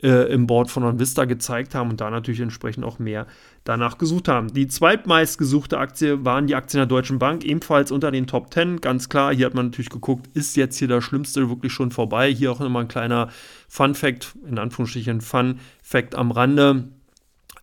äh, 0.02 0.32
im 0.32 0.46
Board 0.46 0.70
von 0.70 0.84
OnVista 0.84 1.24
gezeigt 1.24 1.74
haben 1.74 1.90
und 1.90 2.00
da 2.00 2.10
natürlich 2.10 2.40
entsprechend 2.40 2.84
auch 2.84 2.98
mehr 2.98 3.26
danach 3.64 3.98
gesucht 3.98 4.28
haben. 4.28 4.52
Die 4.52 4.68
zweitmeistgesuchte 4.68 5.78
Aktie 5.78 6.24
waren 6.24 6.46
die 6.46 6.54
Aktien 6.54 6.78
der 6.78 6.86
Deutschen 6.86 7.18
Bank, 7.18 7.44
ebenfalls 7.44 7.92
unter 7.92 8.10
den 8.10 8.26
Top 8.26 8.52
10. 8.52 8.80
Ganz 8.80 9.08
klar, 9.08 9.34
hier 9.34 9.46
hat 9.46 9.54
man 9.54 9.66
natürlich 9.66 9.90
geguckt, 9.90 10.28
ist 10.34 10.56
jetzt 10.56 10.78
hier 10.78 10.88
das 10.88 11.04
Schlimmste 11.04 11.48
wirklich 11.48 11.72
schon 11.72 11.90
vorbei? 11.90 12.32
Hier 12.32 12.52
auch 12.52 12.60
immer 12.60 12.80
ein 12.80 12.88
kleiner 12.88 13.28
Fun-Fact, 13.68 14.34
in 14.48 14.58
Anführungsstrichen 14.58 15.20
Fun-Fact 15.20 16.14
am 16.14 16.30
Rande 16.30 16.88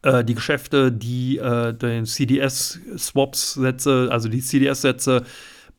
äh, 0.04 0.24
die 0.24 0.36
Geschäfte, 0.36 0.92
die 0.92 1.38
äh, 1.38 1.74
den 1.74 2.06
CDS-Swaps-Sätze, 2.06 4.10
also 4.12 4.30
die 4.30 4.42
CDS-Sätze 4.42 5.24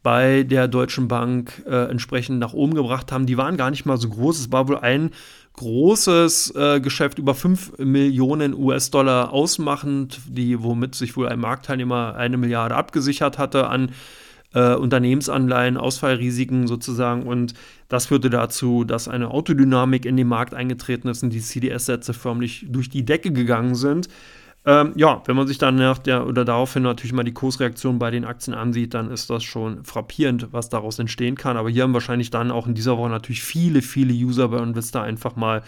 bei 0.02 0.42
der 0.44 0.68
Deutschen 0.68 1.08
Bank 1.08 1.64
äh, 1.66 1.90
entsprechend 1.90 2.38
nach 2.38 2.52
oben 2.52 2.74
gebracht 2.74 3.12
haben, 3.12 3.26
die 3.26 3.36
waren 3.36 3.56
gar 3.56 3.70
nicht 3.70 3.84
mal 3.84 3.98
so 3.98 4.08
groß. 4.08 4.38
Es 4.38 4.52
war 4.52 4.68
wohl 4.68 4.78
ein 4.78 5.10
großes 5.54 6.54
äh, 6.54 6.80
Geschäft 6.80 7.18
über 7.18 7.34
5 7.34 7.78
Millionen 7.78 8.54
US-Dollar 8.54 9.32
ausmachend, 9.32 10.20
die, 10.28 10.62
womit 10.62 10.94
sich 10.94 11.16
wohl 11.16 11.28
ein 11.28 11.40
Marktteilnehmer 11.40 12.14
eine 12.14 12.36
Milliarde 12.36 12.76
abgesichert 12.76 13.38
hatte 13.38 13.66
an 13.66 13.90
äh, 14.54 14.74
Unternehmensanleihen, 14.74 15.76
Ausfallrisiken 15.76 16.68
sozusagen. 16.68 17.24
Und 17.24 17.54
das 17.88 18.06
führte 18.06 18.30
dazu, 18.30 18.84
dass 18.84 19.08
eine 19.08 19.30
Autodynamik 19.30 20.06
in 20.06 20.16
den 20.16 20.28
Markt 20.28 20.54
eingetreten 20.54 21.08
ist 21.08 21.22
und 21.22 21.30
die 21.30 21.40
CDS-Sätze 21.40 22.14
förmlich 22.14 22.66
durch 22.68 22.88
die 22.88 23.04
Decke 23.04 23.32
gegangen 23.32 23.74
sind. 23.74 24.08
Ähm, 24.68 24.92
ja, 24.96 25.22
wenn 25.24 25.34
man 25.34 25.46
sich 25.46 25.56
dann 25.56 25.76
nach 25.76 25.96
der 25.96 26.26
oder 26.26 26.44
daraufhin 26.44 26.82
natürlich 26.82 27.14
mal 27.14 27.22
die 27.22 27.32
Kursreaktion 27.32 27.98
bei 27.98 28.10
den 28.10 28.26
Aktien 28.26 28.52
ansieht, 28.52 28.92
dann 28.92 29.10
ist 29.10 29.30
das 29.30 29.42
schon 29.42 29.82
frappierend, 29.86 30.48
was 30.52 30.68
daraus 30.68 30.98
entstehen 30.98 31.36
kann. 31.36 31.56
Aber 31.56 31.70
hier 31.70 31.84
haben 31.84 31.94
wahrscheinlich 31.94 32.28
dann 32.28 32.50
auch 32.50 32.66
in 32.66 32.74
dieser 32.74 32.98
Woche 32.98 33.08
natürlich 33.08 33.42
viele, 33.42 33.80
viele 33.80 34.12
User 34.12 34.48
bei 34.48 34.58
Invista 34.58 35.02
einfach 35.02 35.36
mal 35.36 35.62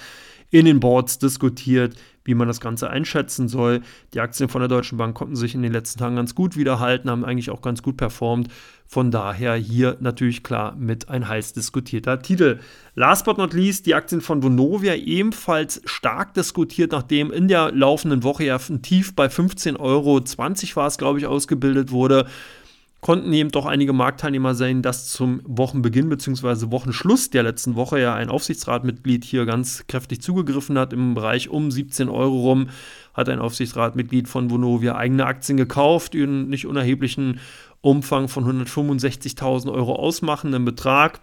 in 0.50 0.66
den 0.66 0.80
Boards 0.80 1.18
diskutiert, 1.18 1.96
wie 2.24 2.34
man 2.34 2.48
das 2.48 2.60
Ganze 2.60 2.90
einschätzen 2.90 3.48
soll. 3.48 3.80
Die 4.14 4.20
Aktien 4.20 4.48
von 4.48 4.60
der 4.60 4.68
Deutschen 4.68 4.98
Bank 4.98 5.16
konnten 5.16 5.36
sich 5.36 5.54
in 5.54 5.62
den 5.62 5.72
letzten 5.72 5.98
Tagen 5.98 6.16
ganz 6.16 6.34
gut 6.34 6.56
wiederhalten, 6.56 7.08
haben 7.10 7.24
eigentlich 7.24 7.50
auch 7.50 7.62
ganz 7.62 7.82
gut 7.82 7.96
performt. 7.96 8.48
Von 8.86 9.10
daher 9.10 9.54
hier 9.54 9.96
natürlich 10.00 10.42
klar 10.42 10.74
mit 10.76 11.08
ein 11.08 11.28
heiß 11.28 11.52
diskutierter 11.52 12.20
Titel. 12.20 12.58
Last 12.96 13.24
but 13.24 13.38
not 13.38 13.54
least, 13.54 13.86
die 13.86 13.94
Aktien 13.94 14.20
von 14.20 14.42
Vonovia 14.42 14.96
ebenfalls 14.96 15.80
stark 15.84 16.34
diskutiert, 16.34 16.92
nachdem 16.92 17.30
in 17.30 17.48
der 17.48 17.70
laufenden 17.72 18.24
Woche 18.24 18.44
ja 18.44 18.58
ein 18.68 18.82
Tief 18.82 19.14
bei 19.14 19.26
15,20 19.26 19.78
Euro 19.78 20.20
war 20.74 20.86
es, 20.88 20.98
glaube 20.98 21.20
ich, 21.20 21.26
ausgebildet 21.26 21.92
wurde 21.92 22.26
konnten 23.00 23.32
eben 23.32 23.50
doch 23.50 23.66
einige 23.66 23.92
Marktteilnehmer 23.92 24.54
sehen, 24.54 24.82
dass 24.82 25.08
zum 25.08 25.40
Wochenbeginn 25.44 26.08
bzw. 26.08 26.70
Wochenschluss 26.70 27.30
der 27.30 27.42
letzten 27.42 27.74
Woche 27.74 28.00
ja 28.00 28.14
ein 28.14 28.28
Aufsichtsratmitglied 28.28 29.24
hier 29.24 29.46
ganz 29.46 29.86
kräftig 29.86 30.20
zugegriffen 30.20 30.78
hat. 30.78 30.92
Im 30.92 31.14
Bereich 31.14 31.48
um 31.48 31.70
17 31.70 32.08
Euro 32.08 32.40
rum 32.40 32.68
hat 33.14 33.28
ein 33.28 33.38
Aufsichtsratmitglied 33.38 34.28
von 34.28 34.50
Vonovia 34.50 34.96
eigene 34.96 35.26
Aktien 35.26 35.56
gekauft, 35.56 36.12
die 36.12 36.22
einen 36.22 36.48
nicht 36.48 36.66
unerheblichen 36.66 37.40
Umfang 37.80 38.28
von 38.28 38.44
165.000 38.44 39.72
Euro 39.72 39.94
ausmachenden 39.94 40.64
Betrag. 40.66 41.20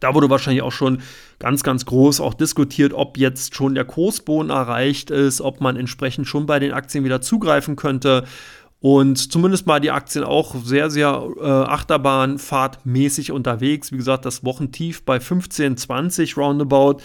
Da 0.00 0.14
wurde 0.14 0.30
wahrscheinlich 0.30 0.62
auch 0.62 0.72
schon 0.72 0.98
ganz, 1.38 1.62
ganz 1.62 1.84
groß 1.84 2.20
auch 2.20 2.34
diskutiert, 2.34 2.92
ob 2.92 3.18
jetzt 3.18 3.54
schon 3.54 3.74
der 3.74 3.84
Kursboden 3.84 4.50
erreicht 4.50 5.10
ist, 5.10 5.40
ob 5.40 5.60
man 5.60 5.76
entsprechend 5.76 6.26
schon 6.26 6.46
bei 6.46 6.58
den 6.58 6.72
Aktien 6.72 7.04
wieder 7.04 7.20
zugreifen 7.20 7.76
könnte. 7.76 8.24
Und 8.82 9.30
zumindest 9.30 9.68
mal 9.68 9.78
die 9.78 9.92
Aktien 9.92 10.24
auch 10.24 10.56
sehr, 10.64 10.90
sehr 10.90 11.24
äh, 11.40 11.44
Achterbahnfahrtmäßig 11.44 13.30
unterwegs. 13.30 13.92
Wie 13.92 13.96
gesagt, 13.96 14.24
das 14.24 14.44
Wochentief 14.44 15.04
bei 15.04 15.18
15,20 15.18 16.34
roundabout. 16.34 16.96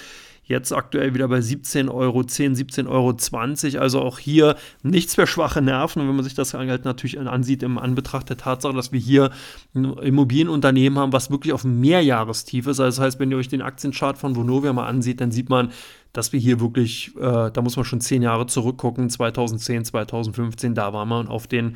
Jetzt 0.48 0.72
aktuell 0.72 1.14
wieder 1.14 1.28
bei 1.28 1.40
17,10 1.40 1.90
Euro, 1.92 2.22
17,20 2.22 2.88
Euro. 2.88 3.82
Also 3.82 4.02
auch 4.02 4.18
hier 4.18 4.56
nichts 4.82 5.16
für 5.16 5.28
schwache 5.28 5.62
Nerven. 5.62 6.02
Und 6.02 6.08
wenn 6.08 6.16
man 6.16 6.24
sich 6.24 6.36
das 6.36 6.54
halt 6.54 6.86
natürlich 6.86 7.20
ansieht, 7.20 7.64
im 7.64 7.78
Anbetracht 7.78 8.30
der 8.30 8.38
Tatsache, 8.38 8.74
dass 8.74 8.94
wir 8.94 9.00
hier 9.00 9.32
ein 9.76 9.84
Immobilienunternehmen 9.98 11.00
haben, 11.00 11.12
was 11.12 11.30
wirklich 11.30 11.52
auf 11.52 11.66
Mehrjahrestief 11.66 12.66
ist. 12.68 12.80
Also 12.80 12.98
das 12.98 13.06
heißt, 13.06 13.20
wenn 13.20 13.30
ihr 13.30 13.38
euch 13.38 13.50
den 13.50 13.62
Aktienchart 13.62 14.18
von 14.18 14.38
Vonovia 14.38 14.72
mal 14.72 14.88
ansieht, 14.88 15.20
dann 15.20 15.32
sieht 15.32 15.50
man, 15.50 15.72
dass 16.14 16.32
wir 16.32 16.40
hier 16.40 16.62
wirklich, 16.62 17.14
äh, 17.18 17.52
da 17.52 17.62
muss 17.62 17.76
man 17.76 17.84
schon 17.84 18.00
zehn 18.00 18.22
Jahre 18.22 18.48
zurückgucken, 18.48 19.10
2010, 19.10 19.84
2015, 19.84 20.76
da 20.76 20.94
war 20.94 21.06
man 21.06 21.28
auf 21.28 21.48
den 21.48 21.76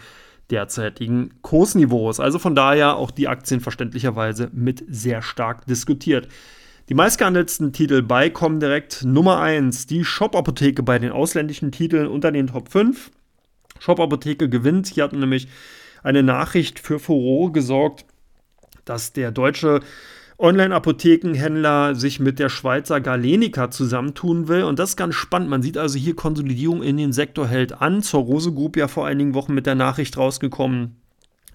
derzeitigen 0.50 1.32
Kursniveaus. 1.42 2.22
Also 2.22 2.40
von 2.40 2.56
daher 2.56 2.96
auch 2.96 3.12
die 3.12 3.28
Aktien 3.28 3.60
verständlicherweise 3.60 4.50
mit 4.54 4.84
sehr 4.88 5.22
stark 5.22 5.66
diskutiert. 5.66 6.30
Die 6.90 6.96
meistgehandelten 6.96 7.74
Titel 7.74 8.02
bei 8.02 8.30
Comdirect 8.30 9.06
Nummer 9.06 9.40
1, 9.40 9.86
die 9.86 10.04
Shop-Apotheke 10.04 10.84
bei 10.84 11.00
den 11.00 11.12
ausländischen 11.12 11.72
Titeln 11.72 12.08
unter 12.08 12.32
den 12.32 12.48
Top 12.48 12.70
5. 12.70 13.12
Shop-Apotheke 13.80 14.50
gewinnt. 14.50 14.88
Hier 14.88 15.04
hat 15.04 15.14
nämlich 15.14 15.48
eine 16.04 16.24
Nachricht 16.24 16.80
für 16.80 17.00
Furore 17.00 17.52
gesorgt, 17.52 18.06
dass 18.84 19.14
der 19.14 19.32
deutsche 19.32 19.82
Online-Apothekenhändler 20.38 21.94
sich 21.94 22.20
mit 22.20 22.40
der 22.40 22.50
Schweizer 22.50 23.00
Galenica 23.00 23.70
zusammentun 23.70 24.48
will. 24.48 24.64
Und 24.64 24.80
das 24.80 24.92
ist 24.92 24.98
ganz 24.98 25.14
spannend. 25.16 25.50
Man 25.50 25.62
sieht 25.62 25.78
also 25.78 26.00
hier 26.00 26.16
Konsolidierung 26.16 26.82
in 26.82 26.98
den 26.98 27.14
Sektor 27.14 27.48
hält 27.48 27.80
an. 27.80 28.02
Zur 28.02 28.22
Rose 28.22 28.52
Group 28.52 28.76
ja 28.76 28.88
vor 28.88 29.06
einigen 29.06 29.36
Wochen 29.36 29.54
mit 29.54 29.68
der 29.68 29.76
Nachricht 29.76 30.18
rausgekommen, 30.18 30.96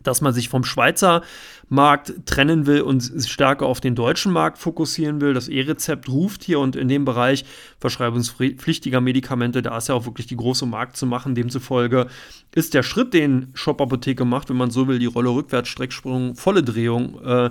dass 0.07 0.21
man 0.21 0.33
sich 0.33 0.49
vom 0.49 0.65
Schweizer 0.65 1.23
Markt 1.69 2.15
trennen 2.27 2.67
will 2.67 2.83
und 2.83 3.11
stärker 3.27 3.67
auf 3.67 3.81
den 3.81 3.95
deutschen 3.95 4.33
Markt 4.33 4.59
fokussieren 4.59 5.21
will. 5.21 5.35
Das 5.35 5.49
E-Rezept 5.49 6.09
ruft 6.09 6.45
hier 6.45 6.61
und 6.61 6.77
in 6.77 6.89
dem 6.89 7.05
Bereich 7.05 7.45
verschreibungspflichtiger 7.81 9.01
Medikamente, 9.01 9.63
da 9.63 9.77
ist 9.77 9.89
ja 9.89 9.95
auch 9.95 10.07
wirklich 10.07 10.27
die 10.27 10.37
große 10.37 10.67
Markt 10.67 10.97
zu 10.97 11.07
machen. 11.07 11.35
Demzufolge 11.35 12.07
ist 12.55 12.75
der 12.75 12.83
Schritt, 12.83 13.15
den 13.15 13.49
Shop 13.55 13.81
Apotheke 13.81 14.25
macht, 14.25 14.49
wenn 14.49 14.57
man 14.57 14.71
so 14.71 14.87
will, 14.87 14.99
die 14.99 15.07
Rolle 15.07 15.31
rückwärts, 15.31 15.69
Strecksprung, 15.69 16.37
volle 16.37 16.63
Drehung, 16.63 17.21
äh, 17.25 17.51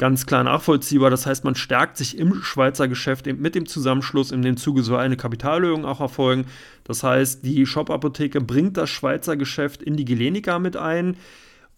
ganz 0.00 0.24
klar 0.24 0.42
nachvollziehbar. 0.42 1.10
Das 1.10 1.26
heißt, 1.26 1.44
man 1.44 1.54
stärkt 1.54 1.98
sich 1.98 2.16
im 2.16 2.42
Schweizer 2.42 2.88
Geschäft 2.88 3.26
mit 3.26 3.54
dem 3.54 3.66
Zusammenschluss. 3.66 4.32
In 4.32 4.40
dem 4.40 4.56
Zuge 4.56 4.82
soll 4.82 4.98
eine 4.98 5.18
Kapitalerhöhung 5.18 5.84
auch 5.84 6.00
erfolgen. 6.00 6.46
Das 6.84 7.02
heißt, 7.02 7.44
die 7.44 7.66
Shop-Apotheke 7.66 8.40
bringt 8.40 8.78
das 8.78 8.88
Schweizer 8.88 9.36
Geschäft 9.36 9.82
in 9.82 9.98
die 9.98 10.06
Gelenica 10.06 10.58
mit 10.58 10.78
ein 10.78 11.16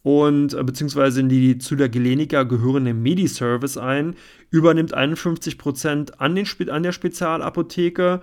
und 0.03 0.55
äh, 0.55 0.63
beziehungsweise 0.65 1.21
in 1.21 1.29
die 1.29 1.59
zu 1.59 1.77
der 1.77 1.89
Gelenica 1.89 2.43
gehörende 2.43 2.95
Mediservice 2.95 3.79
ein, 3.79 4.17
übernimmt 4.51 4.97
51% 4.97 6.15
an, 6.19 6.35
den, 6.35 6.71
an 6.71 6.83
der 6.83 6.93
Spezialapotheke 6.93 8.21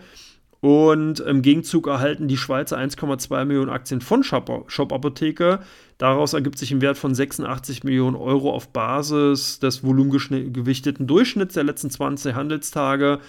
und 0.62 1.22
im 1.22 1.42
Gegenzug 1.42 1.88
erhalten 1.88 2.28
die 2.28 2.36
Schweizer 2.36 2.78
1,2 2.78 3.46
Millionen 3.46 3.70
Aktien 3.70 4.02
von 4.02 4.24
Shop, 4.24 4.66
Shop. 4.68 4.90
Daraus 5.98 6.34
ergibt 6.34 6.58
sich 6.58 6.72
ein 6.72 6.82
Wert 6.82 6.98
von 6.98 7.16
86 7.16 7.86
Millionen 7.86 8.18
Euro 8.18 8.52
auf 8.52 8.70
Basis 8.70 9.60
des 9.60 9.84
volumengewichteten 9.84 11.08
Durchschnitts 11.08 11.54
der 11.54 11.64
letzten 11.64 11.90
20 11.90 12.36
Handelstage. 12.36 13.20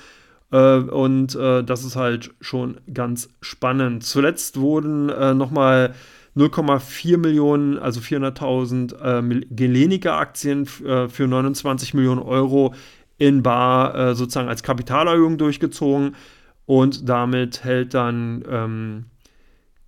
Äh, 0.50 0.78
und 0.78 1.36
äh, 1.36 1.62
das 1.62 1.84
ist 1.84 1.94
halt 1.94 2.32
schon 2.40 2.80
ganz 2.92 3.28
spannend. 3.40 4.02
Zuletzt 4.02 4.58
wurden 4.58 5.06
nochmal 5.38 5.94
0,4 6.36 7.18
Millionen, 7.18 7.78
also 7.78 8.00
400.000 8.00 8.94
äh, 8.94 9.46
Gelenica-Aktien 9.50 10.68
äh, 10.84 11.08
für 11.08 11.26
29 11.26 11.94
Millionen 11.94 12.22
Euro 12.22 12.74
in 13.18 13.42
Bar 13.42 13.94
äh, 13.94 14.14
sozusagen 14.14 14.48
als 14.48 14.62
Kapitalerhöhung 14.62 15.38
durchgezogen. 15.38 16.16
Und 16.66 17.08
damit 17.08 17.64
hält 17.64 17.94
dann 17.94 18.44
ähm, 18.48 19.06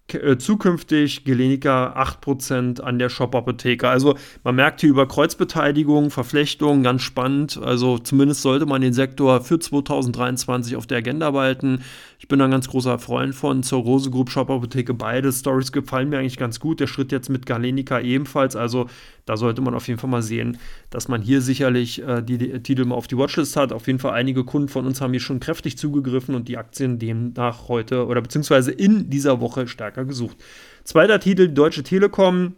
äh, 0.09 0.37
zukünftig 0.37 1.25
Gelenica 1.25 1.95
8% 1.97 2.81
an 2.81 2.99
der 2.99 3.09
Shop-Apotheke. 3.09 3.89
Also 3.89 4.17
man 4.45 4.55
merkt 4.55 4.81
hier 4.81 4.91
über 4.91 5.09
Kreuzbeteiligung, 5.09 6.11
Verflechtung, 6.11 6.83
ganz 6.83 7.03
spannend. 7.03 7.59
Also 7.63 7.99
zumindest 7.99 8.43
sollte 8.43 8.67
man 8.67 8.83
den 8.83 8.93
Sektor 8.93 9.41
für 9.41 9.59
2023 9.59 10.77
auf 10.77 10.87
der 10.87 10.99
Agenda 10.99 11.31
behalten. 11.31 11.83
Ich 12.19 12.29
bin 12.29 12.41
ein 12.41 12.51
ganz 12.51 12.69
großer 12.69 12.99
Freund 12.99 13.35
von 13.35 13.63
zur 13.63 13.83
Rose 13.83 14.11
Group 14.11 14.31
Shop 14.31 14.51
Apotheke. 14.51 14.93
Beide 14.93 15.33
Stories 15.33 15.73
gefallen 15.73 16.11
mir 16.11 16.19
eigentlich 16.19 16.37
ganz 16.37 16.61
gut. 16.61 16.81
Der 16.81 16.87
Schritt 16.87 17.11
jetzt 17.11 17.31
mit 17.31 17.47
Galenica 17.47 18.01
ebenfalls. 18.01 18.55
Also 18.55 18.89
da 19.25 19.37
sollte 19.37 19.63
man 19.63 19.75
auf 19.75 19.89
jeden 19.89 20.01
Fall 20.01 20.11
mal 20.11 20.23
sehen, 20.23 20.59
dass 20.91 21.09
man 21.09 21.23
hier 21.23 21.41
sicherlich 21.41 22.03
äh, 22.03 22.23
die, 22.23 22.39
die, 22.39 22.61
Titel 22.63 22.85
mal 22.85 22.97
auf 22.97 23.07
die 23.07 23.17
Watchlist 23.17 23.57
hat. 23.57 23.73
Auf 23.73 23.87
jeden 23.87 23.99
Fall 23.99 24.13
einige 24.13 24.45
Kunden 24.45 24.69
von 24.69 24.85
uns 24.85 25.01
haben 25.01 25.13
hier 25.13 25.21
schon 25.21 25.41
kräftig 25.41 25.79
zugegriffen 25.79 26.35
und 26.35 26.49
die 26.49 26.59
Aktien 26.59 26.99
demnach 26.99 27.69
heute 27.69 28.07
oder 28.07 28.21
beziehungsweise 28.21 28.73
in 28.73 29.11
dieser 29.11 29.41
Woche 29.41 29.69
stärker 29.69 29.92
gesucht. 29.93 30.37
Zweiter 30.85 31.21
Titel, 31.21 31.49
die 31.49 31.55
Deutsche 31.55 31.83
Telekom 31.83 32.57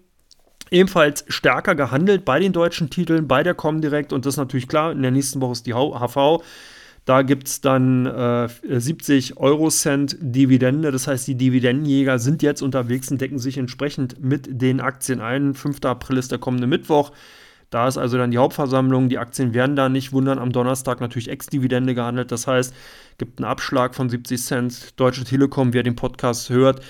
ebenfalls 0.70 1.24
stärker 1.28 1.74
gehandelt 1.74 2.24
bei 2.24 2.40
den 2.40 2.52
deutschen 2.52 2.90
Titeln, 2.90 3.28
bei 3.28 3.42
der 3.42 3.54
Comdirect 3.54 4.12
und 4.12 4.24
das 4.26 4.34
ist 4.34 4.38
natürlich 4.38 4.68
klar, 4.68 4.92
in 4.92 5.02
der 5.02 5.10
nächsten 5.10 5.40
Woche 5.40 5.52
ist 5.52 5.66
die 5.66 5.74
HV. 5.74 6.42
Da 7.04 7.20
gibt 7.20 7.48
es 7.48 7.60
dann 7.60 8.06
äh, 8.06 8.48
70 8.66 9.36
Euro-Cent 9.36 10.16
Dividende. 10.20 10.90
Das 10.90 11.06
heißt, 11.06 11.28
die 11.28 11.34
Dividendenjäger 11.34 12.18
sind 12.18 12.42
jetzt 12.42 12.62
unterwegs 12.62 13.10
und 13.10 13.20
decken 13.20 13.38
sich 13.38 13.58
entsprechend 13.58 14.24
mit 14.24 14.48
den 14.48 14.80
Aktien 14.80 15.20
ein. 15.20 15.52
5. 15.52 15.84
April 15.84 16.16
ist 16.16 16.32
der 16.32 16.38
kommende 16.38 16.66
Mittwoch. 16.66 17.12
Da 17.68 17.88
ist 17.88 17.98
also 17.98 18.16
dann 18.16 18.30
die 18.30 18.38
Hauptversammlung. 18.38 19.10
Die 19.10 19.18
Aktien 19.18 19.52
werden 19.52 19.76
da 19.76 19.90
nicht 19.90 20.12
wundern. 20.12 20.38
Am 20.38 20.52
Donnerstag 20.52 21.00
natürlich 21.00 21.28
Ex-Dividende 21.28 21.94
gehandelt. 21.94 22.32
Das 22.32 22.46
heißt, 22.46 22.74
gibt 23.18 23.38
einen 23.38 23.50
Abschlag 23.50 23.94
von 23.94 24.08
70 24.08 24.42
Cent. 24.42 24.98
Deutsche 24.98 25.24
Telekom, 25.24 25.74
wer 25.74 25.82
den 25.82 25.96
Podcast 25.96 26.48
hört, 26.48 26.80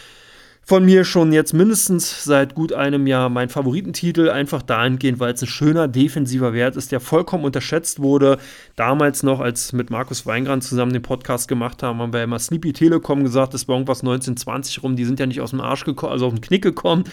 von 0.64 0.84
mir 0.84 1.04
schon 1.04 1.32
jetzt 1.32 1.52
mindestens 1.52 2.24
seit 2.24 2.54
gut 2.54 2.72
einem 2.72 3.06
Jahr 3.06 3.28
mein 3.28 3.48
Favoritentitel, 3.48 4.30
einfach 4.30 4.62
dahingehend, 4.62 5.20
weil 5.20 5.34
es 5.34 5.42
ein 5.42 5.46
schöner 5.46 5.88
defensiver 5.88 6.52
Wert 6.52 6.76
ist, 6.76 6.92
der 6.92 7.00
vollkommen 7.00 7.44
unterschätzt 7.44 8.00
wurde. 8.00 8.38
Damals 8.76 9.22
noch, 9.22 9.40
als 9.40 9.72
mit 9.72 9.90
Markus 9.90 10.26
Weingrand 10.26 10.64
zusammen 10.64 10.92
den 10.92 11.02
Podcast 11.02 11.48
gemacht 11.48 11.82
haben, 11.82 11.98
haben 11.98 12.12
wir 12.12 12.22
immer 12.22 12.38
Sleepy 12.38 12.72
Telekom 12.72 13.24
gesagt, 13.24 13.54
das 13.54 13.68
war 13.68 13.76
irgendwas 13.76 14.00
1920 14.00 14.82
rum, 14.82 14.96
die 14.96 15.04
sind 15.04 15.20
ja 15.20 15.26
nicht 15.26 15.40
aus 15.40 15.50
dem 15.50 15.60
Arsch 15.60 15.84
gekommen, 15.84 16.12
also 16.12 16.26
auf 16.26 16.34
den 16.34 16.40
Knick 16.40 16.62
gekommen. 16.62 17.04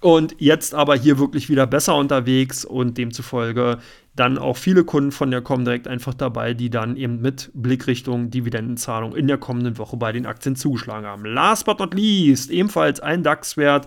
Und 0.00 0.36
jetzt 0.38 0.74
aber 0.74 0.96
hier 0.96 1.18
wirklich 1.18 1.50
wieder 1.50 1.66
besser 1.66 1.94
unterwegs 1.96 2.64
und 2.64 2.96
demzufolge 2.96 3.78
dann 4.16 4.38
auch 4.38 4.56
viele 4.56 4.84
Kunden 4.84 5.12
von 5.12 5.30
der 5.30 5.42
Comdirect 5.42 5.86
einfach 5.86 6.14
dabei, 6.14 6.54
die 6.54 6.70
dann 6.70 6.96
eben 6.96 7.20
mit 7.20 7.50
Blickrichtung 7.54 8.30
Dividendenzahlung 8.30 9.14
in 9.14 9.28
der 9.28 9.38
kommenden 9.38 9.78
Woche 9.78 9.96
bei 9.96 10.12
den 10.12 10.26
Aktien 10.26 10.56
zugeschlagen 10.56 11.06
haben. 11.06 11.24
Last 11.24 11.66
but 11.66 11.78
not 11.78 11.94
least, 11.94 12.50
ebenfalls 12.50 13.00
ein 13.00 13.22
DAX-Wert, 13.22 13.86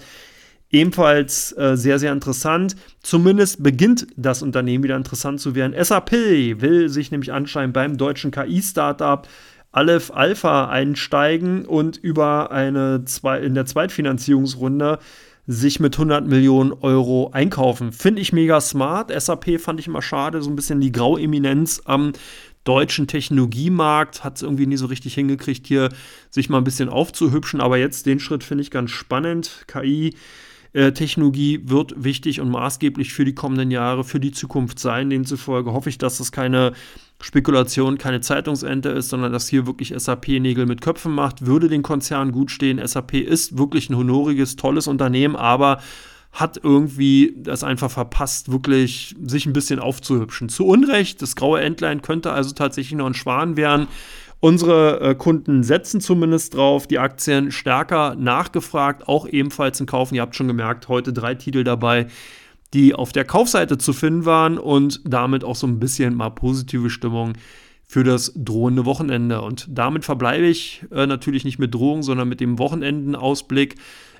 ebenfalls 0.69 1.51
äh, 1.57 1.75
sehr, 1.75 1.99
sehr 1.99 2.11
interessant. 2.11 2.75
Zumindest 3.01 3.63
beginnt 3.63 4.07
das 4.15 4.41
Unternehmen 4.41 4.83
wieder 4.83 4.97
interessant 4.97 5.39
zu 5.39 5.55
werden. 5.55 5.75
SAP 5.83 6.11
will 6.11 6.89
sich 6.89 7.11
nämlich 7.11 7.33
anscheinend 7.33 7.73
beim 7.73 7.97
deutschen 7.97 8.31
KI-Startup 8.31 9.27
Aleph 9.71 10.11
Alpha 10.11 10.69
einsteigen 10.69 11.65
und 11.65 11.97
über 11.97 12.51
eine 12.51 13.05
zwei, 13.05 13.39
in 13.39 13.55
der 13.55 13.65
Zweitfinanzierungsrunde 13.65 14.99
sich 15.45 15.79
mit 15.79 15.95
100 15.95 16.25
Millionen 16.25 16.71
Euro 16.71 17.31
einkaufen. 17.31 17.91
Finde 17.91 18.21
ich 18.21 18.31
mega 18.31 18.61
smart. 18.61 19.11
SAP 19.11 19.59
fand 19.59 19.79
ich 19.79 19.87
immer 19.87 20.01
schade, 20.01 20.41
so 20.41 20.49
ein 20.49 20.55
bisschen 20.55 20.79
die 20.79 20.91
Graueminenz 20.91 21.81
am 21.85 22.13
deutschen 22.63 23.07
Technologiemarkt 23.07 24.23
hat 24.23 24.37
es 24.37 24.41
irgendwie 24.41 24.67
nie 24.67 24.77
so 24.77 24.85
richtig 24.85 25.13
hingekriegt, 25.15 25.67
hier 25.67 25.89
sich 26.29 26.49
mal 26.49 26.59
ein 26.59 26.63
bisschen 26.63 26.87
aufzuhübschen. 26.87 27.59
Aber 27.59 27.77
jetzt 27.77 28.05
den 28.05 28.19
Schritt 28.19 28.43
finde 28.43 28.61
ich 28.61 28.71
ganz 28.71 28.91
spannend. 28.91 29.65
KI 29.67 30.15
äh, 30.73 30.91
Technologie 30.91 31.61
wird 31.65 31.93
wichtig 31.97 32.39
und 32.39 32.49
maßgeblich 32.49 33.13
für 33.13 33.25
die 33.25 33.35
kommenden 33.35 33.69
Jahre, 33.69 34.03
für 34.03 34.19
die 34.19 34.31
Zukunft 34.31 34.79
sein. 34.79 35.09
Demzufolge 35.09 35.73
hoffe 35.73 35.89
ich, 35.89 35.97
dass 35.97 36.17
das 36.17 36.31
keine 36.31 36.73
Spekulation, 37.23 37.97
keine 37.97 38.19
Zeitungsente 38.19 38.89
ist, 38.89 39.07
sondern 39.07 39.31
dass 39.31 39.47
hier 39.47 39.65
wirklich 39.65 39.93
SAP 39.95 40.27
Nägel 40.27 40.65
mit 40.65 40.81
Köpfen 40.81 41.13
macht, 41.13 41.45
würde 41.45 41.69
den 41.69 41.81
Konzern 41.81 42.33
gut 42.33 42.51
stehen. 42.51 42.85
SAP 42.85 43.13
ist 43.13 43.57
wirklich 43.57 43.89
ein 43.89 43.95
honoriges, 43.95 44.57
tolles 44.57 44.87
Unternehmen, 44.87 45.37
aber 45.37 45.79
hat 46.33 46.59
irgendwie 46.61 47.33
das 47.37 47.63
einfach 47.63 47.89
verpasst, 47.89 48.51
wirklich 48.51 49.15
sich 49.23 49.45
ein 49.45 49.53
bisschen 49.53 49.79
aufzuhübschen. 49.79 50.49
Zu 50.49 50.65
Unrecht, 50.65 51.21
das 51.21 51.37
graue 51.37 51.61
Entlein 51.61 52.01
könnte 52.01 52.33
also 52.33 52.53
tatsächlich 52.53 52.97
noch 52.97 53.05
ein 53.05 53.13
Schwan 53.13 53.55
werden. 53.55 53.87
Unsere 54.41 54.99
äh, 54.99 55.15
Kunden 55.15 55.63
setzen 55.63 56.01
zumindest 56.01 56.55
drauf, 56.55 56.87
die 56.87 56.99
Aktien 56.99 57.53
stärker 57.53 58.15
nachgefragt, 58.15 59.07
auch 59.07 59.25
ebenfalls 59.25 59.79
in 59.79 59.85
Kaufen. 59.85 60.15
Ihr 60.15 60.23
habt 60.23 60.35
schon 60.35 60.49
gemerkt, 60.49 60.89
heute 60.89 61.13
drei 61.13 61.35
Titel 61.35 61.63
dabei, 61.63 62.07
die 62.73 62.95
auf 62.95 63.11
der 63.11 63.25
Kaufseite 63.25 63.77
zu 63.77 63.93
finden 63.93 64.25
waren 64.25 64.57
und 64.57 65.01
damit 65.05 65.43
auch 65.43 65.55
so 65.55 65.67
ein 65.67 65.79
bisschen 65.79 66.15
mal 66.15 66.29
positive 66.29 66.89
Stimmung 66.89 67.33
für 67.85 68.03
das 68.03 68.33
drohende 68.35 68.85
Wochenende. 68.85 69.41
Und 69.41 69.67
damit 69.69 70.03
verbleibe 70.03 70.47
ich 70.47 70.83
äh, 70.91 71.05
natürlich 71.05 71.45
nicht 71.45 71.59
mit 71.59 71.73
Drohung, 71.73 72.01
sondern 72.01 72.27
mit 72.27 72.39
dem 72.39 72.57
Wochenendenausblick. 72.57 73.75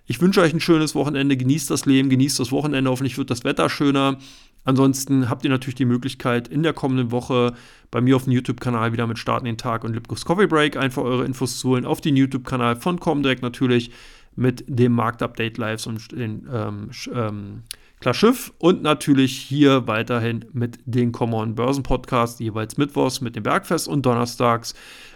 Ich 0.05 0.21
wünsche 0.21 0.41
euch 0.41 0.53
ein 0.53 0.59
schönes 0.59 0.95
Wochenende, 0.95 1.37
genießt 1.37 1.71
das 1.71 1.85
Leben, 1.85 2.09
genießt 2.09 2.39
das 2.39 2.51
Wochenende, 2.51 2.91
hoffentlich 2.91 3.17
wird 3.17 3.31
das 3.31 3.43
Wetter 3.43 3.69
schöner. 3.69 4.17
Ansonsten 4.65 5.29
habt 5.29 5.43
ihr 5.43 5.49
natürlich 5.49 5.75
die 5.75 5.85
Möglichkeit, 5.85 6.47
in 6.47 6.63
der 6.63 6.73
kommenden 6.73 7.11
Woche 7.11 7.53
bei 7.89 7.99
mir 7.99 8.15
auf 8.15 8.25
dem 8.25 8.33
YouTube-Kanal 8.33 8.93
wieder 8.93 9.07
mit 9.07 9.17
Starten 9.17 9.45
den 9.45 9.57
Tag 9.57 9.83
und 9.83 9.93
Lipkos 9.93 10.25
Coffee 10.25 10.47
Break 10.47 10.77
einfach 10.77 11.03
eure 11.03 11.25
Infos 11.25 11.59
zu 11.59 11.69
holen. 11.69 11.85
Auf 11.85 11.99
den 11.99 12.15
YouTube-Kanal 12.15 12.75
von 12.75 12.99
Comdirect 12.99 13.41
natürlich 13.41 13.91
mit 14.35 14.63
dem 14.67 14.93
Marktupdate 14.93 15.57
Lives 15.57 15.85
und 15.85 16.11
den 16.11 16.47
ähm, 16.51 16.89
ähm, 17.13 17.63
Klar 18.03 18.13
Schiff 18.13 18.51
und 18.57 18.83
natürlich 18.83 19.33
hier 19.33 19.87
weiterhin 19.87 20.43
mit 20.51 20.77
den 20.83 21.13
Common 21.13 21.55
Börsen 21.55 21.83
Podcast, 21.83 22.41
jeweils 22.41 22.75
mittwochs 22.75 23.21
mit 23.21 23.37
dem 23.37 23.43
Bergfest 23.43 23.87
und 23.87 24.05
donnerstags 24.05 24.73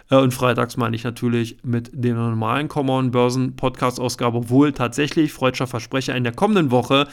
äh, 0.08 0.16
und 0.16 0.32
freitags 0.32 0.78
meine 0.78 0.96
ich 0.96 1.04
natürlich 1.04 1.58
mit 1.62 1.90
dem 1.92 2.16
normalen 2.16 2.68
Common 2.68 3.10
Börsen 3.10 3.56
Podcast 3.56 4.00
Ausgabe, 4.00 4.38
obwohl 4.38 4.72
tatsächlich 4.72 5.34
freudscher 5.34 5.66
Versprecher 5.66 6.16
in 6.16 6.24
der 6.24 6.32
kommenden 6.32 6.70
Woche 6.70 7.06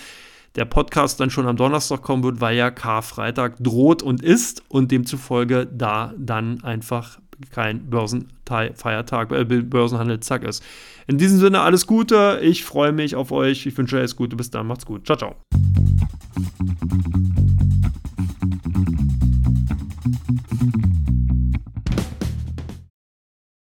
der 0.55 0.63
Podcast 0.63 1.19
dann 1.19 1.29
schon 1.29 1.45
am 1.45 1.57
Donnerstag 1.57 2.01
kommen 2.01 2.23
wird, 2.23 2.39
weil 2.39 2.55
ja 2.55 2.71
Karfreitag 2.71 3.57
droht 3.59 4.01
und 4.01 4.23
ist 4.23 4.63
und 4.69 4.93
demzufolge 4.93 5.67
da 5.69 6.13
dann 6.17 6.63
einfach 6.63 7.19
kein 7.51 7.89
Börsenfeiertag, 8.45 9.31
äh, 9.31 9.43
Börsenhandelstag 9.43 10.43
ist. 10.43 10.63
In 11.07 11.17
diesem 11.17 11.39
Sinne 11.39 11.61
alles 11.61 11.87
Gute, 11.87 12.39
ich 12.41 12.63
freue 12.63 12.91
mich 12.91 13.15
auf 13.15 13.31
euch, 13.31 13.65
ich 13.65 13.77
wünsche 13.77 13.95
euch 13.97 14.01
alles 14.01 14.15
Gute, 14.15 14.35
bis 14.35 14.49
dann, 14.49 14.67
macht's 14.67 14.85
gut, 14.85 15.05
ciao, 15.05 15.17
ciao. 15.17 15.35